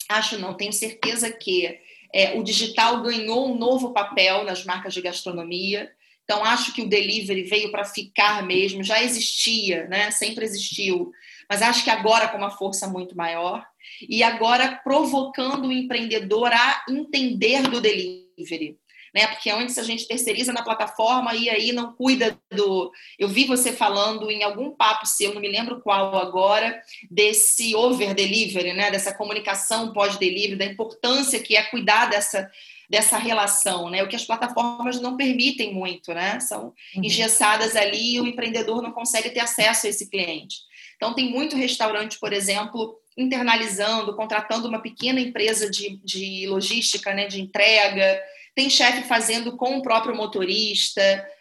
acho 0.09 0.39
não, 0.39 0.57
tenho 0.57 0.73
certeza 0.73 1.31
que 1.31 1.79
é, 2.15 2.39
o 2.39 2.43
digital 2.43 3.03
ganhou 3.03 3.51
um 3.51 3.59
novo 3.59 3.93
papel 3.93 4.45
nas 4.45 4.65
marcas 4.65 4.95
de 4.95 5.01
gastronomia. 5.01 5.91
Então, 6.31 6.45
acho 6.45 6.73
que 6.73 6.83
o 6.83 6.89
delivery 6.89 7.43
veio 7.43 7.73
para 7.73 7.85
ficar 7.85 8.47
mesmo, 8.47 8.85
já 8.85 9.03
existia, 9.03 9.89
né? 9.89 10.13
sempre 10.13 10.45
existiu, 10.45 11.11
mas 11.49 11.61
acho 11.61 11.83
que 11.83 11.91
agora 11.91 12.29
com 12.29 12.39
uma 12.39 12.53
força 12.53 12.87
muito 12.87 13.17
maior. 13.17 13.67
E 14.09 14.23
agora 14.23 14.81
provocando 14.85 15.67
o 15.67 15.73
empreendedor 15.73 16.53
a 16.53 16.85
entender 16.89 17.63
do 17.63 17.81
delivery 17.81 18.79
né? 19.15 19.27
Porque 19.27 19.51
antes 19.51 19.77
a 19.77 19.83
gente 19.83 20.07
terceiriza 20.07 20.53
na 20.53 20.63
plataforma 20.63 21.35
e 21.35 21.51
aí 21.51 21.73
não 21.73 21.93
cuida 21.93 22.39
do. 22.51 22.93
Eu 23.19 23.29
vi 23.29 23.45
você 23.45 23.73
falando 23.73 24.31
em 24.31 24.43
algum 24.43 24.71
papo 24.71 25.07
seu, 25.07 25.35
não 25.35 25.41
me 25.41 25.49
lembro 25.49 25.81
qual 25.81 26.17
agora, 26.17 26.81
desse 27.11 27.75
over 27.75 28.15
delivery, 28.15 28.73
né? 28.73 28.91
Dessa 28.91 29.13
comunicação 29.13 29.93
pós-delivery, 29.93 30.57
da 30.57 30.65
importância 30.65 31.41
que 31.41 31.57
é 31.57 31.63
cuidar 31.65 32.07
dessa 32.09 32.49
dessa 32.91 33.17
relação, 33.17 33.89
né? 33.89 34.03
O 34.03 34.09
que 34.09 34.17
as 34.17 34.25
plataformas 34.25 35.01
não 35.01 35.17
permitem 35.17 35.73
muito, 35.73 36.13
né? 36.13 36.41
São 36.41 36.75
uhum. 36.95 37.05
engessadas 37.05 37.77
ali 37.77 38.17
e 38.17 38.21
o 38.21 38.27
empreendedor 38.27 38.83
não 38.83 38.91
consegue 38.91 39.31
ter 39.31 39.41
acesso 39.41 39.87
a 39.87 39.91
esse 39.91 40.11
cliente. 40.11 40.57
Então 40.97 41.15
tem 41.15 41.31
muito 41.31 41.57
restaurante, 41.57 42.19
por 42.19 42.33
exemplo, 42.33 42.99
internalizando, 43.17 44.17
contratando 44.17 44.69
uma 44.69 44.83
pequena 44.83 45.21
empresa 45.21 45.71
de, 45.71 46.01
de 46.05 46.47
logística, 46.49 47.15
né? 47.15 47.27
De 47.27 47.41
entrega 47.41 48.21
tem 48.55 48.69
chefe 48.69 49.05
fazendo 49.05 49.57
com 49.57 49.79
o 49.79 49.83
próprio 49.83 50.15
motorista, 50.15 51.01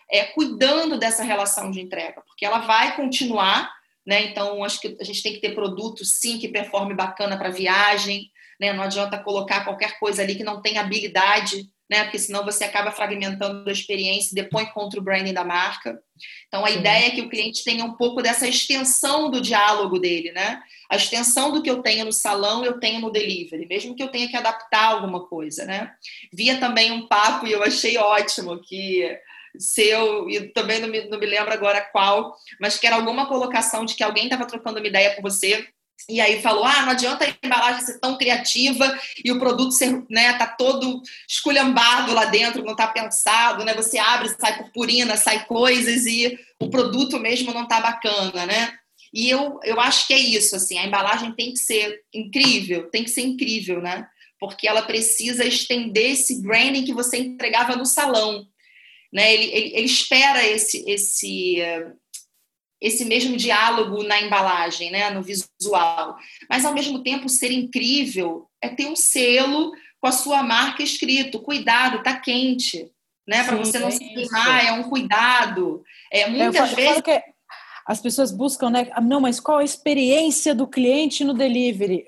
é, 0.10 0.24
cuidando 0.26 0.98
dessa 0.98 1.24
relação 1.24 1.72
de 1.72 1.82
entrega, 1.82 2.22
porque 2.22 2.46
ela 2.46 2.60
vai 2.60 2.96
continuar, 2.96 3.70
né? 4.06 4.24
Então, 4.26 4.64
acho 4.64 4.80
que 4.80 4.96
a 5.00 5.04
gente 5.04 5.22
tem 5.22 5.34
que 5.34 5.42
ter 5.42 5.56
produto, 5.56 6.06
sim, 6.06 6.38
que 6.38 6.48
performe 6.48 6.94
bacana 6.94 7.38
para 7.38 7.50
viagem, 7.50 8.32
né? 8.60 8.74
Não 8.74 8.84
adianta 8.84 9.18
colocar 9.18 9.64
qualquer 9.64 10.00
coisa 10.00 10.22
ali 10.22 10.36
que 10.36 10.44
não 10.44 10.62
tenha 10.62 10.82
habilidade 10.82 11.70
né? 11.90 12.04
Porque 12.04 12.20
senão 12.20 12.46
você 12.46 12.66
acaba 12.66 12.92
fragmentando 12.92 13.68
a 13.68 13.74
experiência 13.74 14.32
e 14.32 14.36
depois 14.36 14.70
contra 14.70 15.00
o 15.00 15.04
branding 15.04 15.34
da 15.34 15.44
marca. 15.44 16.00
Então 16.48 16.64
a 16.64 16.70
Sim. 16.70 16.80
ideia 16.80 17.08
é 17.08 17.12
que 17.12 17.22
o 17.22 17.30
cliente 17.30 17.64
tenha 17.64 17.84
um 17.84 17.94
pouco 17.94 18.22
dessa 18.22 18.48
extensão 18.48 19.32
do 19.32 19.42
diálogo 19.42 19.98
dele, 19.98 20.32
né? 20.32 20.62
A 20.90 20.96
extensão 20.96 21.52
do 21.52 21.64
que 21.64 21.70
eu 21.70 21.82
tenho 21.82 22.06
no 22.06 22.14
salão, 22.14 22.64
eu 22.64 22.80
tenho 22.80 23.00
no 23.00 23.12
delivery, 23.12 23.66
mesmo 23.66 23.96
que 23.96 24.04
eu 24.04 24.10
tenha 24.10 24.28
que 24.28 24.38
adaptar 24.38 24.86
alguma 24.86 25.26
coisa, 25.26 25.66
né? 25.66 25.92
Via 26.32 26.60
também 26.60 26.92
um 26.92 27.08
papo 27.08 27.48
e 27.48 27.52
eu 27.52 27.64
achei 27.64 27.98
ótimo 27.98 28.60
que 28.62 29.20
seu, 29.58 30.30
e 30.30 30.42
também 30.50 30.80
não 30.80 30.88
me, 30.88 31.10
não 31.10 31.18
me 31.18 31.26
lembro 31.26 31.52
agora 31.52 31.82
qual, 31.82 32.36
mas 32.62 32.78
que 32.78 32.86
era 32.86 32.96
alguma 32.96 33.28
colocação 33.28 33.84
de 33.84 33.96
que 33.96 34.04
alguém 34.04 34.26
estava 34.26 34.46
trocando 34.46 34.78
uma 34.78 34.88
ideia 34.88 35.16
com 35.16 35.24
você 35.24 35.68
e 36.08 36.22
aí 36.22 36.42
falou: 36.42 36.64
ah, 36.64 36.84
não 36.84 36.92
adianta 36.92 37.26
a 37.26 37.46
embalagem 37.46 37.86
ser 37.86 38.00
tão 38.00 38.18
criativa 38.18 38.98
e 39.24 39.32
o 39.32 39.40
produto 39.40 39.72
ser, 39.72 40.04
né, 40.10 40.34
tá 40.34 40.48
todo 40.48 41.02
esculhambado 41.28 42.14
lá 42.14 42.26
dentro, 42.26 42.64
não 42.64 42.76
tá 42.76 42.88
pensado, 42.88 43.66
né? 43.66 43.74
Você 43.74 43.98
abre, 43.98 44.30
sai 44.30 44.58
purpurina, 44.58 45.18
sai 45.18 45.46
coisas 45.46 46.06
e 46.06 46.40
o 46.60 46.70
produto 46.70 47.20
mesmo 47.20 47.54
não 47.54 47.68
tá 47.68 47.82
bacana, 47.82 48.46
né? 48.46 48.74
E 49.14 49.30
eu, 49.30 49.60
eu 49.64 49.80
acho 49.80 50.08
que 50.08 50.14
é 50.14 50.20
isso, 50.20 50.56
assim, 50.56 50.78
a 50.78 50.86
embalagem 50.86 51.34
tem 51.34 51.52
que 51.52 51.60
ser 51.60 52.02
incrível, 52.14 52.90
tem 52.92 53.04
que 53.04 53.10
ser 53.10 53.22
incrível, 53.22 53.82
né? 53.82 54.08
Porque 54.40 54.68
ela 54.68 54.84
precisa 54.84 55.44
estender 55.44 56.12
esse 56.12 56.42
branding 56.42 56.86
que 56.86 56.94
você 56.94 57.18
entregava 57.18 57.76
no 57.76 57.86
salão. 57.86 58.46
Né? 59.12 59.34
Ele, 59.34 59.46
ele, 59.46 59.76
ele 59.76 59.86
espera 59.86 60.48
esse, 60.48 60.84
esse, 60.88 61.58
esse 62.82 63.04
mesmo 63.06 63.36
diálogo 63.36 64.04
na 64.04 64.22
embalagem, 64.22 64.92
né, 64.92 65.10
no 65.10 65.22
visual. 65.22 66.18
Mas 66.50 66.66
ao 66.66 66.74
mesmo 66.74 67.04
tempo 67.04 67.28
ser 67.28 67.52
incrível 67.52 68.48
é 68.62 68.70
ter 68.70 68.88
um 68.88 68.96
selo 68.96 69.72
com 70.00 70.08
a 70.08 70.12
sua 70.12 70.42
marca 70.44 70.82
escrito, 70.82 71.42
cuidado, 71.42 72.02
tá 72.04 72.18
quente, 72.18 72.90
né? 73.28 73.44
Para 73.44 73.58
você 73.58 73.78
não 73.80 73.90
é 73.90 73.92
se 73.92 74.00
queimar, 74.00 74.66
é 74.66 74.72
um 74.72 74.84
cuidado. 74.84 75.84
É, 76.12 76.28
muitas 76.30 76.70
eu 76.70 76.76
vezes. 76.76 76.96
Eu 76.98 77.04
que 77.04 77.22
as 77.86 78.00
pessoas 78.00 78.32
buscam, 78.32 78.70
né? 78.70 78.88
Ah, 78.92 79.02
não, 79.02 79.20
mas 79.20 79.40
qual 79.40 79.58
a 79.58 79.64
experiência 79.64 80.56
do 80.56 80.68
cliente 80.68 81.24
no 81.24 81.34
delivery? 81.34 82.06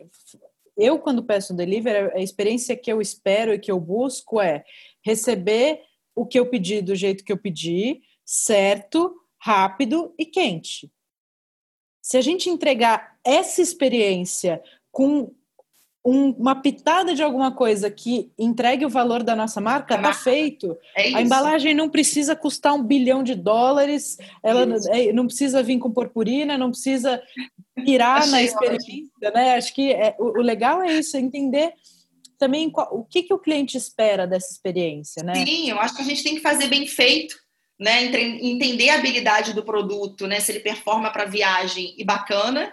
Eu, 0.78 0.99
quando 0.99 1.24
peço 1.24 1.53
um 1.53 1.55
delivery, 1.55 2.11
a 2.13 2.19
experiência 2.19 2.78
que 2.78 2.91
eu 2.91 3.01
espero 3.01 3.53
e 3.53 3.59
que 3.59 3.72
eu 3.72 3.80
busco 3.80 4.39
é 4.39 4.63
receber 5.03 5.82
o 6.15 6.26
que 6.26 6.39
eu 6.39 6.45
pedi 6.45 6.82
do 6.82 6.95
jeito 6.95 7.24
que 7.24 7.32
eu 7.32 7.38
pedi, 7.38 8.01
certo, 8.24 9.13
rápido 9.41 10.13
e 10.17 10.25
quente. 10.25 10.91
Se 12.01 12.15
a 12.15 12.21
gente 12.21 12.49
entregar 12.49 13.17
essa 13.23 13.61
experiência 13.61 14.61
com 14.91 15.33
um, 16.05 16.29
uma 16.31 16.55
pitada 16.55 17.13
de 17.13 17.21
alguma 17.21 17.51
coisa 17.51 17.89
que 17.89 18.31
entregue 18.37 18.85
o 18.85 18.89
valor 18.89 19.23
da 19.23 19.35
nossa 19.35 19.61
marca, 19.61 19.95
está 19.95 20.13
feito. 20.13 20.75
É 20.95 21.13
a 21.13 21.21
embalagem 21.21 21.75
não 21.75 21.89
precisa 21.89 22.35
custar 22.35 22.73
um 22.73 22.83
bilhão 22.83 23.23
de 23.23 23.35
dólares, 23.35 24.17
ela 24.41 24.65
é, 24.89 25.13
não 25.13 25.27
precisa 25.27 25.61
vir 25.61 25.77
com 25.77 25.91
purpurina, 25.91 26.57
não 26.57 26.71
precisa 26.71 27.21
pirar 27.85 28.27
na 28.27 28.41
experiência, 28.41 29.31
né? 29.33 29.55
Acho 29.55 29.73
que 29.73 29.91
é, 29.91 30.15
o, 30.19 30.39
o, 30.39 30.41
legal 30.41 30.81
é 30.81 30.93
isso, 30.93 31.15
é 31.15 31.19
entender 31.19 31.73
também 32.37 32.69
qual, 32.71 32.89
o 32.91 33.03
que, 33.03 33.21
que 33.21 33.33
o 33.33 33.39
cliente 33.39 33.77
espera 33.77 34.25
dessa 34.25 34.51
experiência, 34.51 35.23
né? 35.23 35.35
Sim, 35.35 35.69
eu 35.69 35.79
acho 35.79 35.95
que 35.95 36.01
a 36.01 36.05
gente 36.05 36.23
tem 36.23 36.35
que 36.35 36.41
fazer 36.41 36.67
bem 36.67 36.87
feito, 36.87 37.35
né? 37.82 38.03
Entender 38.03 38.91
a 38.91 38.95
habilidade 38.95 39.53
do 39.53 39.63
produto, 39.63 40.27
né? 40.27 40.39
Se 40.39 40.51
ele 40.51 40.59
performa 40.59 41.09
para 41.09 41.25
viagem 41.25 41.95
e 41.97 42.03
bacana, 42.03 42.71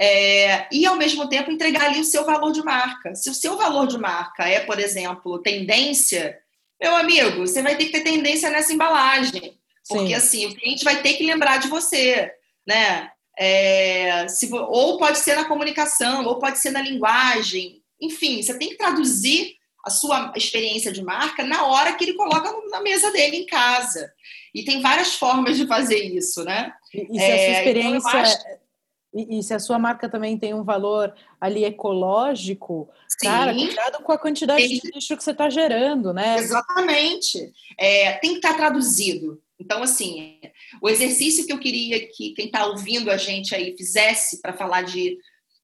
é, 0.00 0.66
e 0.72 0.86
ao 0.86 0.96
mesmo 0.96 1.28
tempo 1.28 1.50
entregar 1.50 1.84
ali 1.84 2.00
o 2.00 2.04
seu 2.04 2.24
valor 2.24 2.52
de 2.52 2.62
marca. 2.64 3.14
Se 3.14 3.28
o 3.28 3.34
seu 3.34 3.58
valor 3.58 3.86
de 3.86 3.98
marca 3.98 4.48
é, 4.48 4.60
por 4.60 4.80
exemplo, 4.80 5.38
tendência, 5.40 6.38
meu 6.80 6.96
amigo, 6.96 7.46
você 7.46 7.62
vai 7.62 7.76
ter 7.76 7.84
que 7.84 7.92
ter 7.92 8.00
tendência 8.00 8.48
nessa 8.48 8.72
embalagem, 8.72 9.58
porque 9.86 10.08
Sim. 10.08 10.14
assim 10.14 10.46
o 10.46 10.54
cliente 10.54 10.84
vai 10.84 11.02
ter 11.02 11.14
que 11.14 11.26
lembrar 11.26 11.58
de 11.58 11.68
você, 11.68 12.32
né? 12.66 13.10
É, 13.38 14.26
se, 14.28 14.50
ou 14.50 14.96
pode 14.96 15.18
ser 15.18 15.36
na 15.36 15.44
comunicação, 15.44 16.24
ou 16.24 16.38
pode 16.38 16.58
ser 16.58 16.70
na 16.70 16.80
linguagem, 16.80 17.82
enfim, 18.00 18.42
você 18.42 18.56
tem 18.58 18.70
que 18.70 18.78
traduzir 18.78 19.55
a 19.86 19.90
sua 19.90 20.32
experiência 20.34 20.90
de 20.90 21.00
marca 21.00 21.44
na 21.44 21.64
hora 21.64 21.94
que 21.94 22.04
ele 22.04 22.14
coloca 22.14 22.52
na 22.70 22.80
mesa 22.80 23.12
dele 23.12 23.36
em 23.36 23.46
casa. 23.46 24.12
E 24.52 24.64
tem 24.64 24.82
várias 24.82 25.14
formas 25.14 25.56
de 25.56 25.64
fazer 25.64 26.02
isso, 26.02 26.42
né? 26.42 26.72
E, 26.92 27.06
e 27.08 27.20
se 27.20 27.24
a 27.24 27.36
sua 27.36 27.36
é, 27.36 27.46
então 27.46 27.58
experiência 27.58 28.08
então 28.08 28.20
acho... 28.20 28.66
E, 29.14 29.38
e, 29.38 29.42
se 29.42 29.54
a 29.54 29.58
sua 29.58 29.78
marca 29.78 30.10
também 30.10 30.36
tem 30.36 30.52
um 30.52 30.64
valor 30.64 31.14
ali 31.40 31.64
ecológico, 31.64 32.90
Sim. 33.08 33.28
cara, 33.28 33.54
cuidado 33.54 34.02
com 34.02 34.12
a 34.12 34.18
quantidade 34.18 34.68
de 34.68 34.90
lixo 34.92 35.16
que 35.16 35.22
você 35.22 35.30
está 35.30 35.48
gerando, 35.48 36.12
né? 36.12 36.36
Exatamente. 36.36 37.50
É, 37.78 38.12
tem 38.14 38.32
que 38.32 38.38
estar 38.38 38.50
tá 38.50 38.56
traduzido. 38.56 39.40
Então, 39.58 39.82
assim, 39.82 40.38
o 40.82 40.88
exercício 40.88 41.46
que 41.46 41.52
eu 41.52 41.58
queria 41.58 42.06
que 42.08 42.34
quem 42.34 42.46
está 42.46 42.66
ouvindo 42.66 43.10
a 43.10 43.16
gente 43.16 43.54
aí 43.54 43.74
fizesse 43.74 44.42
para 44.42 44.52
falar 44.52 44.82
de 44.82 45.16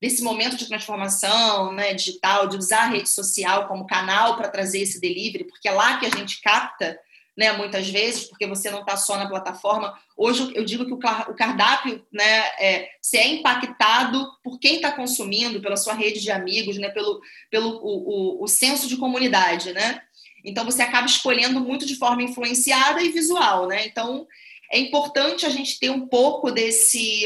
desse 0.03 0.21
momento 0.21 0.57
de 0.57 0.67
transformação 0.67 1.73
né, 1.73 1.95
digital, 1.95 2.49
de 2.49 2.57
usar 2.57 2.83
a 2.83 2.89
rede 2.89 3.09
social 3.09 3.69
como 3.69 3.87
canal 3.87 4.37
para 4.37 4.49
trazer 4.49 4.81
esse 4.81 5.01
delivery, 5.01 5.45
porque 5.45 5.69
é 5.69 5.71
lá 5.71 6.01
que 6.01 6.07
a 6.07 6.11
gente 6.11 6.41
capta 6.41 6.99
né, 7.39 7.53
muitas 7.53 7.89
vezes, 7.89 8.25
porque 8.25 8.45
você 8.45 8.69
não 8.69 8.81
está 8.81 8.97
só 8.97 9.17
na 9.17 9.29
plataforma. 9.29 9.97
Hoje 10.17 10.51
eu 10.57 10.65
digo 10.65 10.87
que 10.87 10.93
o 10.93 11.35
cardápio, 11.37 12.05
né, 12.13 12.39
é, 12.59 12.91
se 13.01 13.17
é 13.17 13.29
impactado 13.29 14.27
por 14.43 14.59
quem 14.59 14.75
está 14.75 14.91
consumindo, 14.91 15.63
pela 15.63 15.77
sua 15.77 15.95
rede 15.95 16.21
de 16.21 16.33
amigos, 16.33 16.77
né, 16.79 16.89
pelo, 16.89 17.21
pelo 17.49 17.69
o, 17.77 18.41
o, 18.41 18.45
o 18.45 18.49
senso 18.49 18.89
de 18.89 18.97
comunidade, 18.97 19.73
né? 19.73 20.03
Então 20.45 20.65
você 20.65 20.83
acaba 20.83 21.07
escolhendo 21.07 21.61
muito 21.61 21.87
de 21.87 21.95
forma 21.95 22.25
influenciada 22.25 23.01
e 23.01 23.13
visual, 23.13 23.69
né? 23.69 23.87
Então 23.87 24.27
é 24.73 24.81
importante 24.81 25.47
a 25.47 25.49
gente 25.49 25.79
ter 25.79 25.91
um 25.91 26.09
pouco 26.09 26.51
desse 26.51 27.25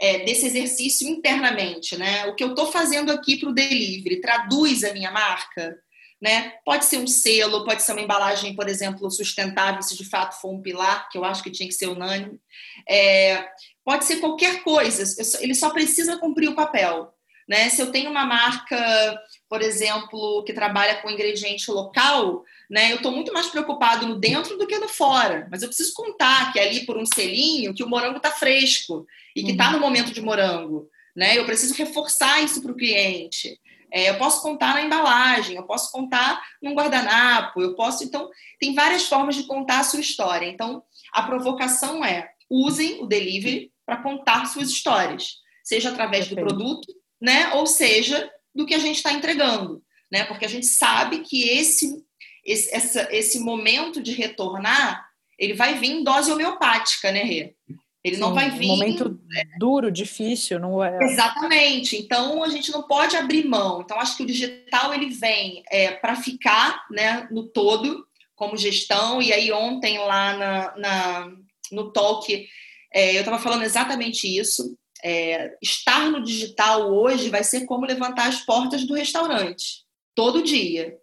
é, 0.00 0.24
desse 0.24 0.46
exercício 0.46 1.08
internamente, 1.08 1.96
né? 1.96 2.26
O 2.26 2.34
que 2.34 2.44
eu 2.44 2.50
estou 2.50 2.70
fazendo 2.70 3.10
aqui 3.10 3.36
para 3.36 3.48
o 3.48 3.54
delivery 3.54 4.20
traduz 4.20 4.84
a 4.84 4.92
minha 4.92 5.10
marca? 5.10 5.76
Né? 6.20 6.52
Pode 6.64 6.84
ser 6.84 6.98
um 6.98 7.06
selo, 7.06 7.64
pode 7.64 7.80
ser 7.80 7.92
uma 7.92 8.00
embalagem, 8.00 8.54
por 8.54 8.68
exemplo, 8.68 9.08
sustentável, 9.08 9.80
se 9.82 9.96
de 9.96 10.04
fato 10.04 10.40
for 10.40 10.52
um 10.52 10.60
pilar, 10.60 11.08
que 11.08 11.16
eu 11.16 11.24
acho 11.24 11.44
que 11.44 11.50
tinha 11.50 11.68
que 11.68 11.74
ser 11.74 11.86
unânime. 11.86 12.40
É, 12.88 13.48
pode 13.84 14.04
ser 14.04 14.16
qualquer 14.16 14.64
coisa, 14.64 15.04
ele 15.40 15.54
só 15.54 15.70
precisa 15.70 16.18
cumprir 16.18 16.48
o 16.48 16.56
papel. 16.56 17.14
Né? 17.48 17.70
Se 17.70 17.80
eu 17.80 17.90
tenho 17.90 18.10
uma 18.10 18.26
marca, 18.26 19.18
por 19.48 19.62
exemplo, 19.62 20.44
que 20.44 20.52
trabalha 20.52 20.96
com 20.96 21.10
ingrediente 21.10 21.70
local, 21.70 22.44
né, 22.68 22.92
eu 22.92 22.96
estou 22.96 23.10
muito 23.10 23.32
mais 23.32 23.46
preocupado 23.46 24.06
no 24.06 24.16
dentro 24.16 24.58
do 24.58 24.66
que 24.66 24.78
no 24.78 24.88
fora. 24.88 25.48
Mas 25.50 25.62
eu 25.62 25.68
preciso 25.68 25.94
contar 25.94 26.52
que 26.52 26.60
ali 26.60 26.84
por 26.84 26.98
um 26.98 27.06
selinho 27.06 27.72
que 27.72 27.82
o 27.82 27.88
morango 27.88 28.18
está 28.18 28.30
fresco 28.30 29.06
e 29.34 29.42
que 29.42 29.52
está 29.52 29.68
uhum. 29.68 29.72
no 29.74 29.80
momento 29.80 30.12
de 30.12 30.20
morango. 30.20 30.90
Né? 31.16 31.38
Eu 31.38 31.46
preciso 31.46 31.74
reforçar 31.74 32.42
isso 32.42 32.60
para 32.60 32.72
o 32.72 32.76
cliente. 32.76 33.58
É, 33.90 34.10
eu 34.10 34.18
posso 34.18 34.42
contar 34.42 34.74
na 34.74 34.82
embalagem, 34.82 35.56
eu 35.56 35.62
posso 35.62 35.90
contar 35.90 36.42
num 36.62 36.74
guardanapo, 36.74 37.62
eu 37.62 37.74
posso. 37.74 38.04
Então, 38.04 38.28
tem 38.60 38.74
várias 38.74 39.04
formas 39.06 39.34
de 39.34 39.44
contar 39.44 39.80
a 39.80 39.84
sua 39.84 40.00
história. 40.00 40.46
Então, 40.46 40.82
a 41.12 41.22
provocação 41.22 42.04
é 42.04 42.28
usem 42.50 43.02
o 43.02 43.06
delivery 43.06 43.72
para 43.86 44.02
contar 44.02 44.46
suas 44.46 44.68
histórias, 44.68 45.36
seja 45.64 45.88
através 45.88 46.28
do 46.28 46.34
produto, 46.34 46.86
né? 47.20 47.52
Ou 47.54 47.66
seja, 47.66 48.30
do 48.54 48.66
que 48.66 48.74
a 48.74 48.78
gente 48.78 48.96
está 48.96 49.12
entregando, 49.12 49.82
né? 50.10 50.24
Porque 50.24 50.44
a 50.44 50.48
gente 50.48 50.66
sabe 50.66 51.20
que 51.20 51.48
esse, 51.48 52.04
esse, 52.44 52.74
essa, 52.74 53.08
esse 53.10 53.40
momento 53.40 54.02
de 54.02 54.12
retornar, 54.12 55.06
ele 55.38 55.54
vai 55.54 55.78
vir 55.78 55.90
em 55.90 56.04
dose 56.04 56.30
homeopática, 56.30 57.12
né, 57.12 57.22
Rê? 57.22 57.54
Ele 58.02 58.14
Sim, 58.14 58.20
não 58.20 58.32
vai 58.32 58.50
vir. 58.50 58.66
Um 58.66 58.76
momento 58.76 59.20
duro, 59.58 59.90
difícil, 59.90 60.58
não 60.58 60.82
é? 60.82 60.98
Exatamente. 61.02 61.96
Então 61.96 62.42
a 62.42 62.48
gente 62.48 62.70
não 62.70 62.82
pode 62.82 63.16
abrir 63.16 63.46
mão. 63.46 63.82
Então 63.82 63.98
acho 63.98 64.16
que 64.16 64.22
o 64.22 64.26
digital 64.26 64.94
ele 64.94 65.10
vem 65.10 65.62
é, 65.70 65.92
para 65.92 66.16
ficar, 66.16 66.86
né, 66.90 67.28
no 67.30 67.48
todo, 67.48 68.06
como 68.34 68.56
gestão. 68.56 69.20
E 69.20 69.32
aí 69.32 69.52
ontem 69.52 69.98
lá 69.98 70.36
na, 70.36 70.76
na 70.76 71.32
no 71.72 71.92
talk 71.92 72.48
é, 72.94 73.16
eu 73.16 73.20
estava 73.20 73.38
falando 73.38 73.64
exatamente 73.64 74.26
isso. 74.26 74.76
É, 75.04 75.56
estar 75.62 76.10
no 76.10 76.22
digital 76.22 76.92
hoje 76.92 77.30
vai 77.30 77.44
ser 77.44 77.66
como 77.66 77.86
levantar 77.86 78.28
as 78.28 78.40
portas 78.40 78.84
do 78.84 78.94
restaurante 78.94 79.84
todo 80.14 80.42
dia. 80.42 80.96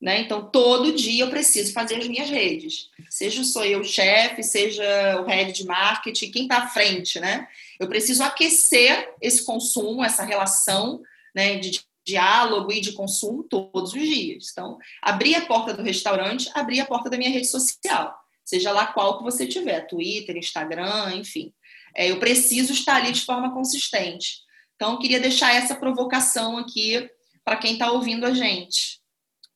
Né? 0.00 0.20
Então, 0.20 0.50
todo 0.50 0.94
dia 0.94 1.24
eu 1.24 1.30
preciso 1.30 1.74
fazer 1.74 1.96
as 1.96 2.08
minhas 2.08 2.30
redes. 2.30 2.88
Seja 3.10 3.44
sou 3.44 3.64
eu 3.64 3.80
o 3.80 3.84
chefe, 3.84 4.42
seja 4.42 5.20
o 5.20 5.26
head 5.26 5.52
de 5.52 5.66
marketing, 5.66 6.30
quem 6.30 6.42
está 6.44 6.58
à 6.58 6.68
frente. 6.68 7.20
Né? 7.20 7.46
Eu 7.78 7.86
preciso 7.86 8.22
aquecer 8.22 9.12
esse 9.20 9.44
consumo, 9.44 10.02
essa 10.02 10.22
relação 10.22 11.02
né, 11.34 11.58
de 11.58 11.80
diálogo 12.06 12.72
e 12.72 12.80
de 12.80 12.92
consumo 12.92 13.44
todos 13.44 13.92
os 13.92 14.00
dias. 14.00 14.48
Então, 14.52 14.78
abrir 15.02 15.34
a 15.34 15.46
porta 15.46 15.74
do 15.74 15.82
restaurante, 15.82 16.50
abrir 16.54 16.80
a 16.80 16.86
porta 16.86 17.10
da 17.10 17.18
minha 17.18 17.30
rede 17.30 17.46
social. 17.46 18.14
Seja 18.42 18.72
lá 18.72 18.86
qual 18.86 19.18
que 19.18 19.24
você 19.24 19.46
tiver, 19.46 19.86
Twitter, 19.86 20.36
Instagram, 20.36 21.14
enfim. 21.14 21.52
É, 21.94 22.10
eu 22.10 22.18
preciso 22.18 22.72
estar 22.72 22.96
ali 22.96 23.12
de 23.12 23.24
forma 23.24 23.52
consistente. 23.52 24.38
Então, 24.76 24.92
eu 24.92 24.98
queria 24.98 25.20
deixar 25.20 25.54
essa 25.54 25.74
provocação 25.74 26.56
aqui 26.56 27.08
para 27.44 27.56
quem 27.56 27.74
está 27.74 27.90
ouvindo 27.90 28.24
a 28.24 28.32
gente. 28.32 29.00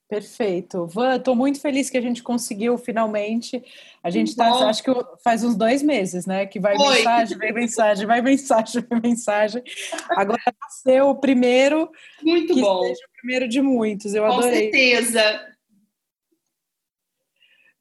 Perfeito. 0.07 0.85
Van, 0.85 1.15
estou 1.15 1.35
muito 1.35 1.59
feliz 1.59 1.89
que 1.89 1.97
a 1.97 2.01
gente 2.01 2.21
conseguiu 2.21 2.77
finalmente. 2.77 3.63
A 4.03 4.11
gente 4.11 4.29
está, 4.29 4.49
acho 4.69 4.83
que 4.83 4.91
faz 5.23 5.43
uns 5.43 5.55
dois 5.55 5.81
meses, 5.81 6.27
né? 6.27 6.45
Que 6.45 6.59
vai 6.59 6.77
Oi. 6.77 6.97
mensagem, 6.97 7.37
vem 7.39 7.53
mensagem, 7.53 8.05
vai 8.05 8.21
mensagem, 8.21 8.85
vai 8.87 8.99
mensagem. 9.01 9.63
Agora 10.11 10.41
nasceu 10.61 11.09
o 11.09 11.15
primeiro. 11.15 11.89
Muito 12.21 12.53
que 12.53 12.61
bom. 12.61 12.83
Seja 12.83 13.05
o 13.07 13.17
primeiro 13.17 13.47
de 13.47 13.61
muitos. 13.61 14.13
Eu 14.13 14.27
Com 14.27 14.33
adorei. 14.33 14.69
Com 14.69 14.77
certeza. 14.77 15.55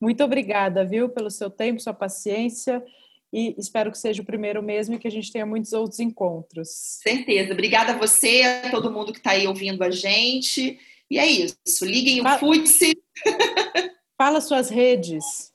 Muito 0.00 0.24
obrigada, 0.24 0.84
viu, 0.84 1.10
pelo 1.10 1.30
seu 1.30 1.50
tempo, 1.50 1.80
sua 1.80 1.94
paciência. 1.94 2.82
E 3.34 3.52
espero 3.58 3.90
que 3.90 3.98
seja 3.98 4.22
o 4.22 4.24
primeiro 4.24 4.62
mesmo 4.62 4.94
e 4.94 4.98
que 4.98 5.08
a 5.08 5.10
gente 5.10 5.32
tenha 5.32 5.44
muitos 5.44 5.72
outros 5.72 5.98
encontros. 5.98 6.68
Certeza. 7.02 7.52
Obrigada 7.52 7.92
a 7.92 7.98
você, 7.98 8.42
a 8.42 8.70
todo 8.70 8.92
mundo 8.92 9.12
que 9.12 9.18
está 9.18 9.32
aí 9.32 9.44
ouvindo 9.48 9.82
a 9.82 9.90
gente. 9.90 10.78
E 11.10 11.18
é 11.18 11.26
isso. 11.26 11.84
Liguem 11.84 12.24
o 12.24 12.38
Futse. 12.38 12.96
Fala 14.16 14.40
suas 14.40 14.70
redes. 14.70 15.52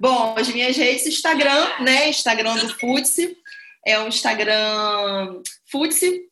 Bom, 0.00 0.34
as 0.36 0.48
minhas 0.48 0.76
redes, 0.76 1.06
Instagram, 1.06 1.80
né? 1.80 2.08
Instagram 2.08 2.56
do 2.56 2.68
Futse. 2.70 3.36
É 3.86 4.00
o 4.00 4.08
Instagram 4.08 5.42
futse.com.br. 5.70 6.26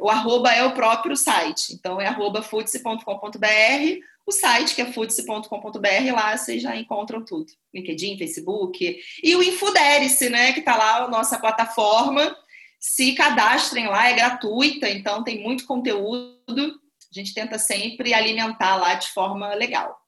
O 0.00 0.08
arroba 0.08 0.54
é 0.54 0.64
o 0.64 0.72
próprio 0.72 1.18
site. 1.18 1.74
Então, 1.74 2.00
é 2.00 2.06
arroba 2.06 2.40
futse.com.br. 2.40 4.00
O 4.26 4.32
site, 4.32 4.74
que 4.74 4.82
é 4.82 4.92
futse.com.br, 4.92 6.12
lá 6.14 6.36
vocês 6.36 6.62
já 6.62 6.76
encontram 6.76 7.24
tudo. 7.24 7.52
LinkedIn, 7.74 8.16
Facebook. 8.18 9.00
E 9.22 9.36
o 9.36 9.42
Infuderice, 9.42 10.30
né? 10.30 10.52
Que 10.52 10.60
está 10.60 10.76
lá 10.76 11.04
a 11.04 11.08
nossa 11.08 11.38
plataforma. 11.38 12.36
Se 12.78 13.14
cadastrem 13.14 13.88
lá, 13.88 14.08
é 14.08 14.14
gratuita, 14.14 14.88
então 14.88 15.24
tem 15.24 15.42
muito 15.42 15.66
conteúdo 15.66 16.80
a 17.12 17.20
gente 17.20 17.34
tenta 17.34 17.58
sempre 17.58 18.14
alimentar 18.14 18.76
lá 18.76 18.94
de 18.94 19.08
forma 19.08 19.52
legal. 19.54 20.00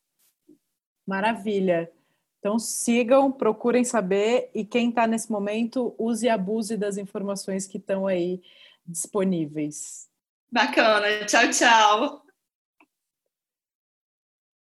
Maravilha. 1.07 1.93
Então 2.39 2.59
sigam, 2.59 3.31
procurem 3.31 3.85
saber 3.85 4.51
e 4.55 4.65
quem 4.65 4.89
está 4.89 5.07
nesse 5.07 5.31
momento, 5.31 5.95
use 5.99 6.25
e 6.27 6.31
abuse 6.31 6.79
das 6.79 6.97
informações 6.97 7.67
que 7.67 7.77
estão 7.77 8.07
aí 8.07 8.43
disponíveis. 8.87 10.09
Bacana. 10.51 11.27
Tchau, 11.27 11.51
tchau. 11.51 12.24